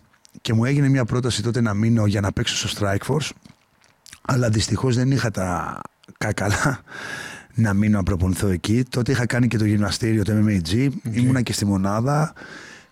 Και 0.42 0.54
μου 0.54 0.66
έγινε 0.66 0.90
μια 0.90 1.06
πρόταση 1.06 1.44
τότε 1.44 1.62
να 1.62 1.74
μείνω 1.74 2.06
για 2.06 2.22
να 2.22 2.32
παίξω 2.32 2.68
στο 2.68 2.80
Strikeforce. 2.80 3.30
Αλλά 4.22 4.50
δυστυχώς 4.50 4.96
δεν 4.96 5.12
είχα 5.12 5.32
τα 5.32 5.82
κάκαλα 6.18 6.82
να 7.54 7.74
μείνω 7.74 7.98
να 7.98 8.04
προπονηθώ 8.04 8.48
εκεί. 8.48 8.84
Τότε 8.90 9.12
είχα 9.12 9.26
κάνει 9.26 9.48
και 9.48 9.58
το 9.58 9.66
γυμναστήριο, 9.66 10.24
το 10.24 10.34
MMAG. 10.46 10.74
Okay. 10.74 10.90
Ήμουνα 11.12 11.42
και 11.42 11.54
στη 11.54 11.66
μονάδα. 11.66 12.34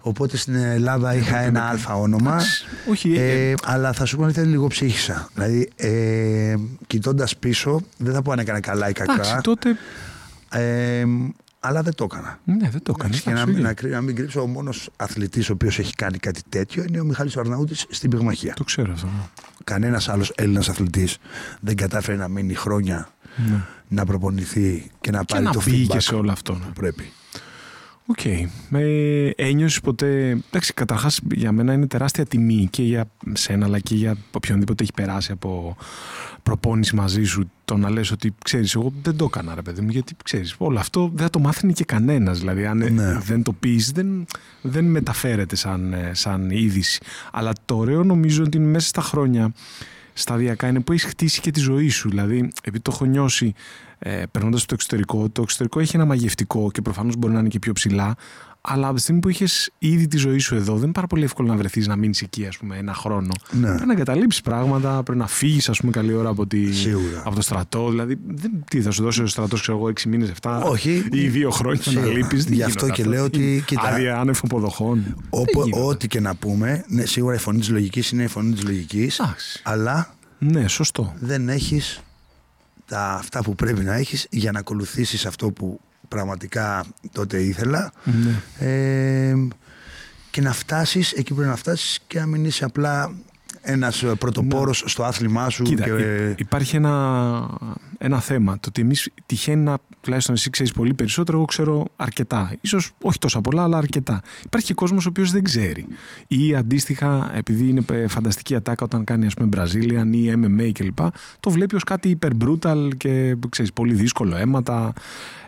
Οπότε 0.06 0.38
στην 0.38 0.56
Ελλάδα 0.56 1.16
είχα 1.16 1.40
ένα 1.40 1.64
αλφα 1.64 1.96
όνομα. 1.96 2.42
Όχι, 2.90 3.14
ε, 3.14 3.50
ε, 3.50 3.54
αλλά 3.64 3.94
θα 3.94 4.06
σου 4.06 4.18
πω 4.18 4.24
ότι 4.24 4.40
λίγο 4.40 4.68
ψύχησα. 4.68 5.30
Δηλαδή, 5.34 5.70
ε, 5.76 6.56
κοιτώντας 6.88 7.38
πίσω, 7.38 7.82
δεν 7.98 8.14
θα 8.14 8.22
πω 8.22 8.32
αν 8.32 8.40
έκανα 8.40 8.60
καλά 8.60 8.90
ή 8.90 8.94
κακά. 8.94 9.14
Εντάξει, 9.14 9.36
τότε. 9.42 9.78
Ε, 10.50 11.06
αλλά 11.65 11.82
δεν 11.82 11.95
το 11.95 12.04
έκανα. 12.04 12.39
Ναι, 12.43 12.69
δεν 12.69 12.84
το 12.84 12.95
έκανα. 12.99 13.17
Και 13.17 13.32
να, 13.32 13.45
μην, 13.45 13.62
να, 13.62 13.73
να 13.82 14.02
μην 14.02 14.15
κρύψω, 14.15 14.41
ο 14.41 14.47
μόνος 14.47 14.89
αθλητής 14.95 15.49
ο 15.49 15.54
οποίος 15.54 15.80
έχει 15.80 15.93
κάνει 15.93 16.17
κάτι 16.17 16.41
τέτοιο 16.49 16.84
είναι 16.88 16.99
ο 16.99 17.04
Μιχάλης 17.04 17.38
Αρναούτη 17.38 17.76
στην 17.76 18.10
πυγμαχία. 18.10 18.54
Το 18.54 18.63
ξέρω 18.63 18.93
αυτό. 18.93 19.10
Κανένας 19.63 20.10
άλλος 20.10 20.32
Έλληνας 20.36 20.69
αθλητής 20.69 21.17
δεν 21.60 21.76
κατάφερε 21.76 22.17
να 22.17 22.28
μείνει 22.28 22.54
χρόνια 22.54 23.08
ναι. 23.49 23.62
να 23.88 24.06
προπονηθεί 24.06 24.91
και 25.02 25.12
να 25.12 25.26
πάρει 25.26 25.45
και 25.45 25.52
το 25.52 25.62
feedback 25.65 25.88
και 25.88 25.99
σε 25.99 26.15
όλο 26.15 26.32
αυτό. 26.32 26.54
που 26.54 26.73
πρέπει. 26.73 27.12
OK. 28.06 28.18
Okay. 28.24 28.46
Με 28.70 28.82
ένιωσες 29.36 29.80
ποτέ. 29.80 30.38
Εντάξει, 30.48 30.74
καταρχάς 30.74 31.20
για 31.34 31.52
μένα 31.52 31.74
είναι 31.74 31.88
τεράστια 31.88 32.26
τιμή 32.26 32.68
και 32.72 32.84
για 32.84 33.06
σένα 33.34 33.66
αλλά 33.66 33.80
και 33.80 33.96
για 33.96 34.18
οποιονδήποτε 34.32 34.84
έχει 34.84 34.94
περάσει 34.94 35.32
από 35.32 35.78
προπόνηση 36.44 36.96
μαζί 36.96 37.24
σου 37.24 37.52
το 37.66 37.78
να 37.78 37.89
λες 37.89 38.12
ότι 38.12 38.36
ξέρεις, 38.44 38.76
εγώ 38.76 38.94
δεν 39.02 39.16
το 39.16 39.26
έκανα 39.26 39.56
ρε 39.56 39.62
παιδί 39.62 39.82
μου 39.82 39.89
γιατί 39.89 40.16
ξέρεις, 40.24 40.56
όλο 40.58 40.80
αυτό 40.80 41.12
δεν 41.13 41.24
θα 41.24 41.30
το 41.30 41.39
μάθαινε 41.39 41.72
και 41.72 41.84
κανένας. 41.84 42.39
δηλαδή 42.39 42.66
αν 42.66 42.78
ναι. 42.78 43.20
δεν 43.20 43.44
το 43.44 43.54
πεις, 43.54 43.92
δεν, 43.92 44.26
δεν 44.62 44.86
μεταφέρεται 44.86 45.56
σαν, 45.56 45.96
σαν 46.12 46.50
είδηση 46.50 47.02
αλλά 47.32 47.54
το 47.66 47.78
ωραίο 47.78 48.04
νομίζω 48.04 48.44
ότι 48.44 48.60
μέσα 48.60 48.88
στα 48.88 49.02
χρόνια 49.02 49.54
σταδιακά 50.13 50.68
είναι 50.68 50.80
που 50.80 50.92
έχεις 50.92 51.06
χτίσει 51.06 51.42
και 51.42 51.52
τη 51.52 51.60
ζωή 51.60 51.89
σου 51.89 52.10
δηλαδή 52.10 52.52
επειδή 52.63 52.80
το 52.84 52.92
έχω 52.94 53.06
νιώσει 53.06 53.54
ε, 54.06 54.24
περνώντας 54.32 54.66
το 54.66 54.74
εξωτερικό. 54.74 55.30
Το 55.30 55.42
εξωτερικό 55.42 55.80
έχει 55.80 55.96
ένα 55.96 56.06
μαγευτικό 56.06 56.72
και 56.72 56.82
προφανώς 56.82 57.16
μπορεί 57.16 57.34
να 57.34 57.39
είναι 57.39 57.48
και 57.48 57.60
πιο 57.60 57.74
ψηλά. 57.74 58.16
Αλλά 58.62 58.88
από 58.88 58.96
τη 58.96 59.02
στιγμή 59.02 59.22
που 59.22 59.30
είχες 59.30 59.72
ήδη 59.78 60.08
τη 60.08 60.18
ζωή 60.18 60.38
σου 60.38 60.56
εδώ, 60.56 60.74
δεν 60.74 60.84
είναι 60.84 60.92
πάρα 60.92 61.08
πολύ 61.08 61.24
εύκολο 61.24 61.48
να 61.48 61.56
βρεθείς 61.56 61.88
να 61.88 61.96
μείνεις 61.96 62.22
εκεί 62.22 62.46
ας 62.46 62.58
πούμε, 62.58 62.78
ένα 62.78 62.94
χρόνο. 62.94 63.32
Ναι. 63.52 63.68
Πρέπει 63.68 63.86
να 63.86 63.94
εγκαταλείψεις 63.94 64.42
πράγματα, 64.42 65.04
πρέπει 65.04 65.20
να 65.20 65.28
φύγεις 65.28 65.70
καλή 65.89 66.13
ώρα 66.13 66.30
από, 66.30 66.48
τη, 66.48 66.62
από 67.24 67.36
το 67.36 67.42
στρατό. 67.42 67.89
Δηλαδή, 67.89 68.18
δεν, 68.28 68.63
τι 68.70 68.82
θα 68.82 68.92
σου 68.92 69.04
δώσει 69.04 69.22
ο 69.22 69.28
στρατό, 69.28 69.56
ξέρω 69.56 69.78
εγώ, 69.78 69.88
6 69.88 70.04
μήνες, 70.04 70.32
7 70.42 70.62
Όχι. 70.63 71.08
ή 71.12 71.32
2 71.34 71.50
χρόνια 71.52 71.82
Σίγουρα. 71.82 72.06
να 72.06 72.12
λείπει. 72.12 72.36
Γι' 72.38 72.63
αυτό 72.63 72.89
και 72.89 73.04
λέω 73.04 73.24
ότι. 73.24 73.63
Κοίτα, 73.66 73.82
άδεια 73.82 74.20
άνευ 74.20 74.39
αποδοχών. 74.44 75.16
Ό,τι 75.86 76.08
και 76.08 76.20
να 76.20 76.36
πούμε, 76.36 76.84
ναι, 76.88 77.06
σίγουρα 77.06 77.36
η 77.36 77.38
φωνή 77.38 77.60
της 77.60 77.70
λογικής 77.70 78.12
είναι 78.12 78.24
η 78.24 78.28
φωνή 78.28 78.54
της 78.54 78.63
λογικής. 78.63 79.22
Αλλά. 79.63 80.16
Ναι, 80.39 80.68
σωστό. 80.68 81.13
Δεν 81.20 81.50
έχεις 81.50 82.02
τα, 82.88 83.13
αυτά 83.13 83.41
που 83.41 83.56
πρέπει 83.56 83.84
να 83.84 83.93
έχεις 83.93 84.28
για 84.30 84.52
να 84.52 84.60
ακολουθήσεις 84.60 85.26
αυτό 85.26 85.52
που 85.52 85.80
πραγματικά 86.08 86.86
τότε 87.12 87.41
ήθελα 87.41 87.91
ναι. 88.04 88.67
ε, 88.67 89.48
και 90.30 90.41
να 90.41 90.54
φτάσεις 90.54 91.12
εκεί 91.12 91.30
που 91.30 91.36
πρέπει 91.36 91.50
να 91.50 91.56
φτάσεις 91.56 92.00
και 92.08 92.19
να 92.19 92.26
μην 92.26 92.46
είσαι 92.46 92.65
απλά 92.65 93.13
ένας 93.63 94.04
ε, 94.04 94.15
πρωτοπόρος 94.19 94.82
ναι. 94.84 94.89
στο 94.89 95.04
άθλημά 95.04 95.49
σου. 95.49 95.63
Κοίτα, 95.63 95.84
και... 95.84 96.34
Υπάρχει 96.38 96.76
ένα, 96.76 97.47
ένα 97.97 98.19
θέμα. 98.19 98.54
Το 98.54 98.65
ότι 98.67 98.82
εμείς 98.82 99.10
τυχαίνει 99.26 99.63
να, 99.63 99.78
τουλάχιστον 100.02 100.36
εσύ 100.36 100.49
ξέρεις 100.49 100.71
πολύ 100.71 100.93
περισσότερο, 100.93 101.38
εγώ 101.38 101.45
ξέρω 101.45 101.86
αρκετά. 101.95 102.52
σω 102.67 102.80
όχι 103.02 103.17
τόσα 103.19 103.41
πολλά, 103.41 103.63
αλλά 103.63 103.78
αρκετά. 103.78 104.21
Υπάρχει 104.45 104.67
και 104.67 104.73
κόσμος 104.73 105.06
ο 105.06 105.10
οποίος 105.10 105.32
δεν 105.32 105.43
ξέρει. 105.43 105.86
Ή 106.28 106.56
αντίστοιχα, 106.56 107.32
επειδή 107.36 107.69
είναι 107.69 108.08
φανταστική 108.08 108.56
ατάκα 108.56 108.86
όταν 108.86 109.04
κάνει, 109.04 109.26
ας 109.26 109.34
πούμε, 109.34 109.49
Brazilian 109.56 110.08
ή 110.12 110.34
MMA 110.36 110.71
κλπ., 110.71 110.99
το 111.39 111.49
βλέπει 111.49 111.76
ως 111.76 111.84
κάτι 111.84 112.10
υπερ 112.10 112.32
brutal 112.45 112.89
και 112.97 113.36
ξέρεις, 113.49 113.73
πολύ 113.73 113.93
δύσκολο 113.93 114.36
αίματα. 114.36 114.93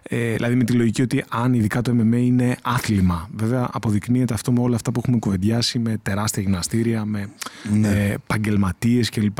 Ε, 0.09 0.33
δηλαδή 0.33 0.55
με 0.55 0.63
τη 0.63 0.73
λογική 0.73 1.01
ότι 1.01 1.23
αν 1.29 1.53
ειδικά 1.53 1.81
το 1.81 1.95
MMA 1.99 2.17
είναι 2.17 2.57
άθλημα. 2.61 3.29
Βέβαια 3.35 3.69
αποδεικνύεται 3.71 4.33
αυτό 4.33 4.51
με 4.51 4.59
όλα 4.59 4.75
αυτά 4.75 4.91
που 4.91 4.99
έχουμε 5.03 5.19
κουβεντιάσει 5.19 5.79
με 5.79 5.97
τεράστια 6.03 6.41
γυμναστήρια, 6.41 7.05
με 7.05 7.29
ναι. 7.73 7.87
ε, 7.87 8.04
επαγγελματίες 8.11 9.09
κλπ. 9.09 9.37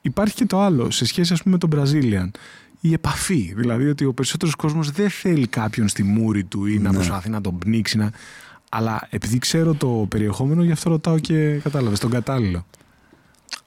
Υπάρχει 0.00 0.34
και 0.34 0.46
το 0.46 0.60
άλλο 0.60 0.90
σε 0.90 1.04
σχέση 1.04 1.32
ας 1.32 1.42
πούμε 1.42 1.58
με 1.60 1.68
τον 1.68 1.80
Brazilian. 1.80 2.30
Η 2.80 2.92
επαφή. 2.92 3.52
Δηλαδή 3.56 3.88
ότι 3.88 4.04
ο 4.04 4.12
περισσότερος 4.12 4.54
κόσμος 4.54 4.90
δεν 4.90 5.10
θέλει 5.10 5.46
κάποιον 5.46 5.88
στη 5.88 6.02
μούρη 6.02 6.44
του 6.44 6.66
ή 6.66 6.78
να 6.78 6.90
ναι. 6.90 6.96
προσπαθεί 6.96 7.28
να 7.28 7.40
τον 7.40 7.58
πνίξει. 7.58 7.96
Να... 7.96 8.10
Αλλά 8.68 9.08
επειδή 9.10 9.38
ξέρω 9.38 9.74
το 9.74 10.06
περιεχόμενο, 10.08 10.62
γι' 10.62 10.72
αυτό 10.72 10.90
ρωτάω 10.90 11.18
και 11.18 11.58
κατάλαβες 11.62 11.98
τον 11.98 12.10
κατάλληλο. 12.10 12.66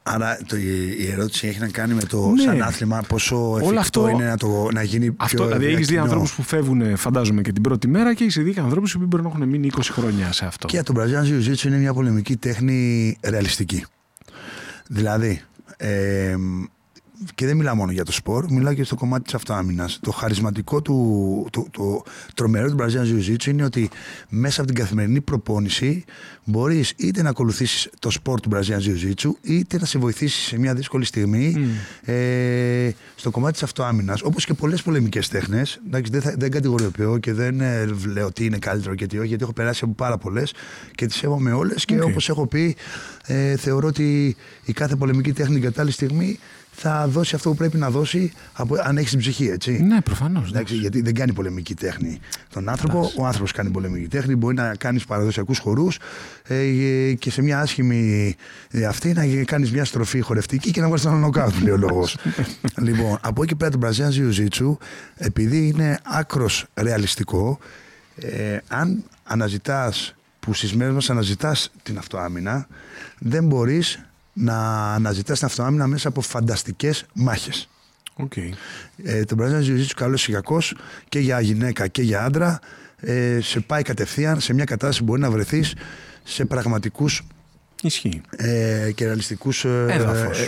Άρα 0.03 0.39
το, 0.47 0.55
η 0.99 1.11
ερώτηση 1.11 1.47
έχει 1.47 1.59
να 1.59 1.67
κάνει 1.67 1.93
με 1.93 2.03
το 2.03 2.29
ναι. 2.29 2.41
σαν 2.41 2.61
άθλημα 2.61 3.03
πόσο 3.07 3.55
εφικτό 3.57 3.79
αυτό, 3.79 4.07
είναι 4.07 4.25
να, 4.25 4.37
το, 4.37 4.67
να 4.73 4.83
γίνει 4.83 5.13
αυτό, 5.17 5.35
πιο 5.35 5.45
Δηλαδή 5.45 5.65
έχεις 5.65 5.87
δει 5.87 5.97
ανθρώπους 5.97 6.33
που 6.33 6.43
φεύγουν 6.43 6.97
φαντάζομαι 6.97 7.41
και 7.41 7.51
την 7.51 7.61
πρώτη 7.61 7.87
μέρα 7.87 8.13
και 8.13 8.23
έχεις 8.23 8.43
δει 8.43 8.55
ανθρώπους 8.57 8.93
που 8.93 9.05
μπορεί 9.05 9.23
να 9.23 9.29
έχουν 9.29 9.47
μείνει 9.47 9.69
20 9.75 9.79
χρόνια 9.91 10.31
σε 10.31 10.45
αυτό. 10.45 10.67
Και 10.67 10.83
το 10.83 10.93
Brazilian 10.97 11.25
Jiu-Jitsu 11.25 11.63
είναι 11.63 11.77
μια 11.77 11.93
πολεμική 11.93 12.37
τέχνη 12.37 13.17
ρεαλιστική. 13.23 13.85
Δηλαδή, 14.93 15.41
ε, 15.77 16.35
και 17.35 17.45
δεν 17.45 17.57
μιλάω 17.57 17.75
μόνο 17.75 17.91
για 17.91 18.05
το 18.05 18.11
σπορ, 18.11 18.45
μιλάω 18.51 18.73
και 18.73 18.83
στο 18.83 18.95
κομμάτι 18.95 19.23
της 19.23 19.33
αυτοάμυνας. 19.33 19.99
Το 20.01 20.11
χαρισματικό 20.11 20.81
του, 20.81 21.47
το, 21.51 21.67
το 21.71 22.03
τρομερό 22.35 22.69
του 22.69 22.75
Brazilian 22.79 23.31
Jiu-Jitsu 23.31 23.45
είναι 23.45 23.63
ότι 23.63 23.89
μέσα 24.29 24.61
από 24.61 24.71
την 24.71 24.79
καθημερινή 24.79 25.21
προπόνηση 25.21 26.03
μπορείς 26.43 26.93
είτε 26.97 27.21
να 27.21 27.29
ακολουθήσεις 27.29 27.89
το 27.99 28.09
σπορ 28.09 28.39
του 28.39 28.49
Brazilian 28.53 28.79
Jiu-Jitsu, 28.79 29.29
είτε 29.41 29.77
να 29.79 29.85
σε 29.85 29.99
βοηθήσεις 29.99 30.45
σε 30.45 30.59
μια 30.59 30.73
δύσκολη 30.73 31.05
στιγμή 31.05 31.55
mm. 31.57 32.09
ε, 32.11 32.91
στο 33.15 33.31
κομμάτι 33.31 33.53
της 33.53 33.63
αυτοάμυνας. 33.63 34.21
Όπως 34.21 34.45
και 34.45 34.53
πολλές 34.53 34.81
πολεμικές 34.81 35.27
τέχνες. 35.27 35.79
Δεν, 35.89 36.03
δεν 36.37 36.51
κατηγοριοποιώ 36.51 37.17
και 37.17 37.33
δεν 37.33 37.61
ε, 37.61 37.85
λέω 38.13 38.31
τι 38.31 38.45
είναι 38.45 38.57
καλύτερο 38.57 38.95
και 38.95 39.05
τι 39.05 39.17
όχι, 39.17 39.27
γιατί 39.27 39.43
έχω 39.43 39.53
περάσει 39.53 39.81
από 39.83 39.93
πάρα 39.93 40.17
πολλές 40.17 40.53
και 40.95 41.05
τις 41.05 41.15
σέβομαι 41.15 41.51
όλες. 41.51 41.85
Και 41.85 42.01
όπως 42.01 42.29
έχω 42.29 42.47
πει, 42.47 42.75
ε, 43.25 43.55
θεωρώ 43.55 43.87
ότι 43.87 44.35
η 44.65 44.73
κάθε 44.73 44.95
πολεμική 44.95 45.33
τέχνη 45.33 45.53
την 45.53 45.63
κατάλληλη 45.63 45.93
στιγμή 45.93 46.39
θα 46.71 47.07
δώσει 47.07 47.35
αυτό 47.35 47.49
που 47.49 47.55
πρέπει 47.55 47.77
να 47.77 47.89
δώσει 47.89 48.31
από, 48.53 48.75
αν 48.83 48.97
έχεις 48.97 49.09
την 49.09 49.19
ψυχή, 49.19 49.47
έτσι. 49.47 49.71
Ναι, 49.71 50.01
προφανώς. 50.01 50.51
Γιατί 50.67 51.01
δεν 51.01 51.13
κάνει 51.13 51.33
πολεμική 51.33 51.73
τέχνη 51.73 52.19
τον 52.53 52.69
άνθρωπο. 52.69 53.11
Ο 53.17 53.25
άνθρωπος 53.25 53.51
κάνει 53.51 53.69
πολεμική 53.69 54.07
τέχνη. 54.07 54.35
Μπορεί 54.35 54.55
να 54.55 54.75
κάνεις 54.75 55.05
παραδοσιακούς 55.05 55.59
χορούς 55.59 55.97
ε, 56.43 57.13
και 57.13 57.31
σε 57.31 57.41
μια 57.41 57.59
άσχημη 57.59 58.35
ε, 58.69 58.85
αυτή 58.85 59.13
να 59.13 59.43
κάνεις 59.43 59.71
μια 59.71 59.85
στροφή 59.85 60.19
χορευτική 60.19 60.71
και 60.71 60.81
να 60.81 60.87
βάλεις 60.87 61.05
ένα 61.05 61.15
νοκάουτ, 61.15 61.53
λέει 61.61 61.73
ο 61.73 61.77
λόγος. 61.77 62.17
λοιπόν, 62.87 63.17
από 63.21 63.43
εκεί 63.43 63.55
πέρα 63.55 63.71
το 63.71 63.79
Brazilian 63.81 64.11
Jiu-Jitsu, 64.17 64.77
επειδή 65.15 65.67
είναι 65.67 65.99
άκρος 66.03 66.65
ρεαλιστικό, 66.75 67.59
ε, 68.15 68.57
αν 68.67 69.03
αναζητάς 69.23 70.15
που 70.39 70.53
στις 70.53 70.73
μέρες 70.73 70.93
μας 70.93 71.09
αναζητάς 71.09 71.71
την 71.83 71.97
αυτοάμυνα, 71.97 72.67
δεν 73.19 73.45
μπορείς 73.45 73.99
να 74.33 74.57
αναζητάς 74.93 75.37
την 75.37 75.47
αυτοάμυνα 75.47 75.87
μέσα 75.87 76.07
από 76.07 76.21
φανταστικές 76.21 77.05
μάχες. 77.13 77.69
Okay. 78.17 78.49
Ε, 79.03 79.23
το 79.23 79.35
Brazilian 79.39 79.63
Jiu-Jitsu 79.63 79.93
καλός 79.95 80.27
ή 80.27 80.35
και 81.09 81.19
για 81.19 81.39
γυναίκα 81.39 81.87
και 81.87 82.01
για 82.01 82.23
άντρα 82.23 82.59
ε, 82.97 83.39
σε 83.41 83.59
πάει 83.59 83.81
κατευθείαν 83.81 84.39
σε 84.39 84.53
μια 84.53 84.65
κατάσταση 84.65 84.99
που 84.99 85.05
μπορεί 85.05 85.21
να 85.21 85.31
βρεθείς 85.31 85.73
σε 86.23 86.45
πραγματικούς 86.45 87.23
Ισχύει. 87.81 88.21
Ε, 88.35 88.91
και 88.95 89.05
ρεαλιστικούς 89.05 89.65
ε, 89.65 89.85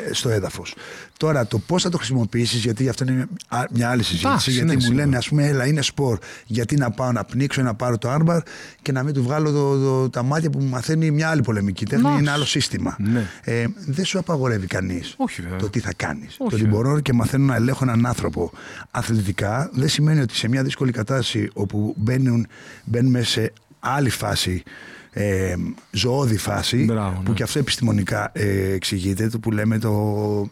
ε, 0.10 0.14
στο 0.14 0.30
έδαφος. 0.30 0.76
Τώρα 1.18 1.48
το 1.48 1.60
πώς 1.60 1.84
θα 1.84 1.90
το 1.90 1.98
χρησιμοποιήσεις, 1.98 2.64
γιατί 2.64 2.90
αυτό 2.90 3.04
είναι 3.04 3.28
μια 3.72 3.90
άλλη 3.90 4.04
συζήτηση. 4.04 4.52
γιατί 4.52 4.76
μου 4.76 4.92
λένε, 4.92 5.18
ας 5.18 5.28
πούμε, 5.28 5.48
έλα 5.48 5.66
είναι 5.66 5.82
σπορ. 5.82 6.18
Γιατί 6.46 6.76
να 6.76 6.92
πάω 6.92 7.12
να 7.12 7.24
πνίξω 7.24 7.62
ή 7.62 7.64
να 7.64 7.74
πάρω 7.74 7.98
το 7.98 8.10
άρμπαρ 8.10 8.42
και 8.82 8.92
να 8.92 9.04
μην 9.04 9.14
του 9.14 9.24
βγάλω 9.24 9.52
το, 9.52 9.84
το, 9.84 10.10
τα 10.10 10.24
μάτια 10.24 10.50
που 10.50 10.60
μου 10.60 10.70
μαθαίνει 10.70 11.12
μια 11.12 11.30
άλλη 11.30 11.42
πολεμική 11.42 11.86
τέχνη. 11.86 12.18
Είναι 12.18 12.32
άλλο 12.32 12.46
σύστημα. 12.46 12.96
Ναι. 13.00 13.28
Ε, 13.44 13.66
δεν 13.86 14.06
σου 14.06 14.20
απαγορεύει 14.20 14.68
κανείς 14.68 15.16
το 15.60 15.70
τι 15.70 15.80
θα 15.80 15.94
κάνεις. 15.96 16.38
Το 16.38 16.46
ότι 16.52 16.68
μπορώ 16.68 17.00
και 17.00 17.14
μαθαίνω 17.14 17.46
να 17.46 17.56
ελέγχω 17.56 17.84
έναν 17.84 18.06
άνθρωπο 18.06 18.52
αθλητικά 18.92 19.70
δεν 19.74 19.90
σημαίνει 19.90 20.22
ότι 20.22 20.36
σε 20.36 20.48
μια 20.48 20.64
δύσκολη 20.64 20.92
κατάσταση 20.92 21.50
όπου 21.54 21.94
μπαίνουν, 21.98 22.48
μπαίνουμε 22.84 23.22
σε 23.24 23.54
άλλη 23.80 24.10
φάση 24.10 24.64
ε, 25.14 25.56
ζωώδη 25.92 26.38
φάση 26.38 26.84
Μπράβο, 26.84 27.22
που 27.24 27.30
ναι. 27.30 27.36
και 27.36 27.44
αυτό 27.44 27.60
επιστημονικά 27.60 28.32
ε, 28.34 28.74
εξηγείται 28.74 29.28
το 29.30 29.40
που 29.40 29.52
λέμε 29.52 29.78
το 29.80 30.50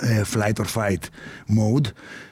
ε, 0.00 0.22
flight 0.34 0.52
or 0.62 0.66
fight 0.74 1.02
mode 1.48 1.86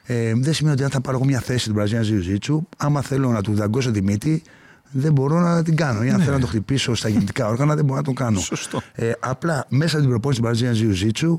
ε, 0.05 0.33
δεν 0.35 0.55
σημαίνει 0.55 0.75
ότι 0.75 0.85
αν 0.85 0.91
θα 0.91 1.01
πάρω 1.01 1.25
μια 1.25 1.41
θέση 1.41 1.71
του 1.71 1.77
Brazilian 1.79 2.03
Jiu-Jitsu 2.03 2.59
άμα 2.77 3.03
θέλω 3.03 3.31
να 3.31 3.41
του 3.43 3.55
δαγκώσω 3.55 3.91
τη 3.91 4.03
μύτη 4.03 4.43
δεν 4.91 5.13
μπορώ 5.13 5.41
να 5.41 5.63
την 5.63 5.77
κάνω. 5.77 6.03
Ή 6.05 6.11
αν 6.11 6.17
Ναι. 6.17 6.23
θέλω 6.23 6.35
να 6.35 6.41
το 6.41 6.47
χτυπήσω 6.47 6.95
στα 6.95 7.09
γεννητικά 7.09 7.47
όργανα, 7.49 7.75
δεν 7.75 7.85
μπορώ 7.85 7.99
να 7.99 8.05
το 8.05 8.13
κάνω. 8.13 8.41
Σωστό. 8.41 8.83
Ε, 8.95 9.13
απλά 9.21 9.67
μέσα 9.69 9.99
από 9.99 10.07
την 10.07 10.21
προπόνηση 10.21 10.41
του 10.41 10.49
Brazilian 10.49 10.75
Jiu-Jitsu 10.83 11.39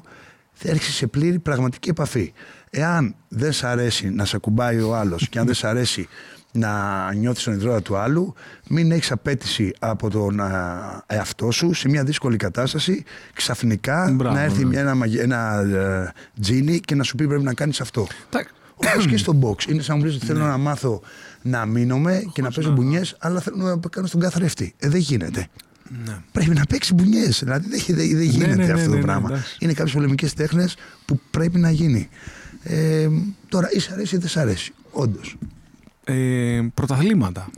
θα 0.54 0.70
έρχεσαι 0.70 0.92
σε 0.92 1.08
πλήρη 1.08 1.40
πραγματική 1.40 1.90
επαφή. 1.90 2.34
Εάν 2.70 3.16
δεν 3.28 3.52
σ' 3.52 3.64
αρέσει 3.64 4.10
να 4.10 4.26
σε 4.26 4.36
ακουμπάει 4.36 4.80
ο 4.80 4.96
άλλος 4.96 5.30
και 5.30 5.40
αν 5.40 5.46
δεν 5.46 5.56
σ' 5.56 5.64
αρέσει 5.64 6.08
να 6.52 7.14
νιώθεις 7.14 7.44
τον 7.44 7.54
υδρότα 7.54 7.82
του 7.82 7.96
άλλου, 7.98 8.34
μην 8.68 8.92
έχεις 8.92 9.12
απέτηση 9.12 9.74
από 9.80 10.10
τον 10.10 10.40
α, 10.40 11.04
εαυτό 11.08 11.52
σου 11.52 11.74
σε 11.74 11.90
μια 11.90 12.04
δύσκολη 12.04 12.38
κατάσταση 12.38 13.04
ξαφνικά 13.34 14.12
Μπράβο, 14.14 14.36
να 14.36 14.42
έρθει 14.42 14.60
ναι. 14.64 14.66
μια- 14.70 14.80
ένα, 14.80 14.96
μαγε- 14.96 15.22
ένα 15.22 15.60
ε, 15.62 16.12
τζίνι 16.42 16.80
και 16.80 16.96
να 16.96 17.04
σου 17.04 17.16
πει 17.16 17.28
πρέπει 17.28 17.44
να 17.44 17.54
κάνεις 17.54 17.82
αυτό. 17.82 18.08
Τα- 18.30 18.46
Όπως 18.76 19.06
και 19.08 19.18
στο 19.18 19.40
box. 19.42 19.70
Είναι 19.70 19.82
σαν 19.82 19.98
να 19.98 20.04
μου 20.04 20.10
πει 20.10 20.16
ότι 20.18 20.26
Ναι. 20.26 20.34
θέλω 20.34 20.46
να 20.46 20.58
μάθω 20.58 21.02
να 21.42 21.66
μείνομαι 21.66 22.24
και 22.34 22.42
να 22.42 22.52
παίζω 22.52 22.72
μπουνιές, 22.72 23.16
αλλά 23.20 23.40
θέλω 23.40 23.58
να 23.58 23.80
κάνω 23.90 24.08
στον 24.08 24.20
καθρέφτη. 24.22 24.74
Ε, 24.80 24.90
δεν 24.90 25.00
γίνεται. 25.00 25.48
Ναι. 26.06 26.18
Πρέπει 26.32 26.54
να 26.54 26.66
παίξει 26.70 26.94
μπουνιές. 26.94 27.40
Δηλαδή 27.44 27.68
δεν, 27.70 27.82
δεν, 27.98 28.18
δεν 28.18 28.26
γίνεται 28.26 28.56
ναι, 28.56 28.66
ναι, 28.66 28.72
αυτό 28.72 28.78
ναι, 28.86 28.86
το 28.90 28.96
ναι, 28.96 29.02
πράγμα. 29.02 29.30
εντάξει. 29.32 29.58
είναι 29.60 29.74
κάποιες 29.74 29.94
πολεμικές 29.94 30.34
τέχνες 30.34 30.76
που 31.06 31.20
πρέπει 31.32 31.60
να 31.60 31.72
γίνει. 31.72 32.10
Ε, 32.64 33.08
τώρα, 33.50 33.70
ή 33.72 33.80
σ' 33.80 33.90
αρέσει 33.92 34.16
ή 34.16 34.18
δεν 34.20 34.30
σ' 34.30 34.38
αρέσει. 34.38 34.74
Όντως. 34.92 35.38
Ε, 36.14 36.62
πρωταθλήματα. 36.74 37.50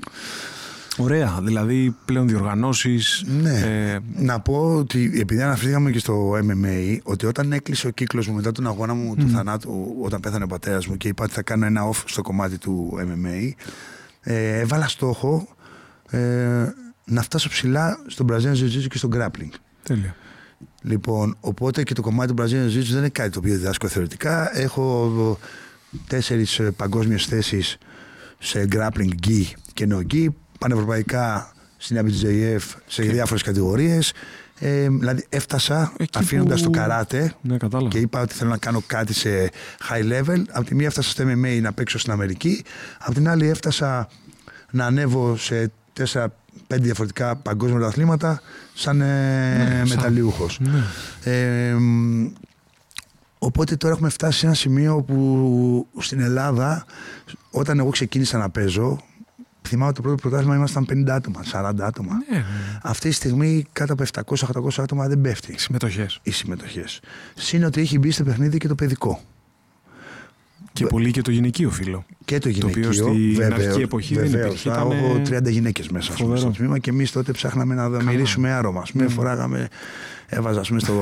Ωραία, 0.98 1.40
δηλαδή 1.42 1.96
πλέον 2.06 2.28
διοργανώσεις. 2.28 3.24
Ναι. 3.42 3.60
ε, 3.60 4.00
Να 4.16 4.40
πω 4.40 4.76
ότι 4.76 5.12
επειδή 5.20 5.42
αναφερθήκαμε 5.42 5.92
και 5.92 6.00
στο 6.00 6.32
MMA, 6.32 6.98
ότι 7.04 7.26
όταν 7.26 7.52
έκλεισε 7.54 7.88
ο 7.88 7.90
κύκλος 7.90 8.28
μου 8.28 8.36
μετά 8.36 8.52
τον 8.52 8.68
αγώνα 8.68 8.94
μου 8.94 9.16
του 9.16 9.30
θανάτου, 9.30 9.96
όταν 10.02 10.20
πέθανε 10.20 10.44
ο 10.44 10.48
πατέρας 10.48 10.88
μου 10.88 10.98
και 10.98 11.08
είπα 11.08 11.24
ότι 11.24 11.34
θα 11.34 11.42
κάνω 11.42 11.66
ένα 11.66 11.90
off 11.90 12.04
στο 12.06 12.22
κομμάτι 12.22 12.58
του 12.58 12.94
MMA, 12.98 13.50
ε, 14.22 14.60
έβαλα 14.60 14.88
στόχο 14.88 15.48
ε, 16.10 16.20
να 17.06 17.22
φτάσω 17.22 17.50
ψηλά 17.50 17.98
στον 18.08 18.28
Brazilian 18.32 18.54
Jiu-Jitsu 18.56 18.88
και 18.90 18.98
στο 18.98 19.10
grappling. 19.14 19.50
τέλεια. 19.84 20.16
Λοιπόν, 20.82 21.36
οπότε 21.40 21.84
και 21.84 21.94
το 21.94 22.02
κομμάτι 22.02 22.34
του 22.34 22.44
Brazilian 22.44 22.68
Jiu-Jitsu 22.78 22.90
δεν 22.90 22.98
είναι 22.98 23.10
κάτι 23.10 23.30
το 23.30 23.40
οποίο 23.40 23.54
διδάσκω 23.54 23.88
θεωρητικά. 23.88 24.58
Έχω 24.58 25.38
τέσσερις 26.08 26.62
παγκόσμιες 26.76 27.26
θέσεις 27.26 27.78
σε 28.40 28.68
grappling 28.72 29.28
gi 29.28 29.44
και 29.74 29.88
no 29.92 30.02
gi, 30.14 30.28
πανευρωπαϊκά 30.60 31.54
στην 31.78 31.98
IBJJF 32.06 32.60
σε 32.88 33.02
Και- 33.02 33.12
διάφορες 33.12 33.44
κατηγορίες. 33.44 34.14
Ε, 34.62 34.88
δηλαδή 34.90 35.26
έφτασα 35.30 35.94
Εκεί 35.98 36.18
αφήνοντας 36.18 36.60
που- 36.64 36.70
το 36.70 36.80
καράτε 36.80 37.34
Ναι, 37.42 37.58
κατάλαβα. 37.58 37.90
και 37.90 37.98
είπα 38.00 38.22
ότι 38.22 38.34
θέλω 38.34 38.50
να 38.50 38.58
κάνω 38.58 38.82
κάτι 38.88 39.14
σε 39.14 39.50
high 39.90 40.12
level. 40.14 40.42
Απ' 40.52 40.66
τη 40.66 40.76
μία 40.76 40.88
έφτασα 40.88 41.10
στο 41.10 41.24
MMA 41.24 41.60
να 41.62 41.74
παίξω 41.74 42.00
στην 42.00 42.12
Αμερική. 42.12 42.64
Απ' 43.00 43.14
την 43.14 43.30
άλλη 43.30 43.48
έφτασα 43.50 44.10
να 44.72 44.86
ανέβω 44.86 45.38
σε 45.38 45.72
4-5 45.94 46.32
διαφορετικά 46.84 47.36
παγκόσμια 47.36 47.78
πρωταθλήματα 47.78 48.42
σαν 48.74 49.02
ε, 49.02 49.06
Ναι, 49.58 49.86
σαν- 49.86 49.98
μεταλλιούχος. 49.98 50.60
Ναι. 50.62 50.84
Ε, 51.34 51.74
μ, 51.74 52.28
οπότε 53.40 53.76
τώρα 53.76 53.94
έχουμε 53.94 54.10
φτάσει 54.10 54.40
σε 54.40 54.46
ένα 54.46 54.56
σημείο 54.56 55.02
που 55.02 55.88
στην 56.00 56.20
Ελλάδα 56.20 56.86
όταν 57.52 57.80
εγώ 57.80 57.90
ξεκίνησα 57.90 58.38
να 58.38 58.50
παίζω 58.50 59.00
θυμάμαι 59.68 59.94
το 59.94 60.02
πρώτο 60.02 60.16
πρωτάθλημα 60.16 60.56
ήμασταν 60.56 60.86
50 60.90 61.10
άτομα, 61.10 61.42
40 61.52 61.74
άτομα. 61.82 62.14
Ναι, 62.30 62.38
ναι. 62.38 62.44
Αυτή 62.82 63.10
τη 63.10 63.16
στιγμή 63.16 63.66
κάτω 63.74 63.94
από 63.94 64.04
700-800 64.36 64.70
άτομα 64.78 65.08
δεν 65.08 65.22
πέφτει 65.22 65.56
Συμμετοχές. 65.60 66.20
οι 66.24 66.32
συμμετοχές. 66.32 67.00
Συν 67.36 67.64
ότι 67.64 67.82
έχει 67.82 68.00
μπει 68.00 68.12
στο 68.12 68.24
παιχνίδι 68.24 68.58
και 68.58 68.68
το 68.68 68.76
παιδικό. 68.76 69.22
Και 70.74 70.86
πολύ 70.86 71.12
και 71.12 71.22
το 71.22 71.32
γυναικείο 71.32 71.70
φίλο. 71.70 72.06
Και 72.26 72.38
το 72.38 72.50
γυναικείο. 72.50 72.88
οποίο 72.88 72.92
στην 72.92 73.36
βεβαίως, 73.36 73.54
αρχική 73.60 73.82
εποχή 73.82 74.16
δεν 74.16 74.24
βεβαίως. 74.30 74.46
υπήρχε, 74.48 74.70
Θα 74.70 74.76
ήταν, 74.86 74.92
Έχω 74.92 75.36
ε, 75.36 75.40
30 75.40 75.52
γυναίκες 75.52 75.90
μέσα 75.90 76.12
ας 76.12 76.18
πούμε, 76.18 76.30
φοβερό. 76.36 76.52
στο 76.52 76.60
τμήμα 76.62 76.80
και 76.80 76.90
εμείς 76.90 77.12
τότε 77.12 77.32
ψάχναμε 77.32 77.76
να 77.76 77.90
μυρίσουμε 77.90 78.52
άρωμα. 78.52 78.82
Ας 78.82 78.92
πούμε, 78.92 79.08
φοράγαμε, 79.08 79.68
έβαζα 80.30 80.60
ας 80.60 80.68
πούμε, 80.68 80.80
στο 80.80 80.94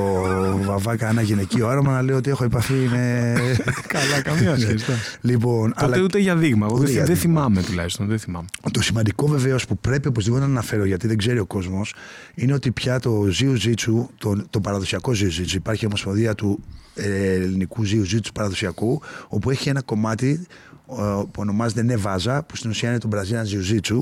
βαβάκα 0.64 1.08
ένα 1.08 1.22
γυναικείο 1.22 1.68
άρωμα 1.68 1.92
να 1.92 2.02
λέω 2.02 2.16
ότι 2.16 2.30
έχω 2.30 2.44
επαφή 2.44 2.72
με. 2.72 3.34
Καλά, 3.86 4.20
καμία 4.22 4.56
σχέση. 4.56 4.70
εντάξει. 4.72 5.18
λοιπόν, 5.20 5.72
Τότε 5.78 5.84
αλλά 5.84 6.02
ούτε 6.02 6.18
για 6.18 6.36
δείγμα. 6.36 6.66
Εγώ 6.66 6.74
Ούτε 6.74 6.84
δεν, 6.84 6.92
για 6.94 7.04
δεν 7.04 7.14
δείγμα. 7.16 7.40
θυμάμαι 7.40 7.62
τουλάχιστον. 7.62 8.06
Δεν 8.06 8.18
θυμάμαι. 8.18 8.46
Το 8.72 8.82
σημαντικό 8.82 9.26
βεβαίως 9.26 9.66
που 9.66 9.78
πρέπει 9.78 10.08
οπωσδήποτε 10.08 10.40
να 10.44 10.50
αναφέρω 10.50 10.84
γιατί 10.84 11.06
δεν 11.06 11.16
ξέρει 11.16 11.38
ο 11.38 11.46
κόσμος 11.46 11.94
είναι 12.34 12.52
ότι 12.52 12.70
πια 12.70 13.00
το 13.00 13.24
Jiu-Jitsu, 13.40 14.06
το, 14.18 14.44
το 14.50 14.60
παραδοσιακό 14.60 15.12
Jiu-Jitsu, 15.12 15.52
υπάρχει 15.54 15.84
η 15.84 15.86
ομοσπονδία 15.86 16.34
του 16.34 16.60
ε, 16.94 17.32
ελληνικού 17.32 17.82
Jiu-Jitsu 17.86 18.28
παραδοσιακού, 18.34 19.00
όπου 19.28 19.50
έχει 19.50 19.68
ένα 19.68 19.82
κομμάτι 19.82 20.46
ε, 20.90 20.94
που 21.02 21.30
ονομάζεται 21.36 21.82
Νεβάζα, 21.82 22.42
που 22.42 22.56
στην 22.56 22.70
ουσία 22.70 22.88
είναι 22.88 22.98
το 22.98 23.08
Brazilian 23.12 23.44
Jiu-Jitsu. 23.54 23.98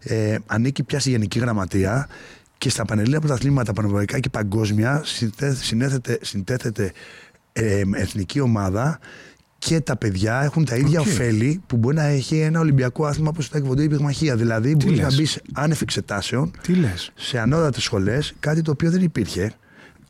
Ε, 0.00 0.36
ανήκει 0.46 0.82
πια 0.82 1.00
στη 1.00 1.10
Γενική 1.10 1.38
Γραμματεία 1.38 2.08
και 2.62 2.70
στα 2.70 2.84
πανελλήνια 2.84 3.20
πρωταθλήματα 3.20 3.72
πανευρωπαϊκά 3.72 4.18
και 4.18 4.28
παγκόσμια 4.28 5.02
συνθέ- 5.04 5.56
συνέθετε- 5.56 6.24
συντέθεται 6.24 6.92
ε, 7.52 7.82
εθνική 7.94 8.40
ομάδα 8.40 8.98
και 9.58 9.80
τα 9.80 9.96
παιδιά 9.96 10.42
έχουν 10.42 10.64
τα 10.64 10.76
ίδια 10.76 11.00
Οκ. 11.00 11.06
ωφέλη 11.06 11.62
που 11.66 11.76
μπορεί 11.76 11.96
να 11.96 12.02
έχει 12.04 12.38
ένα 12.38 12.60
Ολυμπιακό 12.60 13.04
άθλημα 13.06 13.28
όπως 13.28 13.48
το 13.48 13.56
τάε 13.56 13.64
κβον 13.64 13.74
ντο 13.74 13.82
ή 13.82 13.84
η 13.84 13.88
πυγμαχία. 13.88 14.36
Δηλαδή, 14.36 14.74
μπορείς 14.76 14.98
να 14.98 15.04
λες; 15.04 15.16
μπεις 15.16 15.38
άνευ 15.52 15.82
εξετάσεων 15.82 16.50
Τι 16.62 16.74
λες. 16.74 17.12
σε 17.14 17.38
ανώτατες 17.38 17.82
σχολές, 17.82 18.34
κάτι 18.40 18.62
το 18.62 18.70
οποίο 18.70 18.90
δεν 18.90 19.02
υπήρχε 19.02 19.52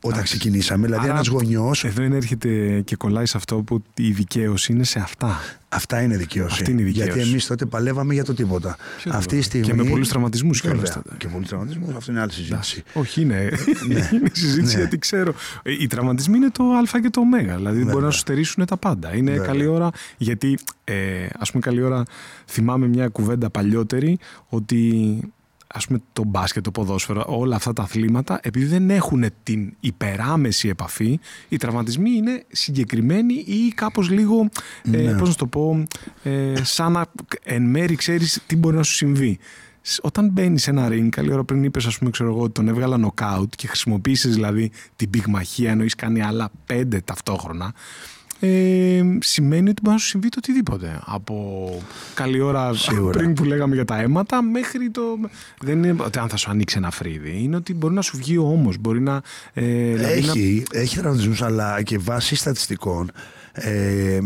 όταν 0.05 0.17
Εντάξει. 0.19 0.37
ξεκινήσαμε. 0.37 0.85
Δηλαδή, 0.85 1.03
Άρα, 1.05 1.13
ένας 1.13 1.27
γονιό. 1.27 1.71
Εδώ 1.83 2.03
είναι 2.03 2.15
έρχεται 2.15 2.81
και 2.85 2.95
κολλάει 2.95 3.25
σε 3.25 3.37
αυτό 3.37 3.55
που 3.55 3.83
η 3.95 4.11
δικαίωση 4.11 4.73
είναι 4.73 4.83
σε 4.83 4.99
αυτά. 4.99 5.39
Αυτά 5.69 6.01
είναι 6.01 6.17
δικαίωση. 6.17 6.57
Αυτή 6.59 6.71
είναι 6.71 6.81
η 6.81 6.83
δικαίωση. 6.83 7.11
Γιατί 7.11 7.29
εμείς 7.29 7.45
τότε 7.47 7.65
παλεύαμε 7.65 8.13
για 8.13 8.23
το 8.23 8.33
τίποτα. 8.33 8.75
Ποιο 8.97 9.11
Αυτή 9.13 9.27
τίποτα. 9.27 9.35
τη 9.35 9.41
στιγμή. 9.41 9.65
Και 9.67 9.73
με 9.73 9.83
πολλούς 9.89 10.07
τραυματισμούς 10.09 10.61
κιόλας 10.61 10.79
Βέβαια, 10.81 10.93
τότε. 11.03 11.15
Και 11.17 11.27
πολλούς 11.27 11.47
τραυματισμούς. 11.47 11.95
Αυτό 11.95 12.11
είναι 12.11 12.21
άλλη 12.21 12.31
συζήτηση. 12.31 12.83
Όχι, 12.93 13.21
είναι. 13.21 13.49
είναι 13.85 14.29
συζήτηση 14.31 14.73
Ναι. 14.75 14.79
γιατί 14.81 14.97
ξέρω. 14.97 15.33
Ε, 15.63 15.71
Οι 15.79 15.87
τραυματισμοί 15.87 16.37
είναι 16.37 16.49
το 16.51 16.63
Α 16.63 16.99
και 17.01 17.09
το 17.09 17.21
Ω. 17.21 17.23
Δηλαδή 17.55 17.77
μπορεί 17.77 17.83
Βέβαια. 17.85 18.01
να 18.01 18.11
σου 18.11 18.19
στερήσουν 18.19 18.65
τα 18.65 18.77
πάντα. 18.77 19.15
Είναι 19.15 19.31
Βέβαια. 19.31 19.45
καλή 19.45 19.65
ώρα. 19.65 19.89
Γιατί, 20.17 20.57
ε, 20.83 21.25
ας 21.39 21.51
πούμε, 21.51 21.61
καλή 21.63 21.81
ώρα 21.81 22.03
θυμάμαι 22.47 22.87
μια 22.87 23.07
κουβέντα 23.07 23.49
παλιότερη 23.49 24.17
ότι 24.49 25.19
ας 25.75 25.87
πούμε 25.87 25.99
το 26.13 26.23
μπάσκετ, 26.25 26.63
το 26.63 26.71
ποδόσφαιρο, 26.71 27.23
όλα 27.27 27.55
αυτά 27.55 27.73
τα 27.73 27.81
αθλήματα, 27.83 28.39
επειδή 28.43 28.65
δεν 28.65 28.89
έχουν 28.89 29.25
την 29.43 29.73
υπεράμεση 29.79 30.67
επαφή, 30.67 31.19
οι 31.49 31.57
τραυματισμοί 31.57 32.09
είναι 32.11 32.43
συγκεκριμένοι 32.51 33.33
ή 33.33 33.71
κάπως 33.75 34.09
λίγο, 34.09 34.49
ε, 34.91 34.97
Ναι. 34.97 35.13
πώς 35.17 35.29
να 35.29 35.35
το 35.35 35.47
πω, 35.47 35.83
ε, 36.23 36.53
σαν 36.63 36.91
να 36.91 37.05
εν 37.43 37.63
μέρη 37.63 37.95
ξέρεις 37.95 38.39
τι 38.47 38.55
μπορεί 38.55 38.75
να 38.75 38.83
σου 38.83 38.93
συμβεί. 38.93 39.39
Σ- 39.81 39.99
Όταν 40.05 40.29
μπαίνει 40.29 40.59
σε 40.59 40.69
ένα 40.69 40.87
ring, 40.91 41.07
καλή 41.09 41.33
ώρα 41.33 41.43
πριν 41.43 41.63
είπες, 41.63 41.85
ας 41.85 41.97
πούμε, 41.97 42.09
ξέρω 42.09 42.29
εγώ, 42.29 42.41
ότι 42.41 42.51
τον 42.51 42.67
έβγαλα 42.67 42.97
νοκάουτ 42.97 43.53
και 43.55 43.67
χρησιμοποίησες 43.67 44.33
δηλαδή 44.33 44.71
την 44.95 45.09
πυγμαχία 45.09 45.71
ενώ 45.71 45.83
έχει 45.83 45.95
κάνει 45.95 46.21
άλλα 46.21 46.49
πέντε 46.65 47.01
ταυτόχρονα, 47.01 47.73
ε, 48.47 49.03
σημαίνει 49.19 49.69
ότι 49.69 49.81
μπορεί 49.81 49.95
να 49.95 50.01
σου 50.01 50.07
συμβεί 50.07 50.29
το 50.29 50.35
οτιδήποτε. 50.39 50.99
Από 51.05 51.81
καλή 52.13 52.41
ώρα 52.41 52.73
Σίγουρα. 52.73 53.17
πριν 53.17 53.33
που 53.33 53.43
λέγαμε 53.43 53.75
για 53.75 53.85
τα 53.85 53.99
αίματα 54.01 54.41
μέχρι 54.41 54.89
το. 54.89 55.01
Δεν 55.61 55.83
είναι 55.83 56.03
ότι 56.03 56.19
αν 56.19 56.29
θα 56.29 56.37
σου 56.37 56.49
ανοίξει 56.51 56.77
ένα 56.77 56.91
φρύδι. 56.91 57.39
Είναι 57.43 57.55
ότι 57.55 57.73
μπορεί 57.73 57.93
να 57.93 58.01
σου 58.01 58.17
βγει 58.17 58.37
όμω. 58.37 58.69
Μπορεί 58.79 59.01
να. 59.01 59.21
Ε, 59.53 59.61
δηλαδή 59.95 60.21
να- 60.21 60.31
Έχει, 60.31 60.63
έχει 60.71 60.97
τραυματισμούς 60.97 61.41
αλλά 61.41 61.81
και 61.81 61.97
βάσει 61.97 62.35
στατιστικών. 62.35 63.11
Ε, 63.55 64.19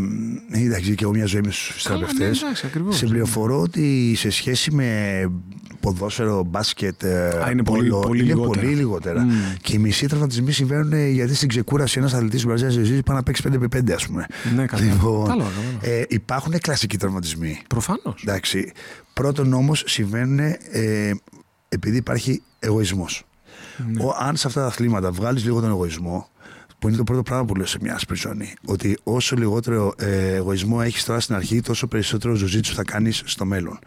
εντάξει, 0.54 0.96
και 0.96 1.04
εγώ 1.04 1.14
μια 1.14 1.26
ζωή 1.26 1.42
με 1.42 1.52
στους 1.52 1.84
Καλά, 1.84 2.00
ναι, 2.00 2.06
θεραπευτέ. 2.06 2.46
εντάξει, 2.46 2.66
ακριβώς. 2.66 2.98
Συμπληροφορώ 2.98 3.62
ότι 3.62 4.14
σε 4.18 4.30
σχέση 4.30 4.72
με 4.72 5.32
ποδόσφαιρο, 5.80 6.44
μπάσκετ, 6.44 7.04
ε, 7.04 7.28
Α, 7.46 7.52
είναι 7.52 7.64
πολύ- 7.64 7.90
πόλο, 7.90 8.00
πολύ 8.02 8.20
είναι 8.24 8.34
λιγότερα. 8.34 8.62
πολύ 8.66 8.76
λιγότερα. 8.76 9.22
Μμ. 9.24 9.30
Και 9.62 9.76
οι 9.76 9.78
μισοί 9.80 10.08
τραυματισμοί 10.08 10.52
συμβαίνουν 10.52 10.94
ε, 10.94 11.08
γιατί 11.08 11.36
στην 11.36 11.48
ξεκούραση 11.48 12.00
ένας 12.00 12.14
αθλητής 12.14 12.42
του 12.42 12.48
Μπραζίλια 12.48 12.84
ζωή 12.84 13.04
πάει 13.04 13.16
να 13.18 13.24
παίξει 13.24 13.44
5x5, 13.46 13.92
ας 13.96 14.08
πούμε. 14.08 14.26
Ναι, 14.56 14.66
καλά. 14.66 14.84
Λοιπόν, 14.84 15.22
Κατάλαβα, 15.28 15.50
κατάλαβα. 15.50 15.88
ε, 16.00 16.06
υπάρχουν 16.10 16.60
κλασικοί 16.60 16.98
τραυματισμοί. 16.98 17.62
Προφανώς. 17.70 18.22
Εντάξει. 18.24 18.72
Πρώτον 19.14 19.54
όμως 19.54 19.84
συμβαίνουν 19.88 20.40
ε, 20.40 21.12
επειδή 21.70 21.98
υπάρχει 21.98 22.42
εγωισμός. 22.60 23.24
Ναι. 23.92 24.02
Αν 24.20 24.36
σε 24.36 24.48
αυτά 24.48 24.62
τα 24.62 24.68
αθλήματα 24.68 25.12
βγάλεις 25.12 25.44
λίγο 25.44 25.60
τον 25.62 25.70
εγωισμό, 25.70 26.30
που 26.80 26.88
είναι 26.88 26.98
το 26.98 27.04
πρώτο 27.04 27.22
πράγμα 27.24 27.46
που 27.46 27.56
λέω 27.56 27.66
σε 27.66 27.78
μια 27.82 27.94
άσπρη 27.96 28.16
ζώνη, 28.18 28.54
ότι 28.66 28.98
όσο 29.04 29.36
λιγότερο 29.36 29.94
ε, 29.98 30.34
εγωισμό 30.36 30.80
έχεις 30.84 31.04
τώρα 31.06 31.20
στην 31.20 31.36
αρχή, 31.36 31.62
τόσο 31.62 31.88
περισσότερο 31.88 32.34
ζουζίτσου 32.36 32.74
θα 32.74 32.84
κάνεις 32.84 33.22
στο 33.26 33.46
μέλλον. 33.46 33.80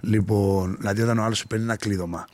Λοιπόν, 0.00 0.76
δηλαδή 0.78 1.02
όταν 1.02 1.18
ο 1.18 1.22
άλλος 1.22 1.38
σου 1.38 1.46
παίρνει 1.46 1.64
ένα 1.64 1.76
κλείδωμα 1.76 2.26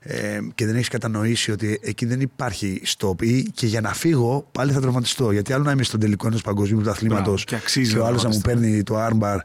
ε, 0.00 0.38
και 0.54 0.66
δεν 0.66 0.74
έχεις 0.74 0.88
κατανοήσει 0.88 1.50
ότι 1.50 1.78
εκεί 1.82 2.06
δεν 2.06 2.20
υπάρχει 2.20 2.82
stop 2.98 3.22
ή 3.22 3.42
και 3.42 3.66
για 3.66 3.80
να 3.80 3.94
φύγω 3.94 4.48
πάλι 4.52 4.72
θα 4.72 4.80
τραυματιστώ. 4.80 5.30
Γιατί 5.30 5.52
άλλο 5.52 5.64
να 5.64 5.70
είμαι 5.70 5.82
στον 5.82 6.00
τελικό 6.00 6.26
ενός 6.26 6.42
παγκοσμίου 6.42 6.80
πρωταθλήματος 6.80 7.24
Μπράβο, 7.24 7.44
και 7.44 7.54
αξίζει 7.54 7.92
και 7.92 7.98
ο 7.98 8.02
να 8.02 8.08
άλλος 8.08 8.22
να 8.22 8.28
μου 8.28 8.38
τραυματιστώ. 8.40 8.94
παίρνει 8.94 9.10
το 9.18 9.26
armbar 9.26 9.38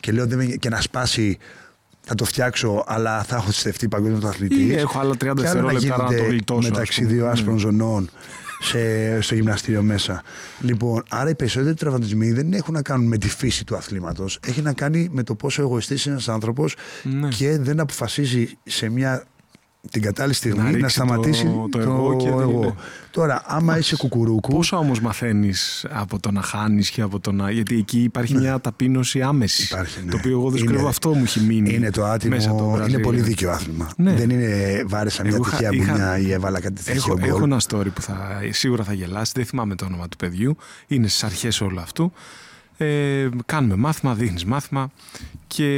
και 0.00 0.12
λέω 0.12 0.26
δεν 0.26 0.38
με- 0.38 0.44
και 0.44 0.68
να 0.68 0.80
σπάσει. 0.80 1.38
Θα 2.08 2.14
το 2.14 2.24
φτιάξω, 2.24 2.84
αλλά 2.86 3.22
θα 3.22 3.36
έχω 3.36 3.50
στεφτεί 3.50 3.88
παγκόσμιος 3.88 4.24
αθλητή. 4.24 4.62
Ή 4.66 4.74
έχω 4.74 4.98
άλλα 4.98 5.14
30 5.16 5.32
δευτερόλεπτα 5.34 5.96
να 6.10 6.16
το 6.16 6.22
γλιτώσω, 6.24 6.58
ας 6.58 6.70
μεταξύ 6.70 7.00
πούμε. 7.02 7.12
δύο 7.12 7.24
Ναι. 7.24 7.30
άσπρων 7.30 7.58
ζωνών 7.58 8.10
σε, 8.66 9.20
στο 9.20 9.34
γυμναστήριο 9.34 9.82
μέσα. 9.82 10.22
Λοιπόν, 10.60 11.02
άρα 11.08 11.30
οι 11.30 11.34
περισσότεροι 11.34 11.74
τραυματισμοί 11.74 12.32
δεν 12.32 12.52
έχουν 12.52 12.74
να 12.74 12.82
κάνουν 12.82 13.06
με 13.06 13.18
τη 13.18 13.28
φύση 13.28 13.64
του 13.64 13.76
αθλήματος. 13.76 14.38
Έχει 14.46 14.62
να 14.62 14.72
κάνει 14.72 15.08
με 15.12 15.22
το 15.22 15.34
πόσο 15.34 15.62
εγωιστής 15.62 16.04
είναι 16.04 16.14
ένας 16.14 16.28
άνθρωπος 16.28 16.74
Ναι. 17.02 17.28
και 17.28 17.58
δεν 17.58 17.80
αποφασίζει 17.80 18.48
σε 18.64 18.88
μια 18.88 19.24
την 19.90 20.02
κατάλληλη 20.02 20.34
στιγμή 20.34 20.62
να, 20.62 20.70
ρίξει 20.70 20.94
σταματήσει 20.94 21.44
το- 21.44 21.68
το 21.70 21.78
εγώ 21.80 22.16
και 22.16 22.30
δεν 22.30 22.48
είναι. 22.48 22.74
Τώρα, 23.10 23.42
άμα 23.46 23.78
είσαι 23.78 23.96
κουκουρούκου, 23.96 24.50
Πόσα 24.54 24.78
όμως 24.78 25.00
μαθαίνεις 25.00 25.86
από 25.90 26.20
το 26.20 26.30
να 26.30 26.42
χάνεις 26.42 26.90
και 26.90 27.02
από 27.02 27.20
το 27.20 27.32
να. 27.32 27.50
Γιατί 27.50 27.76
εκεί 27.78 28.02
υπάρχει 28.02 28.34
μια 28.34 28.60
ταπείνωση 28.60 29.22
άμεσης. 29.22 29.70
Υπάρχει, 29.70 30.04
ναι. 30.04 30.10
Το 30.10 30.16
οποίο 30.16 30.30
εγώ 30.30 30.48
δεν 30.50 30.58
σου 30.58 30.64
Είναι- 30.64 30.72
κρύβω, 30.72 30.88
αυτό 30.88 31.14
μου 31.14 31.22
έχει 31.22 31.40
μείνει. 31.40 31.74
είναι 31.74 31.90
το 31.90 32.00
μέσα 32.28 32.50
από 32.50 32.58
το 32.58 32.64
άτιμο, 32.64 32.66
είναι 32.68 32.76
Βραζίλιο. 32.76 33.00
πολύ 33.04 33.20
δίκαιο 33.20 33.50
άθλημα. 33.50 33.90
Ναι. 33.96 34.14
Δεν 34.14 34.30
είναι 34.30 34.82
βάρεσα 34.86 35.22
μια 35.24 35.32
Εγώ 35.34 35.44
είχα- 35.46 35.56
τυχαία 35.56 35.70
είχα- 35.72 35.92
μπουνιά 35.92 36.18
ή 36.18 36.32
έβαλα 36.32 36.60
κάτι 36.60 36.74
τέτοιο 36.82 36.92
Έχω, 37.06 37.18
γκολ. 37.18 37.28
έχω 37.28 37.44
ένα 37.44 37.60
story 37.68 37.86
που 37.94 38.02
θα, 38.02 38.40
σίγουρα 38.50 38.84
θα 38.84 38.92
γελάσει. 38.92 39.32
Δεν 39.36 39.44
θυμάμαι 39.44 39.74
το 39.74 39.84
όνομα 39.84 40.08
του 40.08 40.16
παιδιού. 40.16 40.56
Είναι 40.86 41.08
στις 41.08 41.24
αρχές 41.24 41.60
όλου 41.60 41.80
αυτού. 41.80 42.12
Ε, 42.76 43.28
κάνουμε 43.46 43.76
μάθημα, 43.76 44.14
δείχνει 44.14 44.42
μάθημα 44.46 44.90
και 45.46 45.68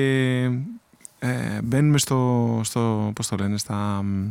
ε, 1.19 1.63
μπαίνουμε 1.63 1.99
στο, 1.99 2.61
στο 2.65 3.13
πώς 3.15 3.27
το 3.29 3.37
λένε, 3.37 3.59
στα, 3.59 4.03
μ, 4.03 4.27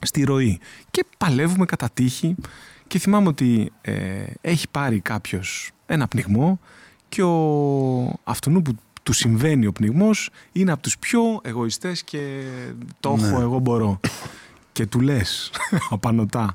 στη 0.00 0.22
ροή. 0.24 0.58
Και 0.90 1.04
παλεύουμε 1.18 1.64
κατά 1.64 1.88
τύχη 1.94 2.34
και 2.86 2.98
θυμάμαι 2.98 3.28
ότι 3.28 3.72
ε, 3.80 4.24
έχει 4.40 4.68
πάρει 4.68 5.00
κάποιος 5.00 5.70
ένα 5.86 6.08
πνιγμό 6.08 6.60
και 7.08 7.22
ο 7.22 8.18
αυτού 8.24 8.62
που 8.62 8.76
του 9.02 9.12
συμβαίνει 9.12 9.66
ο 9.66 9.72
πνιγμός 9.72 10.30
είναι 10.52 10.72
από 10.72 10.82
τους 10.82 10.98
πιο 10.98 11.20
εγωιστές 11.42 12.02
και 12.02 12.42
το 13.00 13.14
έχω 13.18 13.36
Ναι. 13.36 13.42
εγώ 13.42 13.58
μπορώ. 13.58 14.00
και 14.72 14.86
του 14.86 15.00
λες 15.00 15.50
απανωτά 15.90 16.54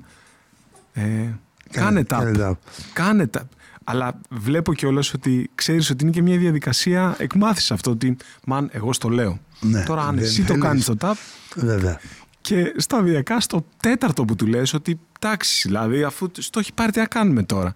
ε, 0.93 1.29
κάνε 1.71 2.03
τάπ. 2.03 2.19
κάνε 2.21 2.37
tap. 2.49 2.53
Κάνε 2.93 3.27
τάπ. 3.27 3.45
Αλλά 3.89 4.19
βλέπω 4.29 4.73
κιόλας 4.73 5.13
ότι 5.13 5.49
ξέρεις 5.55 5.89
ότι 5.89 6.03
είναι 6.03 6.11
και 6.11 6.21
μια 6.21 6.37
διαδικασία 6.37 7.15
εκμάθησης 7.19 7.71
αυτό 7.71 7.91
ότι 7.91 8.17
μαν 8.45 8.69
εγώ 8.71 8.93
στο 8.93 9.09
λέω. 9.09 9.39
Ναι, 9.59 9.83
Τώρα 9.83 10.01
αν 10.01 10.15
δεν 10.15 10.23
εσύ 10.23 10.41
το 10.41 10.47
θέλεις. 10.47 10.61
κάνεις 10.63 10.85
το 10.85 10.95
τάπ 10.95 11.17
Βέβαια. 11.55 11.99
και 12.41 12.73
σταδιακά 12.77 13.39
στο 13.39 13.65
τέταρτο 13.77 14.25
που 14.25 14.35
του 14.35 14.45
λες 14.47 14.73
ότι 14.73 14.99
εντάξει, 15.19 15.67
δηλαδή 15.67 16.03
αφού 16.03 16.31
το 16.49 16.59
έχει 16.59 16.73
πάρει 16.73 16.91
τι 16.91 16.99
να 16.99 17.05
κάνουμε 17.05 17.43
τώρα. 17.43 17.73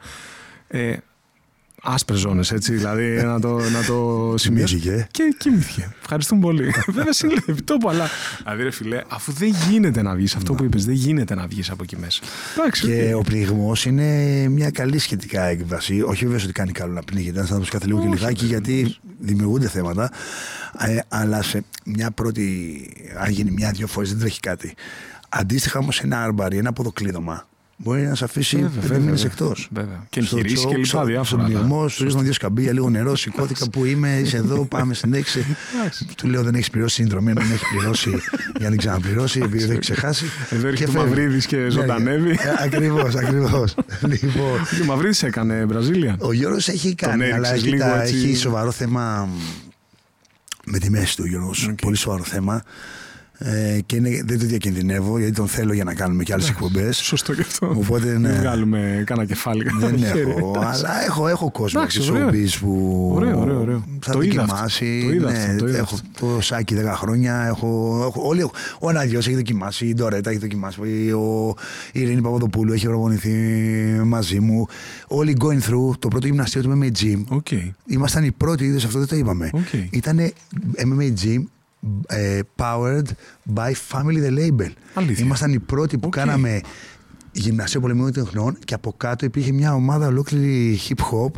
Ε, 0.68 0.95
άσπρες 1.82 2.20
ζώνες 2.20 2.52
έτσι, 2.52 2.74
δηλαδή 2.74 3.24
να 3.24 3.40
το, 3.40 3.60
να 3.60 3.84
το 3.88 4.34
σημειώσω. 4.38 4.78
Κοιμήθηκε. 4.78 5.08
Και 5.12 5.36
κοιμήθηκε. 5.38 5.96
Ευχαριστούμε 6.02 6.42
πολύ. 6.42 6.74
Βέβαια 6.88 7.14
συνέλευε 7.14 7.54
τόπο, 7.64 7.90
αλλά. 7.90 8.08
Δηλαδή, 8.44 8.64
ρε 8.64 8.72
φίλε, 8.72 9.02
αφού 9.08 9.32
δεν 9.32 9.56
γίνεται 9.70 10.02
να 10.02 10.16
βγεις 10.16 10.36
αυτό 10.36 10.54
που 10.54 10.64
είπες, 10.64 10.86
δεν 10.86 10.94
γίνεται 10.94 11.36
να 11.36 11.48
βγεις 11.48 11.70
από 11.70 11.84
εκεί 11.84 11.98
μέσα. 11.98 12.22
Εντάξει. 12.58 12.88
Και 12.88 13.14
οκ. 13.14 13.20
ο 13.20 13.24
πνιγμός 13.24 13.74
είναι 13.86 14.06
μια 14.50 14.70
καλή 14.70 14.98
σχετικά 14.98 15.44
έκβαση. 15.44 16.02
Όχι 16.02 16.26
βέβαια 16.26 16.44
ότι 16.44 16.54
κάνει 16.54 16.72
καλό 16.72 16.94
να 16.94 17.04
πνίγεται, 17.04 17.38
ένας 17.38 17.52
άνθρωπος 17.52 17.70
κάθε 17.70 17.86
λίγο 17.86 18.00
και 18.00 18.08
Όχι, 18.08 18.18
λιγάκι, 18.18 18.46
βέβαια, 18.46 18.60
γιατί 18.60 18.96
δημιουργούνται 19.20 19.68
θέματα. 19.68 20.12
Ε, 20.80 21.00
αλλά 21.08 21.42
σε 21.42 21.64
μια 21.86 22.12
πρώτη, 22.12 22.90
αν 23.18 23.32
γίνει 23.32 23.52
μια-δυο 23.52 23.88
φορές, 23.88 24.10
δεν 24.10 24.20
τρέχει 24.20 24.40
κάτι. 24.40 24.74
Αντίστοιχα 25.30 25.80
όμως 25.80 26.00
ένα 26.00 26.24
armbar, 26.24 26.58
ένα 26.58 26.74
ποδοκλείδωμα, 26.74 27.48
μπορεί 27.84 28.02
να 28.02 28.16
σε 28.16 28.24
αφήσει 28.24 28.56
Βέβαια, 28.56 28.70
πέντε 28.70 28.82
βέβαια, 28.82 28.98
μήνε 29.00 29.12
βέβαια. 29.12 29.26
εκτός. 29.32 29.68
Βέβαια. 29.72 30.06
Και 30.10 30.20
εγχειρήσεις 30.20 30.66
και 30.66 30.76
λοιπά 30.78 31.06
διάφορα, 31.06 31.24
Στον 31.24 31.40
αλλά- 31.40 31.48
πνιγμό, 31.60 31.88
σου 31.88 32.04
ρίχνω 32.04 32.22
δύο 32.22 32.34
σκαμπίλια, 32.34 32.74
λίγο 32.74 32.90
νερό, 32.90 33.16
σηκώθηκα 33.16 33.70
που 33.70 33.86
είμαι, 33.86 34.20
είσαι 34.24 34.38
εδώ, 34.38 34.66
πάμε 34.66 34.94
στην 34.94 35.14
έξι. 35.14 35.46
Εντάξει. 35.80 36.06
Του 36.18 36.28
λέω 36.28 36.44
δεν 36.44 36.56
έχεις 36.56 36.70
πληρώσει 36.70 36.96
συνδρομή, 36.96 37.34
δεν 37.34 37.44
έχεις 37.52 37.62
πληρώσει 37.78 38.10
για 38.58 38.64
να 38.64 38.70
την 38.70 38.78
ξαναπληρώσει, 38.78 39.40
επειδή 39.44 39.64
δεν 39.64 39.72
έχεις 39.72 39.80
ξεχάσει. 39.90 40.26
Εδώ 40.50 40.68
έρχεται 40.68 40.92
Και 40.92 40.98
ο 40.98 41.02
φεύγει. 41.02 41.16
Μαυρίδης 41.16 41.46
και 41.46 41.58
Ναι, 41.58 41.70
ζωντανεύει. 41.70 42.38
Ακριβώς, 42.60 43.16
ακριβώς. 43.16 43.76
λοιπόν, 44.22 44.60
Και 44.76 44.82
ο 44.82 44.86
Μαυρίδης 44.86 45.24
έκανε 45.24 45.66
Βραζίλια. 45.66 46.16
ο 46.20 46.32
Γιώργος 46.34 46.68
έχει 46.68 46.96
κάνει, 46.96 47.24
αλλά 47.32 47.48
έριξες 47.50 47.62
κοίτα, 47.72 47.86
λίγο 47.88 48.02
έτσι. 48.02 48.16
έχει 48.16 48.36
σοβαρό 48.36 48.72
θέμα 48.72 49.30
με 50.66 50.78
τη 50.80 50.90
μέση 50.90 51.16
του 51.16 51.26
Γιώργος. 51.26 51.68
Οκ. 51.68 51.76
Πολύ 51.82 51.96
σοβαρό 51.98 52.24
θέμα. 52.24 52.64
Ε, 53.44 53.80
και 53.86 53.96
είναι, 53.96 54.10
δεν 54.26 54.39
το 54.39 54.46
διακινδυνεύω 54.46 55.18
γιατί 55.20 55.34
τον 55.34 55.48
θέλω 55.48 55.74
για 55.74 55.84
να 55.84 55.94
κάνουμε 55.94 56.24
και 56.24 56.34
άλλες 56.34 56.50
εκπομπές. 56.50 56.98
Σωστό 56.98 57.34
και 57.36 57.42
αυτό. 57.42 57.74
Οπότε, 57.78 58.18
ναι. 58.18 58.30
Μην 58.30 58.38
βγάλουμε 58.39 59.04
κανένα 59.06 59.28
κεφάλι. 59.28 59.64
Δεν 59.64 59.80
κανένα 59.80 60.08
χέρι. 60.08 60.20
έχω, 60.30 60.54
Εντάξει. 60.56 60.84
αλλά 60.86 61.04
έχω, 61.06 61.28
έχω 61.28 61.52
κόσμο 61.52 61.80
Εντάξει, 61.82 62.00
της 62.00 62.10
ωραίο. 62.10 62.30
showbiz 62.30 62.58
που 62.60 63.12
Ωραίο, 63.16 63.39
ωραίο, 63.39 63.60
ωραίο. 63.60 63.84
θα 64.02 64.12
Το 64.12 64.22
είδα 64.22 64.42
αυτό. 64.42 64.54
δοκιμάσει. 64.54 65.02
Το 65.06 65.14
είδα 65.14 65.32
ναι, 65.32 65.38
αυτό, 65.38 65.56
το 65.58 65.68
είδα 65.68 65.78
έχω 65.78 65.96
αυτό. 65.96 66.36
το 66.36 66.42
Σάκη 66.42 66.76
10 66.76 66.86
χρόνια. 66.96 67.46
Έχω, 67.48 67.98
έχω, 68.08 68.28
όλοι, 68.28 68.39
έχω- 68.39 68.54
ο 68.80 68.89
Αναδιός 68.89 69.28
έχει 69.28 69.36
δοκιμάσει, 69.36 69.86
η 69.86 69.94
Ντορέτα 69.94 70.30
έχει 70.30 70.39
δοκιμάσει, 70.39 70.80
ο, 71.12 71.54
η 71.92 72.02
Ειρήνη 72.02 72.22
Παπαδοπούλου 72.22 72.74
έχει 72.74 72.86
προπονηθεί 72.86 73.32
μαζί 74.06 74.39
μου. 74.39 74.66
Όλοι 75.08 75.38
going 75.39 75.70
through 75.70 75.98
το 76.00 76.08
πρώτο 76.08 76.26
γυμναστήριο 76.28 76.70
του 76.72 76.80
MMA 76.82 77.04
Gym. 77.04 77.24
Οκ. 77.30 77.48
Ήμασταν 77.86 78.24
οι 78.24 78.32
πρώτοι, 78.32 78.64
είδες 78.66 78.84
αυτό 78.86 79.00
δεν 79.00 79.08
το 79.08 79.16
είπαμε. 79.16 79.50
Οκ. 79.54 79.74
Ήταν 79.89 80.32
MMA 80.78 81.14
Gym 81.24 81.38
ε, 81.38 81.44
powered 82.56 83.08
by 83.56 83.72
Family 83.92 84.22
The 84.28 84.38
Label. 84.40 84.72
Αλήθεια. 84.94 85.26
Ήμασταν 85.26 85.54
οι 85.54 85.60
πρώτοι 85.60 85.98
που 85.98 86.08
Οκ. 86.08 86.16
κάναμε 86.16 86.62
γυμναστήριο 87.32 87.82
πολεμικών 87.82 88.12
τεχνών 88.12 88.58
και 88.66 88.74
από 88.74 88.94
κάτω 88.98 89.26
υπήρχε 89.26 89.52
μια 89.52 89.74
ομάδα 89.74 90.08
ολόκληρη 90.08 90.80
hip 90.90 91.02
hop 91.02 91.32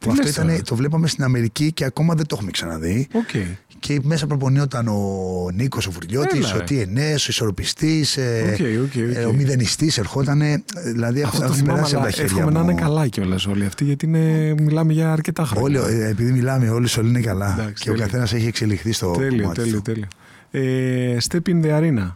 που 0.00 0.10
αυτό 0.10 0.22
λες 0.22 0.34
τώρα. 0.34 0.52
ήταν, 0.52 0.64
το 0.64 0.74
βλέπαμε 0.76 1.06
στην 1.08 1.24
Αμερική 1.24 1.72
και 1.72 1.84
ακόμα 1.84 2.14
δεν 2.14 2.26
το 2.26 2.34
έχουμε 2.34 2.50
ξαναδεί. 2.50 3.06
Οκ. 3.12 3.30
Και 3.78 3.98
μέσα 4.02 4.26
προπονιόταν 4.26 4.88
ο 4.88 5.50
Νίκος 5.54 5.86
ο 5.86 5.90
Φουρτιώτη, 5.90 6.38
Έλα, 6.38 6.54
ο 6.54 6.58
ρε. 6.58 6.64
TNS, 6.68 7.12
ο 7.20 7.24
ισορροπιστής, 7.28 8.16
Οκ, 8.16 8.58
οκ, 8.82 9.22
οκ. 9.24 9.28
ο 9.28 9.32
μηδενιστής 9.32 9.98
ερχόταν. 9.98 10.42
Δηλαδή 10.84 11.22
Αυτό 11.22 11.36
έχουν 11.36 11.48
το 11.48 11.54
θυμάμαι, 11.54 11.72
περάσει 11.74 11.94
από 11.94 12.02
αλλά 12.04 12.10
τα 12.12 12.16
χέρια 12.16 12.32
εύχομαι 12.36 12.52
να 12.58 12.62
μου. 12.62 12.70
είναι 12.70 12.80
καλά 12.80 13.06
κιόλας 13.08 13.46
όλοι 13.46 13.64
αυτοί, 13.64 13.84
γιατί 13.84 14.06
είναι, 14.06 14.54
μιλάμε 14.62 14.92
για 14.92 15.12
αρκετά 15.12 15.44
χρόνια. 15.44 15.82
Όλοι, 15.82 15.94
ε, 16.00 16.08
επειδή 16.08 16.32
μιλάμε, 16.32 16.70
όλοι 16.70 16.88
όλοι 16.98 17.08
είναι 17.08 17.20
καλά. 17.20 17.52
Εντάξει, 17.58 17.82
και 17.82 17.90
ο 17.90 17.92
τέλεια. 17.92 18.06
καθένας 18.06 18.32
έχει 18.32 18.46
εξελιχθεί 18.46 18.92
στο 18.92 19.10
Τέλειο, 19.10 19.40
κομμάτι 19.42 19.60
τέλειο, 19.60 19.76
του. 19.76 19.82
τέλειο. 19.82 20.06
Ε, 20.50 21.16
step 21.28 21.48
in 21.48 21.64
the 21.64 21.70
arena. 21.80 22.12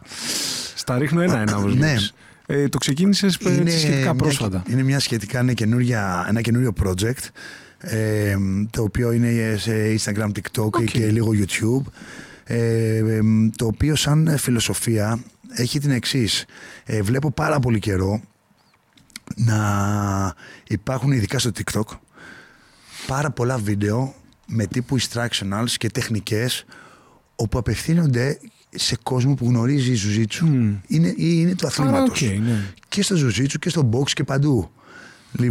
Στα 0.75 0.97
ρίχνω 0.97 1.21
ένα-ένα, 1.21 1.57
όπως 1.57 1.75
Ναι. 1.75 1.95
Βλέπεις. 2.51 2.65
Ε, 2.65 2.69
το 2.69 2.77
ξεκίνησες 2.77 3.35
ε, 3.35 3.69
σχετικά 3.69 3.97
μια- 4.01 4.15
πρόσφατα. 4.15 4.63
είναι 4.69 4.83
μια 4.83 4.99
σχετικά 4.99 5.43
ναι, 5.43 5.53
καινούρια, 5.53 6.25
ένα 6.29 6.41
καινούριο 6.41 6.73
project 6.83 7.27
ε, 7.77 8.35
το 8.69 8.83
οποίο 8.83 9.11
είναι 9.11 9.55
σε 9.57 9.95
Instagram, 9.99 10.27
TikTok 10.27 10.65
Οκ. 10.71 10.83
και 10.83 11.11
λίγο 11.11 11.29
YouTube 11.33 11.91
ε, 12.43 12.95
ε, 12.97 13.19
το 13.55 13.65
οποίο 13.65 13.95
σαν 13.95 14.37
φιλοσοφία 14.37 15.23
έχει 15.53 15.79
την 15.79 15.91
εξής. 15.91 16.45
βλέπω 17.01 17.31
πάρα 17.31 17.59
πολύ 17.59 17.79
καιρό 17.79 18.21
να 19.35 20.33
υπάρχουν 20.67 21.11
ειδικά 21.11 21.39
στο 21.39 21.51
TikTok 21.57 21.97
πάρα 23.07 23.31
πολλά 23.31 23.57
βίντεο 23.57 24.13
με 24.47 24.65
τύπου 24.65 24.99
instructionals 24.99 25.69
και 25.77 25.89
τεχνικές 25.89 26.65
όπου 27.35 27.57
απευθύνονται 27.57 28.39
σε 28.75 28.97
κόσμο 29.03 29.33
που 29.33 29.45
γνωρίζει 29.45 29.93
ζίου 29.93 30.12
ζίτσου. 30.12 30.45
Μμ. 30.45 30.73
Είναι, 30.87 31.07
ή 31.07 31.13
είναι 31.17 31.55
του 31.55 31.67
Άρα, 31.67 31.75
αθλήματος. 31.75 32.21
οκ, 32.21 32.27
ναι. 32.27 32.73
Και 32.89 33.03
στο 33.03 33.15
ζίου 33.15 33.33
ζίτσου 33.33 33.59
και 33.59 33.69
στο 33.69 33.89
box 33.93 34.09
και 34.09 34.23
παντού. 34.23 34.71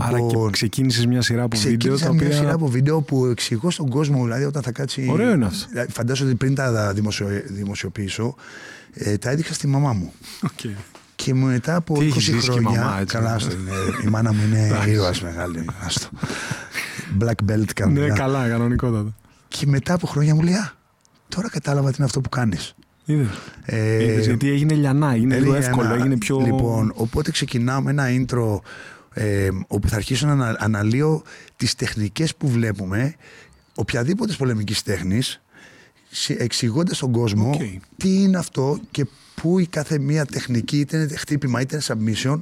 Άρα 0.01 0.21
και 0.21 0.37
ξεκίνησες 0.51 1.07
μια 1.07 1.23
σειρά 1.23 1.43
από 1.43 1.57
βίντεο 1.57 1.71
Ξεκίνησα 1.77 2.07
τα 2.07 2.13
μια 2.13 2.23
οποία... 2.27 2.37
σειρά 2.37 2.53
από 2.53 2.67
βίντεο 2.69 3.01
που 3.01 3.27
εξηγώ 3.27 3.71
στον 3.71 3.89
κόσμο, 3.89 4.23
δηλαδή 4.25 4.45
όταν 4.45 4.63
θα 4.63 4.73
κάτσει. 4.73 5.07
Ωραίο 5.11 5.33
είναι 5.33 5.45
αυτό. 5.47 5.67
Δηλαδή, 5.69 5.93
Φαντάζομαι 5.93 6.29
ότι 6.29 6.39
πριν 6.39 6.55
τα 6.55 6.93
δημοσιο... 6.93 7.29
δημοσιοποιήσω, 7.47 8.35
ε, 8.93 9.17
τα 9.19 9.31
έδειξα 9.31 9.55
στη 9.55 9.67
μαμά 9.67 9.93
μου. 9.93 10.13
Οκ. 10.43 10.71
Και 11.17 11.35
μετά 11.35 11.75
από 11.77 11.95
Τι 11.99 12.05
20 12.05 12.07
έχεις 12.07 12.23
ζήσει 12.23 12.49
και 12.49 12.59
η 12.59 12.63
χρόνια. 12.63 12.81
μαμά, 12.81 13.01
έτσι. 13.01 13.17
καλά, 13.17 13.35
άστο, 13.35 13.51
είναι, 13.53 13.71
η 14.05 14.09
μάνα 14.09 14.33
μου 14.33 14.43
είναι 14.47 14.67
Εντάξει. 14.67 14.91
ήρωας 14.91 15.23
μεγάλη. 15.23 15.65
Άστο. 15.85 16.09
Black 17.21 17.51
belt 17.51 17.65
κανονικά. 17.75 18.07
Ναι, 18.07 18.13
καλά, 18.13 18.49
κανονικότατα. 18.49 19.15
Και 19.49 19.67
μετά 19.67 19.95
από 19.95 20.07
χρόνια 20.07 20.35
μου 20.35 20.43
λέει, 20.43 20.55
Α, 20.55 20.73
τώρα 21.29 21.49
κατάλαβα 21.51 21.89
τι 21.89 21.95
είναι 21.97 22.07
αυτό 22.07 22.21
που 22.21 22.29
κάνεις. 22.29 22.75
Είδες. 23.13 23.29
Ε, 23.65 24.05
Είδες, 24.05 24.27
γιατί 24.27 24.51
έγινε 24.51 24.75
λιανά, 24.75 25.13
έγινε 25.13 25.39
λίγο 25.39 25.53
Έγινε 25.55 25.67
εύκολο, 25.67 25.89
ένα- 25.89 25.95
έγινε 26.03 26.17
πιο... 26.19 26.41
Λοιπόν, 26.41 26.93
οπότε 26.95 27.31
ξεκινάω 27.31 27.81
με 27.83 27.91
ένα 27.91 28.05
intro 28.09 28.59
ε, 29.15 29.49
όπου 29.67 29.89
θα 29.89 29.97
αρχίσω 29.97 30.27
να 30.27 30.33
ανα- 30.33 30.57
αναλύω 30.59 31.23
τις 31.57 31.75
τεχνικές 31.75 32.35
που 32.37 32.49
βλέπουμε 32.49 33.15
οποιαδήποτε 33.75 34.35
πολεμικής 34.39 34.83
τέχνης 34.83 35.41
εξηγώντας 36.39 36.97
στον 36.97 37.13
κόσμο 37.13 37.51
Οκ. 37.51 37.61
τι 37.97 38.23
είναι 38.23 38.39
αυτό 38.39 38.79
και 38.91 39.07
πού 39.35 39.59
η 39.59 39.67
κάθε 39.67 39.99
μία 39.99 40.25
τεχνική 40.27 40.79
είτε 40.79 40.97
είναι 40.97 41.17
χτύπημα 41.17 41.61
είτε 41.61 41.75
είναι 41.75 42.15
submission 42.25 42.39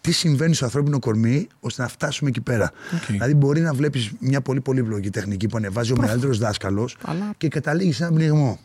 τι 0.00 0.12
συμβαίνει 0.12 0.54
στο 0.54 0.64
ανθρώπινο 0.64 0.98
κορμί 0.98 1.46
ώστε 1.60 1.82
να 1.82 1.88
φτάσουμε 1.88 2.30
εκεί 2.30 2.40
πέρα. 2.40 2.72
Οκ. 2.94 3.04
Δηλαδή 3.06 3.34
μπορεί 3.34 3.60
να 3.60 3.72
βλέπεις 3.74 4.10
μια 4.20 4.40
πολύ 4.40 4.60
πολύπλοκη 4.60 5.10
τεχνική 5.10 5.46
που 5.48 5.56
ανεβάζει 5.56 5.92
ο 5.92 5.96
μεγαλύτερος 6.00 6.38
δάσκαλος 6.38 6.96
Αλλά- 7.02 7.34
και 7.38 7.48
καταλήγεις 7.48 7.96
σε 7.96 8.02
έναν 8.02 8.14
πνιγμό. 8.14 8.58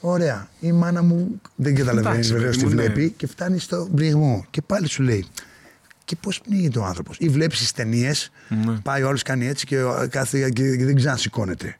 Ωραία. 0.00 0.48
Η 0.60 0.72
μάνα 0.72 1.02
μου 1.02 1.40
δεν 1.56 1.74
καταλαβαίνει 1.74 2.14
Εντάξει, 2.14 2.32
βεβαίως 2.32 2.56
παιδί 2.56 2.68
τι 2.68 2.74
μου, 2.74 2.80
ναι. 2.80 2.86
βλέπει 2.86 3.10
και 3.16 3.26
φτάνει 3.26 3.58
στο 3.58 3.88
πνιγμό. 3.94 4.46
Και 4.50 4.62
πάλι 4.62 4.88
σου 4.88 5.02
λέει. 5.02 5.26
Και 6.04 6.16
πώς 6.16 6.40
πνίγεται 6.40 6.78
ο 6.78 6.84
άνθρωπος. 6.84 7.16
Ή 7.20 7.28
βλέπεις 7.28 7.58
τις 7.58 7.72
ταινίες, 7.72 8.30
Ναι. 8.48 8.78
πάει 8.82 9.02
ο 9.02 9.08
άλλος 9.08 9.22
κάνει 9.22 9.46
έτσι 9.46 9.66
και, 9.66 9.82
ο- 9.82 10.06
κάθε, 10.10 10.50
και 10.50 10.62
δεν 10.84 10.94
ξανασηκώνεται. 10.94 11.76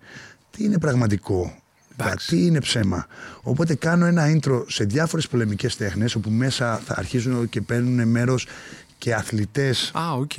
Τι 0.50 0.64
είναι 0.64 0.78
πραγματικό; 0.78 1.56
Εντάξει. 1.96 2.28
Τι 2.28 2.46
είναι 2.46 2.60
ψέμα; 2.60 3.06
Οπότε 3.42 3.74
κάνω 3.74 4.04
ένα 4.06 4.24
intro 4.34 4.64
σε 4.68 4.84
διάφορες 4.84 5.28
πολεμικές 5.28 5.76
τέχνες, 5.76 6.14
όπου 6.14 6.30
μέσα 6.30 6.76
θα 6.84 6.94
αρχίζουν 6.98 7.48
και 7.48 7.60
παίρνουν 7.60 8.08
μέρος 8.08 8.46
και 8.98 9.14
αθλητές 9.14 9.90
Α, 9.94 10.12
οκ. 10.12 10.30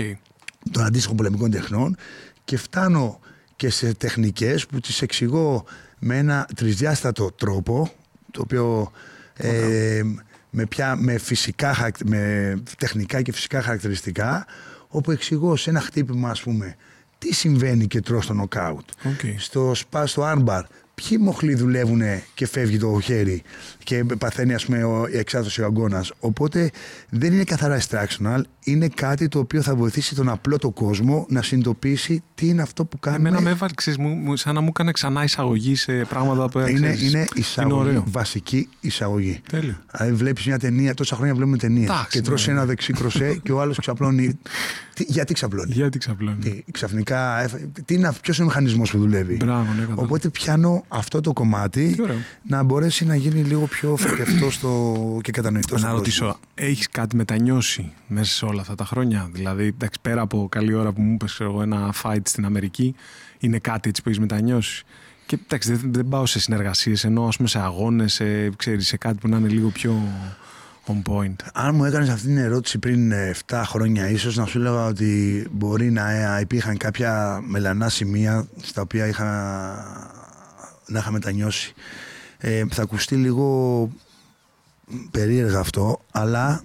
των 0.71 0.83
αντίστοιχων 0.83 1.17
πολεμικών 1.17 1.51
τεχνών 1.51 1.95
και 2.45 2.57
φτάνω 2.57 3.19
και 3.55 3.69
σε 3.69 3.93
τεχνικές 3.93 4.65
που 4.65 4.79
τις 4.79 5.01
εξηγώ 5.01 5.65
με 5.99 6.17
ένα 6.17 6.47
τρισδιάστατο 6.55 7.31
τρόπο 7.31 7.91
το 8.31 8.41
οποίο 8.41 8.91
ε, 9.33 10.01
με, 10.49 10.65
πια, 10.65 10.95
με, 10.95 11.17
φυσικά, 11.17 11.73
χαρακ- 11.73 12.03
με 12.05 12.53
τεχνικά 12.77 13.21
και 13.21 13.31
φυσικά 13.31 13.61
χαρακτηριστικά 13.61 14.45
όπου 14.87 15.11
εξηγώ 15.11 15.55
σε 15.55 15.69
ένα 15.69 15.79
χτύπημα 15.79 16.29
ας 16.29 16.41
πούμε 16.41 16.75
τι 17.17 17.33
συμβαίνει 17.33 17.87
και 17.87 18.01
τρως 18.01 18.25
το 18.27 18.33
νοκάουτ 18.33 18.89
Οκ. 19.03 19.19
στο 19.37 19.71
σπα 19.75 20.07
στο 20.07 20.33
armbar 20.35 20.61
ποιοι 21.03 21.17
μοχλοί 21.21 21.55
δουλεύουν 21.55 22.01
και 22.33 22.47
φεύγει 22.47 22.77
το 22.77 22.99
χέρι 23.03 23.41
και 23.83 24.03
παθαίνει 24.19 24.53
ας 24.53 24.65
πούμε 24.65 24.83
ο- 24.83 25.07
η 25.07 25.17
εξάρθρωση 25.17 25.61
ο 25.61 25.65
αγκώνας 25.65 26.11
οπότε 26.19 26.71
δεν 27.09 27.33
είναι 27.33 27.43
καθαρά 27.43 27.79
instructional 27.81 28.41
είναι 28.63 28.87
κάτι 28.87 29.27
το 29.27 29.39
οποίο 29.39 29.61
θα 29.61 29.75
βοηθήσει 29.75 30.15
τον 30.15 30.29
απλό 30.29 30.57
το 30.57 30.69
κόσμο 30.71 31.25
να 31.29 31.41
συνειδητοποιήσει 31.41 32.23
τι 32.35 32.47
είναι 32.47 32.61
αυτό 32.61 32.85
που 32.85 32.99
κάνουμε 32.99 33.29
Εμένα 33.29 33.43
με 33.43 33.49
έβαλε, 33.49 33.73
ξέρεις, 33.75 33.99
μου, 33.99 34.09
μου- 34.09 34.35
σαν 34.35 34.53
να 34.55 34.61
μου 34.61 34.67
έκανε 34.69 34.91
ξανά 34.91 35.23
εισαγωγή 35.23 35.75
σε 35.75 35.93
πράγματα 35.93 36.49
που 36.49 36.59
είναι, 36.59 36.71
ξέρεις, 36.73 37.01
είναι 37.01 37.17
Είναι 37.17 37.25
εισαγωγή, 37.35 37.73
ωραίο. 37.89 38.03
βασική 38.07 38.69
εισαγωγή. 38.79 39.41
Τέλειο. 39.49 39.75
Δηλαδή 39.91 40.13
βλέπεις 40.15 40.45
μια 40.45 40.59
ταινία, 40.59 40.93
τόσα 40.93 41.15
χρόνια 41.15 41.35
βλέπουμε 41.35 41.57
ταινία. 41.57 41.83
Εντάξει, 41.83 42.07
και 42.09 42.21
τρώσει 42.21 42.47
ναι. 42.49 42.55
ένα 42.55 42.65
δεξί 42.65 42.93
κροσέ 42.93 43.39
και 43.43 43.51
ο 43.51 43.61
άλλος 43.61 43.77
ξαπλώνει. 43.79 44.39
Τι, 44.93 45.03
γιατί 45.07 45.33
ξαπλώνει; 45.33 45.71
Γιατί 45.73 45.97
ξαπλώνει; 45.97 46.37
Τι, 46.37 46.63
ξαφνικά, 46.71 47.41
έφα- 47.43 47.57
τι 47.85 47.93
είναι, 47.93 48.11
ποιος 48.21 48.35
είναι 48.37 48.45
ο 48.45 48.49
μηχανισμός 48.49 48.91
που 48.91 48.97
δουλεύει; 48.97 49.35
Μπράβο, 49.35 49.63
ναι, 49.73 49.79
κατάλαβα. 49.79 50.01
Οπότε 50.01 50.29
πιάνω 50.29 50.83
αυτό 50.87 51.21
το 51.21 51.33
κομμάτι 51.33 51.93
Τι 51.95 52.01
ωραίο. 52.01 52.17
να 52.47 52.63
μπορέσει 52.63 53.05
να 53.05 53.15
γίνει 53.15 53.41
λίγο 53.41 53.65
πιο 53.65 53.95
φρικευτό 53.95 54.51
στο... 54.51 54.93
και 55.23 55.31
κατανοητός 55.31 55.71
Να 55.81 55.87
στον 55.87 55.97
ρωτήσω, 55.97 56.25
κόσμο. 56.25 56.39
έχεις 56.55 56.89
κάτι 56.89 57.15
μετανιώσει 57.15 57.91
μέσα 58.07 58.31
σε 58.33 58.45
όλα 58.45 58.61
αυτά 58.61 58.75
τα 58.75 58.85
χρόνια; 58.85 59.29
Δηλαδή, 59.31 59.65
εντάξει, 59.65 59.99
πέρα 60.01 60.21
από 60.21 60.47
καλή 60.51 60.73
ώρα 60.73 60.91
που 60.91 61.01
μου 61.01 61.13
είπες 61.13 61.39
εγώ 61.39 61.61
ένα 61.61 61.93
fight 62.03 62.21
στην 62.23 62.45
Αμερική, 62.45 62.95
είναι 63.39 63.59
κάτι 63.59 63.89
έτσι 63.89 64.01
που 64.01 64.09
έχεις 64.09 64.21
μετανιώσει; 64.21 64.83
Και 65.25 65.37
εντάξει, 65.43 65.73
δεν, 65.73 65.93
δεν 65.93 66.07
πάω 66.07 66.25
σε 66.25 66.39
συνεργασίες, 66.39 67.03
ενώ 67.03 67.27
ας 67.27 67.35
πούμε 67.35 67.47
σε 67.47 67.59
αγώνες, 67.59 68.13
σε, 68.13 68.49
ξέρεις, 68.49 68.87
σε 68.87 68.97
κάτι 68.97 69.17
που 69.17 69.27
να 69.27 69.37
είναι 69.37 69.47
λίγο 69.47 69.69
πιο 69.69 70.01
on 70.89 71.11
point. 71.11 71.35
Αν 71.53 71.75
μου 71.75 71.85
έκανες 71.85 72.09
αυτή 72.09 72.27
την 72.27 72.37
ερώτηση 72.37 72.77
πριν 72.77 73.11
ε, 73.11 73.35
7 73.47 73.61
χρόνια 73.65 74.09
ίσως 74.09 74.35
να 74.37 74.45
σου 74.45 74.57
έλεγα 74.59 74.85
ότι 74.85 75.45
μπορεί 75.51 75.91
να 75.91 76.11
ε, 76.11 76.41
υπήρχαν 76.41 76.77
κάποια 76.77 77.41
μελανά 77.47 77.89
σημεία 77.89 78.47
στα 78.61 78.81
οποία 78.81 79.07
είχα, 79.07 79.25
να 80.87 80.99
είχα 80.99 81.11
μετανιώσει. 81.11 81.73
Ε, 82.37 82.63
θα 82.71 82.81
ακουστεί 82.81 83.15
λίγο 83.15 83.89
περίεργα 85.11 85.59
αυτό, 85.59 85.99
αλλά 86.11 86.63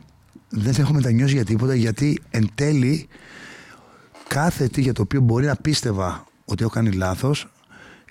δεν 0.49 0.75
έχω 0.79 0.93
μετανιώσει 0.93 1.35
για 1.35 1.45
τίποτα 1.45 1.75
γιατί 1.75 2.21
εν 2.31 2.49
τέλει 2.55 3.09
κάθε 4.29 4.69
τι 4.69 4.81
για 4.81 4.93
το 4.93 5.03
οποίο 5.03 5.21
μπορεί 5.21 5.47
να 5.47 5.57
πίστευα 5.57 6.25
ότι 6.45 6.63
έχω 6.63 6.73
κάνει 6.73 6.91
λάθος 6.93 7.49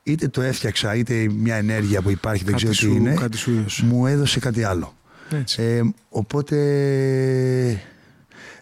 είτε 0.03 0.27
το 0.27 0.41
έφτιαξα 0.41 0.95
είτε 0.95 1.29
μια 1.29 1.55
ενέργεια 1.55 2.01
που 2.01 2.09
υπάρχει 2.09 2.43
δεν 2.43 2.53
κάτι 2.53 2.63
ξέρω 2.65 2.73
τι 2.91 2.95
σου, 2.95 3.01
είναι 3.01 3.13
Κάτι 3.13 3.37
σου 3.37 3.51
έδωσε. 3.51 3.85
μου 3.85 4.07
έδωσε 4.07 4.39
κάτι 4.39 4.63
άλλο. 4.63 4.95
Έτσι. 5.31 5.61
Ε, 5.61 5.81
οπότε, 6.09 6.55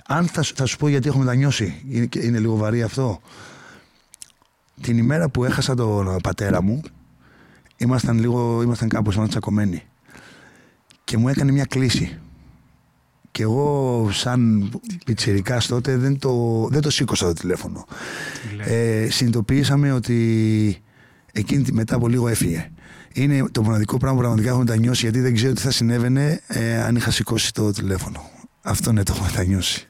αν 0.07 0.27
θα, 0.27 0.41
σου- 0.41 0.55
θα 0.55 0.65
σου 0.65 0.77
πω 0.77 0.87
γιατί 0.87 1.07
έχω 1.07 1.17
μετανιώσει, 1.17 1.81
είναι, 1.89 2.05
και- 2.05 2.19
είναι 2.19 2.39
λίγο 2.39 2.55
βαρύ 2.55 2.83
αυτό. 2.83 3.21
Την 4.81 4.97
ημέρα 4.97 5.29
που 5.29 5.43
έχασα 5.43 5.75
τον 5.75 6.15
πατέρα 6.23 6.61
μου, 6.61 6.81
ήμασταν 7.79 8.19
λίγο, 8.19 8.61
ήμασταν 8.61 8.89
κάπως 8.89 9.13
ήμασταν 9.15 9.29
τσακωμένοι. 9.29 9.83
Και 11.03 11.17
μου 11.17 11.27
έκανε 11.27 11.51
μια 11.51 11.65
κλίση. 11.65 12.17
Και 13.31 13.43
εγώ 13.43 14.09
σαν 14.11 14.69
πιτσιρικάς 15.05 15.67
τότε 15.67 15.97
δεν 15.97 16.19
το, 16.19 16.67
δεν 16.71 16.81
το 16.81 16.89
σήκωσα 16.89 17.25
το 17.25 17.33
τηλέφωνο. 17.33 17.85
Τι 18.49 18.55
λέει. 18.55 18.65
Ε, 19.03 19.09
συνειδητοποιήσαμε 19.09 19.91
ότι 19.91 20.77
εκείνη 21.31 21.63
τη- 21.63 21.73
μετά 21.73 21.95
από 21.95 22.07
λίγο 22.07 22.27
έφυγε. 22.27 22.69
Είναι 23.13 23.45
το 23.51 23.61
μοναδικό 23.63 23.97
πράγμα 23.97 24.15
που 24.17 24.21
πραγματικά 24.21 24.49
έχω 24.49 24.59
μετανιώσει 24.59 25.01
γιατί 25.01 25.19
δεν 25.19 25.33
ξέρω 25.33 25.53
τι 25.53 25.61
θα 25.61 25.71
συνέβαινε 25.71 26.41
ε, 26.47 26.81
αν 26.81 26.95
είχα 26.95 27.11
σηκώσει 27.11 27.53
το 27.53 27.71
τηλέφωνο. 27.71 28.29
Αυτό 28.61 28.91
ναι, 28.91 29.03
το 29.03 29.13
έχω 29.15 29.23
μετανιώσει. 29.25 29.85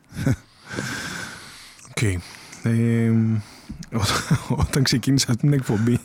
Οκ. 1.90 2.02
Ε, 2.64 3.10
ό- 3.10 3.42
όταν 4.68 4.84
ξεκίνησα 4.84 5.26
αυτή 5.30 5.42
την 5.42 5.54
εκπομπή, 5.54 6.00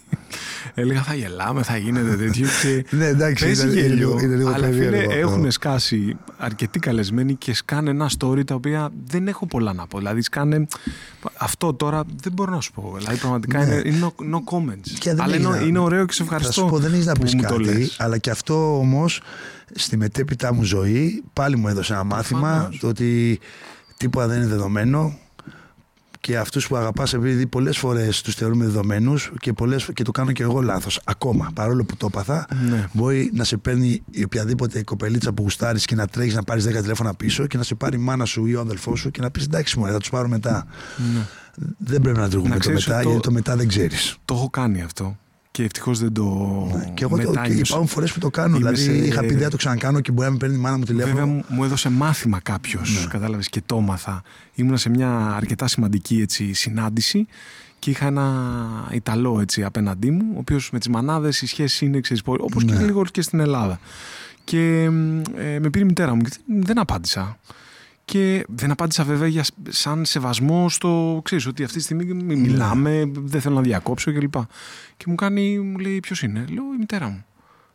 έλεγα 0.74 1.02
θα 1.02 1.14
γελάμε, 1.14 1.62
θα 1.62 1.76
γίνεται 1.76 2.16
τέτοιο. 2.16 2.46
Και 2.62 2.84
Ναι, 2.96 3.06
εντάξει, 3.06 3.44
παίζει 3.44 3.62
είναι- 3.62 3.70
είναι 3.72 3.80
γέλιο. 3.80 3.96
λίγο- 4.08 4.20
είναι 4.20 4.36
λίγο 4.36 4.48
αλλά 4.48 4.66
φίλε, 4.66 4.78
περίεργο 4.78 5.10
αυτό. 5.12 5.18
έχουν 5.20 5.50
σκάσει 5.50 6.16
αρκετοί 6.38 6.78
καλεσμένοι 6.78 7.34
και 7.34 7.54
σκάνε 7.54 7.90
ένα 7.90 8.10
story 8.18 8.44
τα 8.46 8.54
οποία 8.54 8.90
δεν 9.06 9.28
έχω 9.28 9.46
πολλά 9.46 9.72
να 9.72 9.86
πω. 9.86 9.98
Δηλαδή, 9.98 10.22
σκάνε. 10.22 10.66
Αυτό 11.36 11.74
τώρα 11.74 12.02
δεν 12.22 12.32
μπορώ 12.32 12.54
να 12.54 12.60
σου 12.60 12.72
πω. 12.72 12.94
Δηλαδή, 12.98 13.16
πραγματικά 13.16 13.64
Ναι. 13.64 13.74
είναι, 13.74 13.82
είναι 13.88 13.98
no, 14.18 14.34
no 14.34 14.38
comments. 14.54 14.88
Και 14.98 15.10
δεν 15.14 15.20
αλλά 15.20 15.34
έχεις 15.34 15.46
είναι, 15.46 15.56
να- 15.58 15.62
είναι 15.64 15.78
ωραίο 15.78 16.06
και 16.06 16.12
σε 16.12 16.18
Θα 16.18 16.24
ευχαριστώ. 16.24 16.52
σου 16.62 16.66
πω, 16.68 16.78
δεν 16.78 16.92
έχεις 16.92 17.06
να 17.06 17.12
που 17.12 17.20
πεις 17.22 17.34
μου 17.34 17.42
το 17.42 17.48
κάτι, 17.48 17.62
λες. 17.64 17.96
αλλά 18.00 18.18
και 18.18 18.30
αυτό 18.30 18.78
όμως 18.78 19.20
στη 19.74 19.96
μετέπειτα 19.96 20.54
μου 20.54 20.62
ζωή 20.62 21.22
πάλι 21.32 21.56
μου 21.56 21.68
έδωσε 21.68 21.92
ένα 21.92 22.04
μάθημα 22.04 22.40
Προφανώς. 22.50 22.78
το 22.78 22.88
ότι 22.88 23.38
τίποτα 23.96 24.26
δεν 24.26 24.36
είναι 24.36 24.46
δεδομένο 24.46 25.18
και 26.24 26.38
αυτούς 26.38 26.66
που 26.66 26.76
αγαπάς, 26.76 27.14
επειδή 27.14 27.46
πολλές 27.46 27.78
φορές 27.78 28.20
τους 28.22 28.34
θεωρούμε 28.34 28.64
δεδομένους 28.64 29.32
και, 29.38 29.52
πολλές, 29.52 29.88
και 29.92 30.02
το 30.04 30.10
κάνω 30.10 30.32
και 30.32 30.42
εγώ 30.42 30.60
λάθος 30.62 31.00
ακόμα. 31.04 31.50
Παρόλο 31.54 31.84
που 31.84 31.96
το 31.96 32.06
έπαθα, 32.06 32.46
Ναι. 32.70 32.88
μπορεί 32.92 33.30
να 33.34 33.44
σε 33.44 33.56
παίρνει 33.56 34.02
η 34.10 34.24
οποιαδήποτε 34.24 34.82
κοπελίτσα 34.82 35.32
που 35.32 35.42
γουστάρεις 35.42 35.84
και 35.84 35.94
να 35.94 36.06
τρέχεις 36.06 36.34
να 36.34 36.42
πάρεις 36.42 36.64
10 36.64 36.80
τηλέφωνα 36.80 37.14
πίσω 37.14 37.46
και 37.46 37.56
να 37.56 37.62
σε 37.62 37.74
πάρει 37.74 37.96
η 37.96 38.00
μάνα 38.00 38.24
σου 38.24 38.46
ή 38.46 38.54
ο 38.54 38.60
αδελφός 38.60 39.00
σου 39.00 39.10
και 39.10 39.20
να 39.20 39.30
πεις 39.30 39.44
εντάξει, 39.44 39.78
μου 39.78 39.86
θα 39.86 39.98
τους 39.98 40.10
πάρω 40.10 40.28
μετά. 40.28 40.66
Ναι. 41.14 41.20
Δεν 41.78 42.00
πρέπει 42.00 42.18
να 42.18 42.28
τρώγουμε 42.28 42.48
Να 42.48 42.54
το 42.54 42.60
ξέρεις 42.60 42.86
μετά, 42.86 42.96
ότι 42.98 43.04
το- 43.06 43.10
γιατί 43.12 43.26
το 43.28 43.32
μετά 43.34 43.56
δεν 43.56 43.68
ξέρεις. 43.68 44.16
Το 44.24 44.34
έχω 44.34 44.50
κάνει 44.50 44.82
αυτό. 44.82 45.16
Και 45.56 45.62
ευτυχώς 45.62 45.98
δεν 45.98 46.12
το. 46.12 46.24
Ναι. 46.76 46.90
Και 46.94 47.04
εγώ 47.04 47.16
το, 47.16 47.22
και 47.22 47.28
μετάνιωσα. 47.28 47.60
υπάρχουν 47.66 47.86
φορές 47.88 48.12
που 48.12 48.18
το 48.18 48.30
κάνω. 48.30 48.56
Είμαι 48.56 48.70
δηλαδή, 48.70 48.98
σε- 48.98 49.06
είχα 49.06 49.20
πει 49.20 49.26
δεν 49.34 49.42
θα 49.42 49.48
το 49.48 49.56
ξανακάνω 49.56 50.00
και 50.00 50.12
μπορεί 50.12 50.26
να 50.26 50.32
με 50.32 50.38
παίρνει 50.38 50.54
η 50.54 50.58
μάνα 50.58 50.76
μου 50.78 50.84
τηλέφωνο. 50.84 51.12
Βέβαια 51.14 51.26
μου, 51.32 51.44
μου 51.48 51.64
έδωσε 51.64 51.90
μάθημα 51.90 52.40
κάποιος, 52.40 53.00
Ναι. 53.02 53.06
κατάλαβες 53.10 53.48
και 53.48 53.62
το 53.66 53.76
έμαθα. 53.76 54.22
Ήμουνα 54.54 54.76
σε 54.76 54.88
μια 54.88 55.10
αρκετά 55.36 55.66
σημαντική 55.68 56.20
έτσι, 56.20 56.52
συνάντηση 56.52 57.26
και 57.78 57.90
είχα 57.90 58.06
ένα 58.06 58.44
Ιταλό 58.92 59.40
έτσι, 59.40 59.64
απέναντί 59.64 60.10
μου, 60.10 60.24
ο 60.34 60.38
οποίος 60.38 60.70
με 60.72 60.78
τις 60.78 60.88
μανάδες 60.88 61.42
η 61.42 61.46
σχέση 61.46 61.84
είναι 61.84 62.00
όπως 62.26 62.64
Ναι. 62.64 62.76
και 62.76 62.84
λίγο 62.84 63.04
και 63.04 63.22
στην 63.22 63.40
Ελλάδα. 63.40 63.80
Και 64.44 64.88
μ, 64.90 65.20
ε, 65.36 65.58
με 65.60 65.70
πήρε 65.70 65.84
η 65.84 65.86
μητέρα 65.86 66.14
μου 66.14 66.22
και 66.22 66.30
δεν- 66.46 66.62
δεν 66.64 66.78
απάντησα. 66.78 67.38
Και 68.04 68.44
δεν 68.48 68.70
απάντησα 68.70 69.04
βέβαια 69.04 69.28
για, 69.28 69.44
σαν 69.68 70.04
σεβασμό 70.04 70.68
στο 70.68 71.20
ξέρεις 71.24 71.46
ότι 71.46 71.64
αυτή 71.64 71.76
τη 71.76 71.82
στιγμή 71.82 72.04
μη 72.04 72.36
μιλάμε, 72.36 73.10
δεν 73.14 73.40
θέλω 73.40 73.54
να 73.54 73.60
διακόψω 73.60 74.12
κλπ. 74.12 74.34
Και 74.96 75.04
μου 75.06 75.14
κάνει, 75.14 75.58
μου 75.58 75.78
λέει 75.78 76.00
ποιος 76.00 76.22
είναι; 76.22 76.44
Λέω 76.48 76.64
η 76.74 76.76
μητέρα 76.78 77.08
μου. 77.08 77.24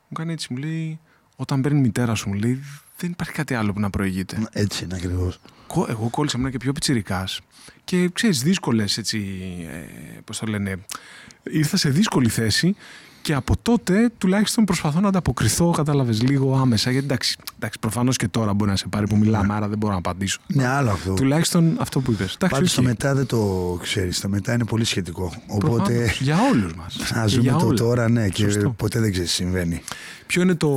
Μου 0.07 0.17
κάνει 0.17 0.31
έτσι, 0.31 0.47
μου 0.53 0.57
λέει 0.59 0.99
όταν 1.35 1.61
παίρνει 1.61 1.77
η 1.77 1.81
μητέρα 1.81 2.15
σου, 2.15 2.29
μου 2.29 2.35
λέει 2.35 2.59
δεν 2.97 3.11
υπάρχει 3.11 3.33
κάτι 3.33 3.53
άλλο 3.53 3.73
που 3.73 3.79
να 3.79 3.89
προηγείται. 3.89 4.47
Έτσι 4.51 4.83
είναι 4.83 4.95
ακριβώς. 4.95 5.39
Κο- 5.67 5.85
Εγώ 5.89 6.09
κόλλησα 6.09 6.37
ήμουν 6.39 6.51
και 6.51 6.57
πιο 6.57 6.71
πιτσιρικάς 6.71 7.39
και 7.83 8.09
ξέρεις 8.13 8.43
δύσκολες 8.43 8.97
έτσι, 8.97 9.19
ε, 9.71 10.19
πώς 10.25 10.37
το 10.39 10.45
λένε, 10.45 10.85
ήρθα 11.43 11.77
σε 11.77 11.89
δύσκολη 11.89 12.29
θέση 12.29 12.75
και 13.29 13.35
από 13.35 13.53
τότε 13.61 14.09
τουλάχιστον 14.17 14.65
προσπαθώ 14.65 14.99
να 14.99 15.07
ανταποκριθώ, 15.07 15.71
κατάλαβες, 15.71 16.21
λίγο 16.21 16.55
άμεσα. 16.57 16.91
Γιατί 16.91 17.05
εντάξει, 17.05 17.35
εντάξει 17.55 17.79
προφανώς 17.79 18.17
και 18.17 18.27
τώρα 18.27 18.53
μπορεί 18.53 18.69
να 18.69 18.75
σε 18.75 18.87
πάρει 18.87 19.07
που 19.07 19.17
μιλάμε, 19.17 19.53
άρα 19.53 19.67
δεν 19.67 19.77
μπορώ 19.77 19.91
να 19.93 19.97
απαντήσω. 19.99 20.39
Ναι, 20.47 20.67
άλλο 20.67 20.89
αυτό. 20.89 21.13
Τουλάχιστον 21.13 21.75
αυτό 21.79 21.99
που 21.99 22.11
είπες. 22.11 22.33
Εντάξει, 22.35 22.55
Πάντως 22.55 22.69
οκ. 22.77 22.83
το 22.83 22.89
μετά 22.89 23.13
δεν 23.15 23.25
το 23.25 23.77
ξέρεις. 23.81 24.19
Το 24.19 24.29
μετά 24.29 24.53
είναι 24.53 24.65
πολύ 24.65 24.83
σχετικό. 24.83 25.33
Οπότε 25.47 25.75
Προφανώς. 25.93 26.21
Για 26.21 26.37
όλους 26.51 26.73
μας. 26.75 26.97
να 27.15 27.21
Και 27.23 27.27
ζούμε 27.29 27.41
για 27.41 27.53
το 27.55 27.65
όλα. 27.65 27.75
τώρα, 27.77 28.09
ναι, 28.09 28.29
και 28.29 28.43
Σωστό. 28.43 28.69
ποτέ 28.69 28.99
δεν 28.99 29.11
ξέρεις 29.11 29.29
τι 29.29 29.35
συμβαίνει. 29.35 29.81
Ποιο 30.27 30.41
είναι 30.41 30.55
το, 30.55 30.69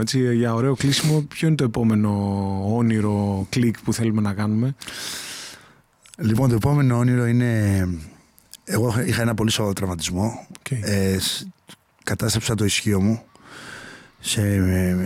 έτσι, 0.00 0.34
για 0.36 0.54
ωραίο 0.54 0.74
κλείσιμο, 0.74 1.20
ποιο 1.28 1.46
είναι 1.46 1.56
το 1.56 1.64
επόμενο 1.64 2.10
όνειρο 2.76 3.46
κλικ 3.50 3.80
που 3.84 3.92
θέλουμε 3.92 4.20
να 4.20 4.32
κάνουμε; 4.32 4.74
Λοιπόν, 6.18 6.48
το 6.48 6.54
επόμενο 6.54 6.96
όνειρο 6.98 7.26
είναι. 7.26 7.88
Εγώ 8.64 8.94
είχα 9.06 9.22
ένα 9.22 9.34
πολύ 9.34 9.50
σοβαρό 9.50 9.74
τραυματισμό. 9.74 10.46
Οκ. 10.58 10.70
Ε, 10.80 11.18
σ- 11.18 11.46
κατάστρεψα 12.04 12.54
το 12.54 12.64
ισχίο 12.64 13.00
μου 13.00 13.22
σε, 14.20 14.42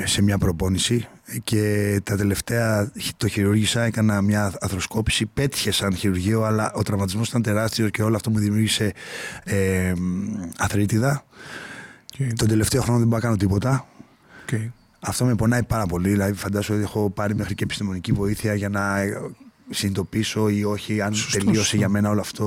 σε 0.06 0.22
μια 0.22 0.38
προπόνηση 0.38 1.08
και 1.44 2.00
τα 2.04 2.16
τελευταία 2.16 2.92
το 3.16 3.28
χειρούργησα, 3.28 3.82
έκανα 3.82 4.22
μια 4.22 4.52
αρθροσκόπηση, 4.60 5.26
πέτυχε 5.26 5.70
σαν 5.70 5.94
χειρουργείο 5.94 6.42
αλλά 6.42 6.72
ο 6.74 6.82
τραυματισμός 6.82 7.28
ήταν 7.28 7.42
τεράστιος 7.42 7.90
και 7.90 8.02
όλο 8.02 8.16
αυτό 8.16 8.30
μου 8.30 8.38
δημιούργησε 8.38 8.92
ε, 9.44 9.92
αρθρίτιδα. 10.58 11.24
Οκ. 12.20 12.36
Τον 12.36 12.48
τελευταίο 12.48 12.82
χρόνο 12.82 12.98
δεν 12.98 13.08
μπορώ 13.08 13.20
να 13.20 13.26
κάνω 13.26 13.36
τίποτα. 13.36 13.86
Οκ. 14.42 14.60
Αυτό 15.00 15.24
με 15.24 15.34
πονάει 15.34 15.62
πάρα 15.62 15.86
πολύ. 15.86 16.08
Δηλαδή, 16.08 16.32
φαντάζομαι 16.32 16.78
ότι 16.78 16.88
έχω 16.88 17.10
πάρει 17.10 17.34
μέχρι 17.34 17.54
και 17.54 17.64
επιστημονική 17.64 18.12
βοήθεια 18.12 18.54
για 18.54 18.68
να 18.68 18.98
ε, 18.98 19.20
συνειδητοποιήσω 19.70 20.48
ή 20.48 20.64
όχι 20.64 21.00
αν 21.00 21.14
Σωστό, 21.14 21.38
τελείωσε 21.38 21.60
σωστό. 21.60 21.76
για 21.76 21.88
μένα 21.88 22.08
όλο 22.10 22.20
αυτό. 22.20 22.44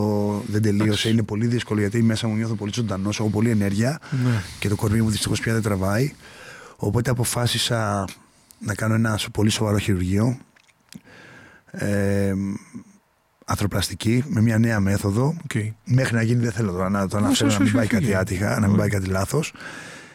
Δεν 0.47 0.61
τελείωσε. 0.61 0.85
Εντάξει. 0.87 1.09
Είναι 1.09 1.23
πολύ 1.23 1.47
δύσκολο 1.47 1.79
γιατί 1.79 2.01
μέσα 2.03 2.27
μου 2.27 2.35
νιώθω 2.35 2.53
πολύ 2.55 2.71
ζωντανός, 2.75 3.19
έχω 3.19 3.29
πολύ 3.29 3.49
ενέργεια 3.49 3.99
Ναι. 4.25 4.41
και 4.59 4.67
το 4.69 4.75
κορμί 4.75 5.01
μου 5.01 5.09
δυστυχώς 5.09 5.39
πια 5.39 5.53
δεν 5.53 5.61
τραβάει. 5.61 6.13
Οπότε 6.75 7.09
αποφάσισα 7.09 8.05
να 8.59 8.73
κάνω 8.75 8.93
ένα 8.93 9.17
σο- 9.17 9.29
πολύ 9.31 9.49
σοβαρό 9.49 9.77
χειρουργείο. 9.77 10.37
ε, 11.71 12.33
ανθρωπλαστική 13.45 14.23
με 14.27 14.41
μια 14.41 14.57
νέα 14.57 14.79
μέθοδο. 14.79 15.35
Okay. 15.53 15.69
Μέχρι 15.83 16.15
να 16.15 16.21
γίνει 16.21 16.41
δεν 16.43 16.51
θέλω 16.51 16.71
τώρα 16.71 16.89
να 16.89 17.07
το 17.07 17.17
αναφέρω 17.17 17.51
να 17.51 17.59
μην 17.59 17.71
πάει 17.73 17.87
κάτι 17.87 18.15
άτυχα, 18.15 18.59
να 18.59 18.67
μην 18.67 18.77
πάει 18.77 18.89
κάτι 18.89 19.07
λάθος. 19.07 19.53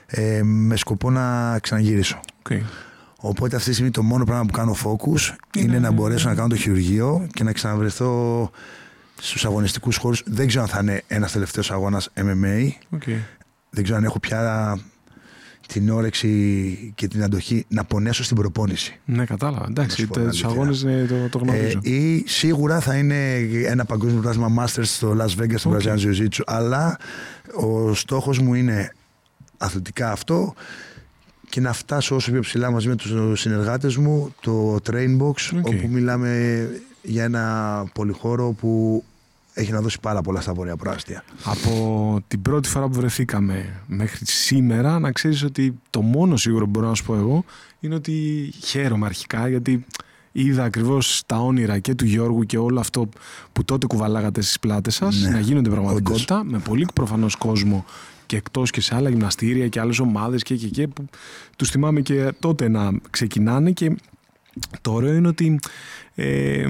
Ε, 0.07 0.43
με 0.43 0.77
σκοπό 0.77 1.11
να 1.11 1.59
ξαναγυρίσω. 1.59 2.21
Okay. 2.49 2.61
Οπότε 3.25 3.57
αυτή 3.57 3.69
τη 3.69 3.75
στιγμή 3.75 3.91
το 3.91 4.03
μόνο 4.03 4.25
πράγμα 4.25 4.45
που 4.45 4.53
κάνω 4.53 4.77
focus 4.85 5.35
είναι 5.57 5.79
να 5.79 5.91
μπορέσω 5.91 6.29
να 6.29 6.35
κάνω 6.35 6.49
το 6.49 6.57
χειρουργείο 6.57 7.27
και 7.33 7.45
να 7.45 7.53
ξαναβρεθώ 7.53 8.51
στους 9.21 9.45
αγωνιστικούς 9.45 9.97
χώρους. 9.97 10.23
Δεν 10.27 10.47
ξέρω 10.47 10.63
αν 10.63 10.69
θα 10.69 10.79
είναι 10.81 11.03
ένας 11.07 11.33
τελευταίος 11.33 11.71
αγώνας 11.71 12.11
MMA. 12.15 12.69
Okay. 12.97 13.19
Δεν 13.71 13.85
ξέρω 13.85 13.99
αν 13.99 14.05
έχω 14.05 14.19
πια 14.19 14.79
την 15.67 15.91
όρεξη 15.91 16.93
και 16.95 17.09
την 17.09 17.23
αντοχή 17.23 17.65
να 17.69 17.85
πονέσω 17.85 18.25
στην 18.25 18.37
προπόνηση. 18.37 19.01
Ναι, 19.05 19.25
κατάλαβα. 19.25 19.67
Εντάξει, 19.69 20.07
τους 20.07 20.45
αγώνες 20.45 20.81
το, 21.09 21.29
το 21.31 21.39
γνωρίζω. 21.39 21.81
Ε, 21.83 21.91
ή 21.91 22.25
σίγουρα 22.27 22.81
θα 22.81 22.97
είναι 22.97 23.35
ένα 23.67 23.85
παγκόσμιο 23.85 24.21
πλάσμα 24.21 24.49
Masters 24.59 24.85
στο 24.85 25.17
Las 25.19 25.43
Vegas, 25.43 25.55
στο 25.57 25.71
okay. 25.71 25.83
Brazilian 25.83 25.99
Jiu-Jitsu. 25.99 26.43
Αλλά 26.47 26.99
ο 27.55 27.95
στόχος 27.95 28.39
μου 28.39 28.55
είναι 28.55 28.93
αθλητικά 29.57 30.13
αυτό 30.13 30.55
και 31.53 31.61
να 31.61 31.73
φτάσω 31.73 32.15
όσο 32.15 32.31
πιο 32.31 32.41
ψηλά 32.41 32.71
μαζί 32.71 32.89
με 32.89 32.97
τους 32.97 33.41
συνεργάτες 33.41 33.97
μου 33.97 34.35
το 34.41 34.79
Train 34.91 35.21
Box 35.21 35.61
όπου 35.63 35.89
μιλάμε 35.89 36.71
για 37.03 37.25
ένα 37.25 37.85
πολυχώρο 37.95 38.53
που 38.53 39.05
έχει 39.55 39.73
να 39.73 39.81
δώσει 39.81 39.99
πάρα 40.01 40.21
πολλά 40.21 40.41
στα 40.41 40.53
βόρεια 40.53 40.77
προάστια. 40.77 41.25
Από 41.45 42.23
την 42.29 42.43
πρώτη 42.43 42.69
φορά 42.69 42.89
που 42.89 42.93
βρεθήκαμε 42.93 43.83
μέχρι 43.87 44.27
σήμερα 44.27 44.99
να 44.99 45.13
ξέρεις 45.13 45.43
ότι 45.43 45.79
το 45.91 46.01
μόνο 46.01 46.37
σίγουρο 46.37 46.65
που 46.65 46.71
μπορώ 46.71 46.89
να 46.89 46.95
σου 46.95 47.05
πω 47.05 47.15
εγώ 47.15 47.45
είναι 47.81 47.95
ότι 47.95 48.51
χαίρομαι 48.65 49.07
αρχικά 49.07 49.49
γιατί 49.49 49.85
είδα 50.33 50.65
ακριβώς 50.65 51.23
τα 51.27 51.37
όνειρα 51.37 51.79
και 51.79 51.95
του 51.95 52.05
Γιώργου 52.05 52.43
και 52.43 52.59
όλο 52.59 52.81
αυτό 52.81 53.09
που 53.53 53.65
τότε 53.65 53.87
κουβαλάγατε 53.87 54.41
στις 54.41 54.59
πλάτες 54.59 54.95
σας 54.95 55.21
ναι, 55.21 55.31
να 55.31 55.41
γίνονται 55.41 55.71
πραγματικότητα 55.71 56.45
με 56.45 56.59
πολύ 56.59 56.87
προφανώς 56.95 57.37
κόσμο 57.37 57.85
και 58.33 58.39
εκτός 58.39 58.71
και 58.71 58.81
σε 58.81 58.95
άλλα 58.95 59.09
γυμναστήρια 59.09 59.69
και 59.69 59.81
άλλες 59.81 59.99
ομάδες 59.99 60.43
και, 60.43 60.57
και, 60.57 60.69
και 60.69 60.89
που 60.89 61.05
τους 61.57 61.71
θυμάμαι 61.71 62.01
και 62.01 62.33
τότε 62.39 62.69
να 62.69 62.91
ξεκινάνε 63.11 63.71
και 63.71 63.97
το 64.81 64.93
ωραίο 64.93 65.15
είναι 65.15 65.29
ότι 65.29 65.59
ε, 66.15 66.69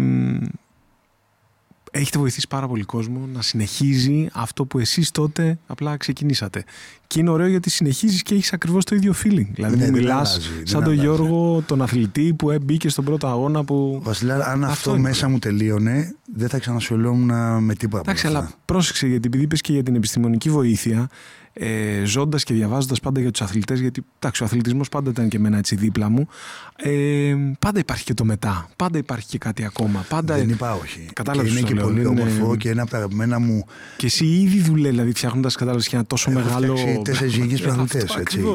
έχετε 1.91 2.19
βοηθήσει 2.19 2.49
πάρα 2.49 2.69
πολύ 2.69 2.83
κόσμο 2.83 3.29
να 3.33 3.43
συνεχίζει 3.43 4.29
αυτό 4.33 4.65
που 4.65 4.79
εσείς 4.79 5.11
τότε 5.11 5.59
απλά 5.67 5.97
ξεκινήσατε. 5.97 6.65
Και 7.07 7.21
είναι 7.21 7.31
ωραίο 7.31 7.47
γιατί 7.47 7.71
συνεχίζεις 7.71 8.23
και 8.23 8.35
έχεις 8.35 8.53
ακριβώς 8.53 8.85
το 8.85 8.95
ίδιο 8.95 9.15
feeling. 9.25 9.47
Δηλαδή 9.55 9.77
ναι, 9.77 9.91
μιλάς 9.91 10.51
σαν 10.63 10.85
τον 10.85 10.93
Γιώργο, 10.93 11.63
τον 11.67 11.83
αθλητή 11.83 12.35
που 12.35 12.59
μπήκε 12.63 12.89
στον 12.89 13.05
πρώτο 13.05 13.27
αγώνα 13.27 13.65
που... 13.65 14.01
Βασιλιά, 14.03 14.35
αν 14.35 14.65
αυτό, 14.65 14.91
αυτό 14.91 14.99
μέσα 14.99 15.29
μου 15.29 15.39
τελείωνε, 15.39 16.15
δεν 16.35 16.49
θα 16.49 16.59
ξανασχολιόμουν 16.59 17.63
με 17.65 17.75
τίποτα. 17.75 18.03
Εντάξει, 18.03 18.27
αλλά 18.27 18.51
πρόσεξε 18.65 19.07
γιατί 19.07 19.27
επειδή 19.27 19.43
είπες 19.43 19.61
και 19.61 19.73
για 19.73 19.83
την 19.83 19.95
επιστημονική 19.95 20.51
βοήθεια, 20.51 21.09
ε, 21.53 22.05
ζώντας 22.05 22.45
και 22.45 22.55
διαβάζοντας 22.55 23.01
πάντα 23.01 23.21
για 23.21 23.31
τους 23.31 23.43
αθλητές, 23.43 23.81
γιατί 23.81 24.05
εντάξει, 24.19 24.43
ο 24.43 24.47
αθλητισμός 24.47 24.89
πάντα 24.89 25.11
ήταν 25.11 25.29
και 25.29 25.37
εμένα 25.37 25.59
έτσι 25.59 25.77
δίπλα 25.77 26.09
μου. 26.09 26.29
Ε, 26.77 27.35
πάντα 27.59 27.79
υπάρχει 27.79 28.05
και 28.05 28.15
το 28.15 28.25
μετά. 28.25 28.69
Πάντα 28.77 28.99
υπάρχει 28.99 29.27
και 29.27 29.39
κάτι 29.39 29.65
ακόμα. 29.65 30.05
Πάντα... 30.09 30.37
Δεν 30.37 30.49
είπα 30.49 30.75
όχι. 30.75 31.09
Κατάλαβες 31.13 31.51
είναι 31.51 31.61
και 31.61 31.75
πολύ 31.75 32.07
όμορφο 32.07 32.57
και 32.57 32.71
ένα 32.71 32.83
από 32.83 32.91
τα 32.91 32.97
αγαπημένα 32.97 33.39
μου. 33.39 33.65
Και 33.97 34.07
εσύ 34.07 34.27
ήδη 34.27 34.61
δουλεύεις, 34.61 34.91
δηλαδή 34.91 35.13
φτιάχνοντας 35.13 35.55
κατάλαβες 35.55 35.89
και 35.89 35.97
ένα 35.97 36.05
τόσο 36.05 36.31
Έχω 36.31 36.41
μεγάλο. 36.41 36.75
Έχω 36.79 37.03
τέσσερις 37.03 37.35
γηγείς 37.35 37.61
πρωταθλητέ. 37.61 38.07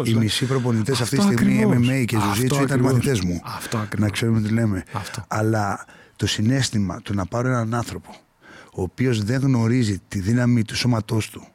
Οι 0.03 0.13
μισοί 0.13 0.45
προπονητές 0.45 1.01
αυτή 1.01 1.17
τη 1.17 1.23
στιγμή 1.23 1.65
MMA 1.67 2.05
και 2.05 2.17
Ζουζίτσου 2.19 2.61
ήταν 2.61 2.79
μαθητές 2.79 3.21
μου. 3.21 3.41
Αυτό 3.43 3.87
Να 3.97 4.09
ξέρουμε 4.09 4.41
τι 4.41 4.49
λέμε. 4.49 4.83
Αυτό. 4.91 5.25
Αλλά 5.27 5.85
το 6.15 6.27
συνέστημα 6.27 7.01
του 7.01 7.13
να 7.13 7.25
πάρω 7.25 7.47
έναν 7.47 7.73
άνθρωπο 7.73 8.15
ο 8.73 8.81
οποίος 8.81 9.23
δεν 9.23 9.41
γνωρίζει 9.41 10.01
τη 10.07 10.19
δύναμη 10.19 10.63
του 10.63 10.75
σώματός 10.75 11.29
του 11.29 11.47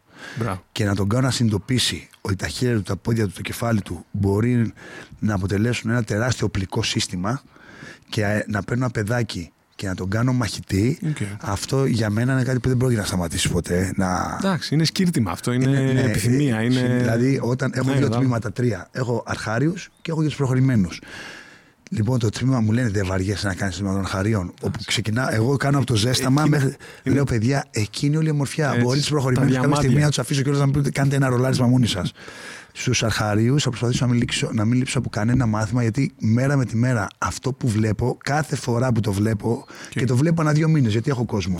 και 0.72 0.84
να 0.84 0.94
τον 0.94 1.08
κάνω 1.08 1.26
να 1.26 1.30
συνειδητοποιήσει 1.30 2.08
ότι 2.20 2.36
τα 2.36 2.48
χέρια 2.48 2.76
του, 2.76 2.82
τα 2.82 2.96
πόδια 2.96 3.26
του, 3.26 3.32
το 3.32 3.40
κεφάλι 3.40 3.82
του 3.82 4.04
μπορεί 4.10 4.72
να 5.18 5.34
αποτελέσουν 5.34 5.90
ένα 5.90 6.04
τεράστιο 6.04 6.46
οπλικό 6.46 6.82
σύστημα 6.82 7.42
και 8.08 8.44
να 8.48 8.62
παίρνω 8.62 8.84
ένα 8.84 8.92
παιδάκι 8.92 9.52
και 9.74 9.86
να 9.86 9.94
τον 9.94 10.08
κάνω 10.08 10.32
μαχητή, 10.32 10.98
αυτό 11.40 11.84
για 11.84 12.10
μένα 12.10 12.32
είναι 12.32 12.42
κάτι 12.42 12.58
που 12.58 12.68
δεν 12.68 12.76
πρόκειται 12.76 13.00
να 13.00 13.06
σταματήσει 13.06 13.50
ποτέ. 13.50 13.92
Να... 13.96 14.38
Εντάξει, 14.38 14.74
είναι 14.74 14.84
σκύρτημα 14.84 15.30
αυτό, 15.30 15.52
είναι, 15.52 15.64
είναι 15.64 15.92
ναι, 15.92 16.00
επιθυμία. 16.00 16.62
Είναι... 16.62 16.96
Δηλαδή, 17.00 17.38
όταν 17.42 17.72
έχω 17.74 17.90
ναι, 17.90 17.96
δύο 17.96 18.08
τμήματα, 18.08 18.52
τρία, 18.52 18.88
έχω 18.92 19.22
αρχάριους 19.26 19.90
και 20.02 20.10
έχω 20.10 20.20
και 20.20 20.26
τους 20.26 20.36
προχωρημένους. 20.36 21.00
Λοιπόν, 21.94 22.18
το 22.18 22.28
τμήμα 22.28 22.60
μου 22.60 22.72
λένε 22.72 22.88
δεν 22.88 23.06
βαριέσαι 23.06 23.46
να 23.46 23.54
κάνεις 23.54 23.76
τμήμα 23.76 23.94
των 23.94 24.04
χαρίων. 24.04 24.52
Όπου 24.62 24.78
ξεκινά, 24.86 25.34
εγώ 25.34 25.56
κάνω 25.56 25.76
από 25.76 25.86
το 25.86 25.94
ζέσταμα 25.94 26.44
μέχρι. 26.46 26.76
Είναι... 27.02 27.14
Λέω, 27.14 27.24
παιδιά, 27.24 27.64
εκείνη 27.70 28.16
όλη 28.16 28.26
η 28.26 28.30
ομορφιά. 28.30 28.76
Μπορείς 28.82 29.04
του 29.04 29.10
προχωρημένου 29.10 29.54
κάποια 29.54 29.74
στιγμή 29.74 30.00
να 30.00 30.08
τους 30.08 30.18
αφήσω 30.18 30.42
και 30.42 30.48
όλους 30.48 30.60
να 30.60 30.66
μου 30.66 30.72
πείτε 30.72 30.90
κάντε 30.90 31.16
ένα 31.16 31.28
ρολάρισμα 31.28 31.66
μόνοι 31.66 31.86
σας. 31.86 32.12
Στους 32.72 33.02
αρχαρίου 33.02 33.60
θα 33.60 33.68
προσπαθήσω 33.68 34.04
να 34.04 34.10
μην, 34.10 34.20
λείψω, 34.20 34.50
να 34.52 34.64
μην 34.64 34.78
λείψω 34.78 34.98
από 34.98 35.08
κανένα 35.08 35.46
μάθημα 35.46 35.82
γιατί 35.82 36.12
μέρα 36.18 36.56
με 36.56 36.64
τη 36.64 36.76
μέρα 36.76 37.06
αυτό 37.18 37.52
που 37.52 37.68
βλέπω, 37.68 38.18
κάθε 38.24 38.56
φορά 38.56 38.92
που 38.92 39.00
το 39.00 39.12
βλέπω 39.12 39.64
και, 39.88 40.00
και 40.00 40.06
το 40.06 40.16
βλέπω 40.16 40.40
ανά 40.40 40.52
δύο 40.52 40.68
μήνες 40.68 40.92
γιατί 40.92 41.10
έχω 41.10 41.24
κόσμο, 41.24 41.58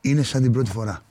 είναι 0.00 0.22
σαν 0.22 0.42
την 0.42 0.52
πρώτη 0.52 0.70
φορά. 0.70 1.02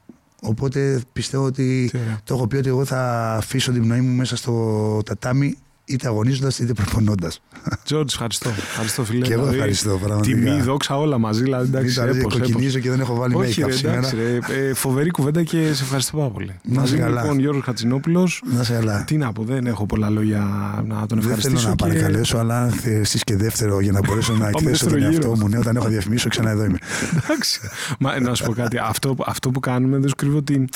Οπότε 0.42 1.02
πιστεύω 1.14 1.44
ότι 1.44 1.92
το 2.24 2.34
έχω 2.34 2.48
πει 2.48 2.56
ότι 2.56 2.70
εγώ 2.70 2.86
θα 2.86 3.34
αφήσω 3.34 3.72
την 3.72 3.82
πνοή 3.82 4.02
μου 4.02 4.16
μέσα 4.16 4.36
στο 4.36 5.02
τατάμι 5.06 5.58
είτε 5.90 6.08
αγωνίζοντας 6.08 6.60
είτε 6.60 6.74
προπονώντας. 6.74 7.42
Τζόρτζ, 7.84 8.14
ευχαριστώ. 8.14 8.50
Ευχαριστώ, 8.50 9.04
φίλε. 9.04 9.26
Και 9.26 9.34
εγώ 9.34 9.42
δηλαδή, 9.42 9.58
ευχαριστώ, 9.58 10.00
πραγματικά. 10.04 10.36
Τιμή, 10.36 10.62
δόξα, 10.62 10.98
όλα 10.98 11.18
μαζί. 11.18 11.44
Δηλαδή, 11.44 11.68
εντάξει, 11.68 12.02
έπος, 12.02 12.34
κοκκινίζω 12.34 12.80
και 12.80 12.90
δεν 12.90 13.00
έχω 13.00 13.16
βάλει 13.16 13.36
Όχι, 13.36 13.64
make-up 13.66 13.74
σήμερα. 13.74 14.10
ε, 14.70 14.74
φοβερή 14.74 15.10
κουβέντα 15.12 15.44
και 15.44 15.74
σε 15.74 15.84
ευχαριστώ 15.84 16.18
πάρα 16.18 16.30
πολύ. 16.30 16.60
Να 16.64 16.86
σε 16.86 16.98
καλά. 16.98 17.22
Λοιπόν, 17.22 17.40
Γιώργος 17.40 17.64
Χατζηνόπουλος. 17.64 18.42
Να 18.58 18.64
σε 18.64 18.74
καλά. 18.74 19.04
Τι 19.04 19.18
να 19.18 19.32
πω, 19.32 19.44
δεν 19.44 19.68
έχω 19.68 19.86
πολλά 19.86 20.10
λόγια 20.10 20.40
να 20.88 21.06
τον 21.06 21.18
ευχαριστήσω. 21.18 21.54
Δεν 21.54 21.60
θέλω 21.60 21.70
να 21.70 21.76
και... 21.76 21.94
παρακαλέσω, 21.94 22.38
αλλά 22.38 22.74
εσείς 22.84 23.24
και 23.24 23.36
δεύτερο 23.36 23.80
για 23.80 23.92
να 23.92 24.00
μπορέσω 24.06 24.34
να 24.34 24.48
εκθέσω 24.48 24.86
τον 24.86 25.04
εαυτό 25.04 25.36
μου. 25.36 25.48
Ναι, 25.48 25.58
όταν 25.58 25.76
έχω 25.76 25.88
διαφημίσω, 25.88 26.30
ξανά 26.30 26.50
εδώ 26.50 26.64
είμαι. 26.64 26.78
Εντάξει. 27.24 27.60
Μα 28.00 28.20
να 28.20 28.36
σου 28.36 28.46
πω 28.46 28.54
κάτι. 28.54 28.78
Αυτό, 28.78 29.16
αυτό 29.26 29.50
που 29.50 29.60
κάνουμε 29.60 29.98
δεν 29.98 30.10
σου 30.10 30.16
κρύβω 30.16 30.38
ότι. 30.38 30.70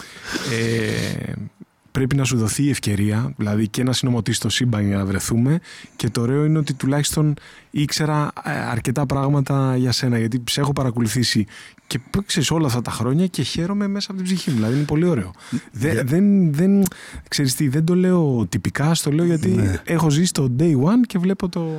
Ε, 1.94 2.00
πρέπει 2.00 2.16
να 2.16 2.24
σου 2.24 2.38
δοθεί 2.38 2.64
η 2.64 2.70
ευκαιρία, 2.70 3.34
δηλαδή 3.38 3.68
και 3.68 3.84
να 3.84 3.94
συνομωτήσει 3.94 4.40
το 4.40 4.50
σύμπαν 4.50 4.88
για 4.88 4.98
να 4.98 5.06
βρεθούμε. 5.06 5.60
Και 5.96 6.10
το 6.10 6.22
ωραίο 6.22 6.46
είναι 6.46 6.58
ότι 6.58 6.74
τουλάχιστον 6.74 7.34
ήξερα 7.72 8.32
ε, 8.44 8.52
αρκετά 8.52 9.06
πράγματα 9.06 9.76
για 9.78 9.92
σένα, 9.92 10.18
γιατί 10.18 10.44
σε 10.50 10.60
έχω 10.60 10.74
παρακολουθήσει 10.74 11.46
και 11.88 12.00
ξέρεις 12.26 12.52
όλα 12.52 12.68
αυτά 12.68 12.82
τα 12.82 12.92
χρόνια 12.92 13.28
και 13.28 13.42
χαίρομαι 13.42 13.88
μέσα 13.88 14.12
από 14.12 14.22
την 14.22 14.34
ψυχή 14.34 14.50
μου. 14.50 14.56
Δηλαδή 14.56 14.76
είναι 14.76 14.86
πολύ 14.86 15.06
ωραίο. 15.06 15.32
Δεν, 15.72 16.08
δεν, 16.08 16.54
δεν, 16.54 16.84
ξέρεις 17.30 17.56
τι, 17.56 17.68
δεν 17.68 17.86
το 17.86 17.96
λέω 17.96 18.46
τυπικά, 18.50 18.94
στο 18.94 19.12
λέω 19.12 19.26
γιατί 19.26 19.50
ναι. 19.50 19.82
έχω 19.84 20.10
ζήσει 20.10 20.34
το 20.34 20.56
day 20.60 20.74
one 20.74 21.02
και 21.08 21.18
βλέπω 21.18 21.50
το, 21.50 21.72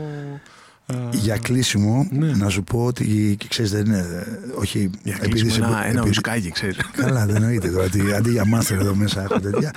για 1.10 1.36
κλείσιμο, 1.36 2.08
ναι. 2.10 2.26
να 2.26 2.48
σου 2.48 2.64
πω 2.64 2.84
ότι 2.84 3.34
και 3.38 3.46
ξέρεις 3.48 3.70
δεν 3.70 3.84
είναι. 3.84 4.26
Όχι, 4.54 4.90
για 5.02 5.18
επειδή 5.22 5.54
ένα, 5.54 5.66
ένα 5.66 5.88
επειδή... 5.88 6.08
ουσκάκι, 6.08 6.50
ξέρεις. 6.50 6.76
Καλά, 6.96 7.26
δεν 7.26 7.36
εννοείται 7.36 7.68
τώρα. 7.68 7.84
αντί 8.16 8.30
για 8.30 8.44
μάστερ 8.44 8.78
εδώ 8.78 8.94
μέσα 8.94 9.22
έχω 9.22 9.40
τέτοια. 9.40 9.70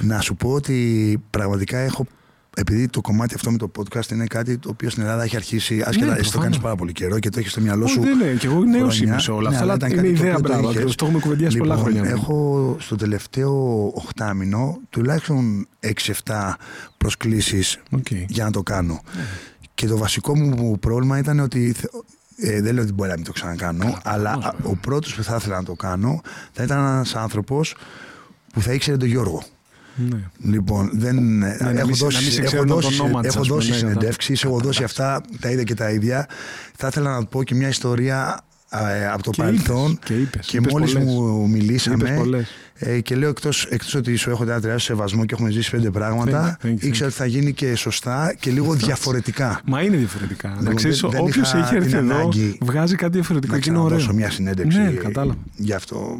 να 0.00 0.20
σου 0.20 0.34
πω 0.34 0.52
ότι 0.52 1.18
πραγματικά 1.30 1.78
έχω 1.78 2.06
επειδή 2.58 2.88
το 2.88 3.00
κομμάτι 3.00 3.34
αυτό 3.34 3.50
με 3.50 3.58
το 3.58 3.70
podcast 3.78 4.10
είναι 4.10 4.26
κάτι 4.26 4.58
το 4.58 4.68
οποίο 4.68 4.90
στην 4.90 5.02
Ελλάδα 5.02 5.22
έχει 5.22 5.36
αρχίσει. 5.36 5.82
Άσχετα, 5.86 6.12
ναι, 6.12 6.18
εσύ 6.18 6.32
το 6.32 6.38
κάνεις 6.38 6.58
πάρα 6.58 6.74
πολύ 6.74 6.92
καιρό 6.92 7.18
και 7.18 7.28
το 7.28 7.38
έχεις 7.38 7.50
στο 7.50 7.60
μυαλό 7.60 7.86
σου. 7.86 8.00
Δεν 8.00 8.20
είναι, 8.20 8.32
και 8.38 8.46
εγώ 8.46 8.64
νέος 8.64 9.00
είμαι 9.00 9.18
σε 9.18 9.30
όλα 9.30 9.50
ναι, 9.50 9.56
αυτά. 9.56 9.72
Αλλά 9.72 9.88
είναι 9.88 10.08
ιδέα 10.08 10.40
πράγμα. 10.40 10.72
Το, 10.72 10.94
το 10.94 11.04
έχουμε 11.04 11.20
κουβεντιάσει 11.20 11.56
λοιπόν, 11.56 11.68
πολλά 11.68 11.80
χρόνια. 11.80 12.10
Έχω 12.10 12.76
στο 12.80 12.96
τελευταίο 12.96 13.86
οχτάμινο 13.94 14.80
τουλάχιστον 14.90 15.66
6-7 16.26 16.52
προσκλήσεις 16.98 17.78
okay. 17.96 18.24
για 18.28 18.44
να 18.44 18.50
το 18.50 18.62
κάνω. 18.62 19.02
Ναι. 19.16 19.22
Και 19.78 19.86
το 19.86 19.96
βασικό 19.96 20.36
μου 20.36 20.78
πρόβλημα 20.78 21.18
ήταν 21.18 21.40
ότι 21.40 21.74
ε, 22.36 22.60
δεν 22.60 22.74
λέω 22.74 22.82
ότι 22.82 22.92
μπορεί 22.92 23.08
να 23.08 23.16
μην 23.16 23.24
το 23.24 23.32
ξανακάνω, 23.32 23.98
αλλά 24.04 24.54
ο 24.62 24.76
πρώτος 24.76 25.14
που 25.14 25.22
θα 25.22 25.36
ήθελα 25.36 25.56
να 25.56 25.62
το 25.64 25.74
κάνω 25.74 26.20
θα 26.52 26.62
ήταν 26.62 26.78
ένας 26.78 27.14
άνθρωπος 27.14 27.74
που 28.52 28.60
θα 28.60 28.72
ήξερε 28.72 28.96
τον 28.96 29.08
Γιώργο. 29.08 29.42
Ναι. 29.96 30.18
Λοιπόν, 30.42 30.90
δεν, 30.92 31.38
ναι, 31.38 31.56
έχω, 31.60 31.90
δώσει, 31.92 32.42
έχω 32.42 32.64
δώσει, 32.64 33.02
έχω 33.22 33.42
δώσει 33.44 33.72
συνεντεύξεις, 33.72 34.44
έχω 34.44 34.58
δώσει 34.58 34.84
αυτά 34.84 35.20
τα 35.40 35.50
ίδια 35.50 35.62
και 35.62 35.74
τα 35.74 35.90
ίδια. 35.90 36.28
Θα 36.76 36.86
ήθελα 36.86 37.10
να 37.18 37.24
πω 37.24 37.42
και 37.42 37.54
μια 37.54 37.68
ιστορία 37.68 38.40
ε, 38.40 38.47
από 39.12 39.22
το 39.22 39.30
και 39.30 39.42
παρελθόν 39.42 39.98
και, 40.04 40.14
είπες, 40.14 40.46
και 40.46 40.60
μόλις 40.70 40.94
μου 40.94 41.48
μιλήσαμε 41.48 42.20
ε, 42.74 43.00
και 43.00 43.16
λέω 43.16 43.28
εκτός, 43.28 43.64
εκτός 43.64 43.94
ότι 43.94 44.16
σου 44.16 44.30
έχω 44.30 44.42
ένα 44.42 44.60
τεράστιο 44.60 44.94
σεβασμό 44.94 45.24
και 45.24 45.34
έχουμε 45.34 45.50
ζήσει 45.50 45.70
πέντε 45.70 45.90
πράγματα 45.90 46.58
ήξερα 46.78 47.06
ότι 47.06 47.16
θα 47.16 47.26
γίνει 47.26 47.52
και 47.52 47.74
σωστά 47.74 48.34
και 48.40 48.50
λίγο 48.50 48.74
διαφορετικά. 48.74 49.60
Μα 49.64 49.82
είναι 49.82 49.96
διαφορετικά. 49.96 50.48
Λοιπόν, 50.48 50.64
να 50.64 50.74
ξέρεις 50.74 51.02
όποιος 51.02 51.54
έχει 51.54 51.74
έρθει 51.74 51.96
εδώ 51.96 52.28
βγάζει 52.60 52.94
κάτι 52.94 53.12
διαφορετικό 53.12 53.52
να 53.54 53.58
και 53.60 53.70
είναι 53.70 53.78
ωραίο. 53.78 54.12
μια 54.14 54.30
συνέντευξη 54.30 54.78
ναι, 54.78 54.90
κατάλαβα. 54.90 55.38
γι' 55.56 55.72
αυτό 55.72 56.18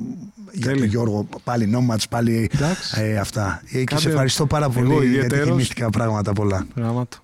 για 0.53 0.77
τον 0.77 0.85
Γιώργο 0.85 1.29
πάλι 1.45 1.73
Nomads 1.75 2.05
πάλι 2.11 2.51
ε, 2.95 3.19
αυτά. 3.19 3.63
Ε, 3.73 3.85
και 3.85 3.97
σε 3.97 4.09
ευχαριστώ 4.09 4.47
πάρα 4.47 4.69
πολύ 4.69 5.07
για 5.07 5.27
τα 5.75 5.91
πράγματα 5.91 6.33
πολλά. 6.33 6.67
Γράμματο. 6.77 7.19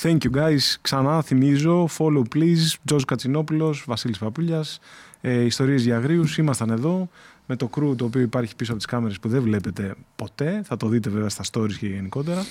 Thank 0.00 0.18
you 0.18 0.30
guys. 0.30 0.76
Ξανά 0.80 1.22
θυμίζω, 1.22 1.88
follow 1.98 2.22
please, 2.34 2.74
Τζος 2.84 3.04
Κατσινόπουλος, 3.04 3.84
Βασίλης 3.86 4.18
Παπούλιας, 4.18 4.78
ε, 5.20 5.40
Ιστορίες 5.44 5.84
για 5.84 5.96
αγρίους. 5.96 6.38
Ήμασταν 6.38 6.70
εδώ 6.70 7.08
με 7.46 7.56
το 7.56 7.70
crew 7.76 7.96
το 7.96 8.04
οποίο 8.04 8.20
υπάρχει 8.20 8.56
πίσω 8.56 8.70
από 8.70 8.80
τις 8.80 8.90
κάμερες 8.90 9.20
που 9.20 9.28
δεν 9.28 9.42
βλέπετε 9.42 9.94
ποτέ. 10.16 10.62
Θα 10.64 10.76
το 10.76 10.88
δείτε 10.88 11.10
βέβαια 11.10 11.28
στα 11.28 11.44
stories 11.52 11.72
και 11.72 11.86
γενικότερα. 11.86 12.44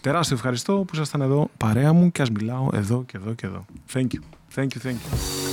Τεράστιο 0.00 0.36
ευχαριστώ 0.36 0.72
που 0.72 0.94
ήσασταν 0.94 1.20
εδώ 1.20 1.50
παρέα 1.56 1.92
μου 1.92 2.12
και 2.12 2.22
ας 2.22 2.30
μιλάω 2.30 2.68
εδώ 2.72 3.04
και 3.06 3.16
εδώ 3.16 3.32
και 3.32 3.46
εδώ. 3.46 3.64
Thank 3.92 4.06
you. 4.06 4.20
Thank 4.54 4.68
you, 4.68 4.80
thank 4.82 4.96
you. 4.96 5.47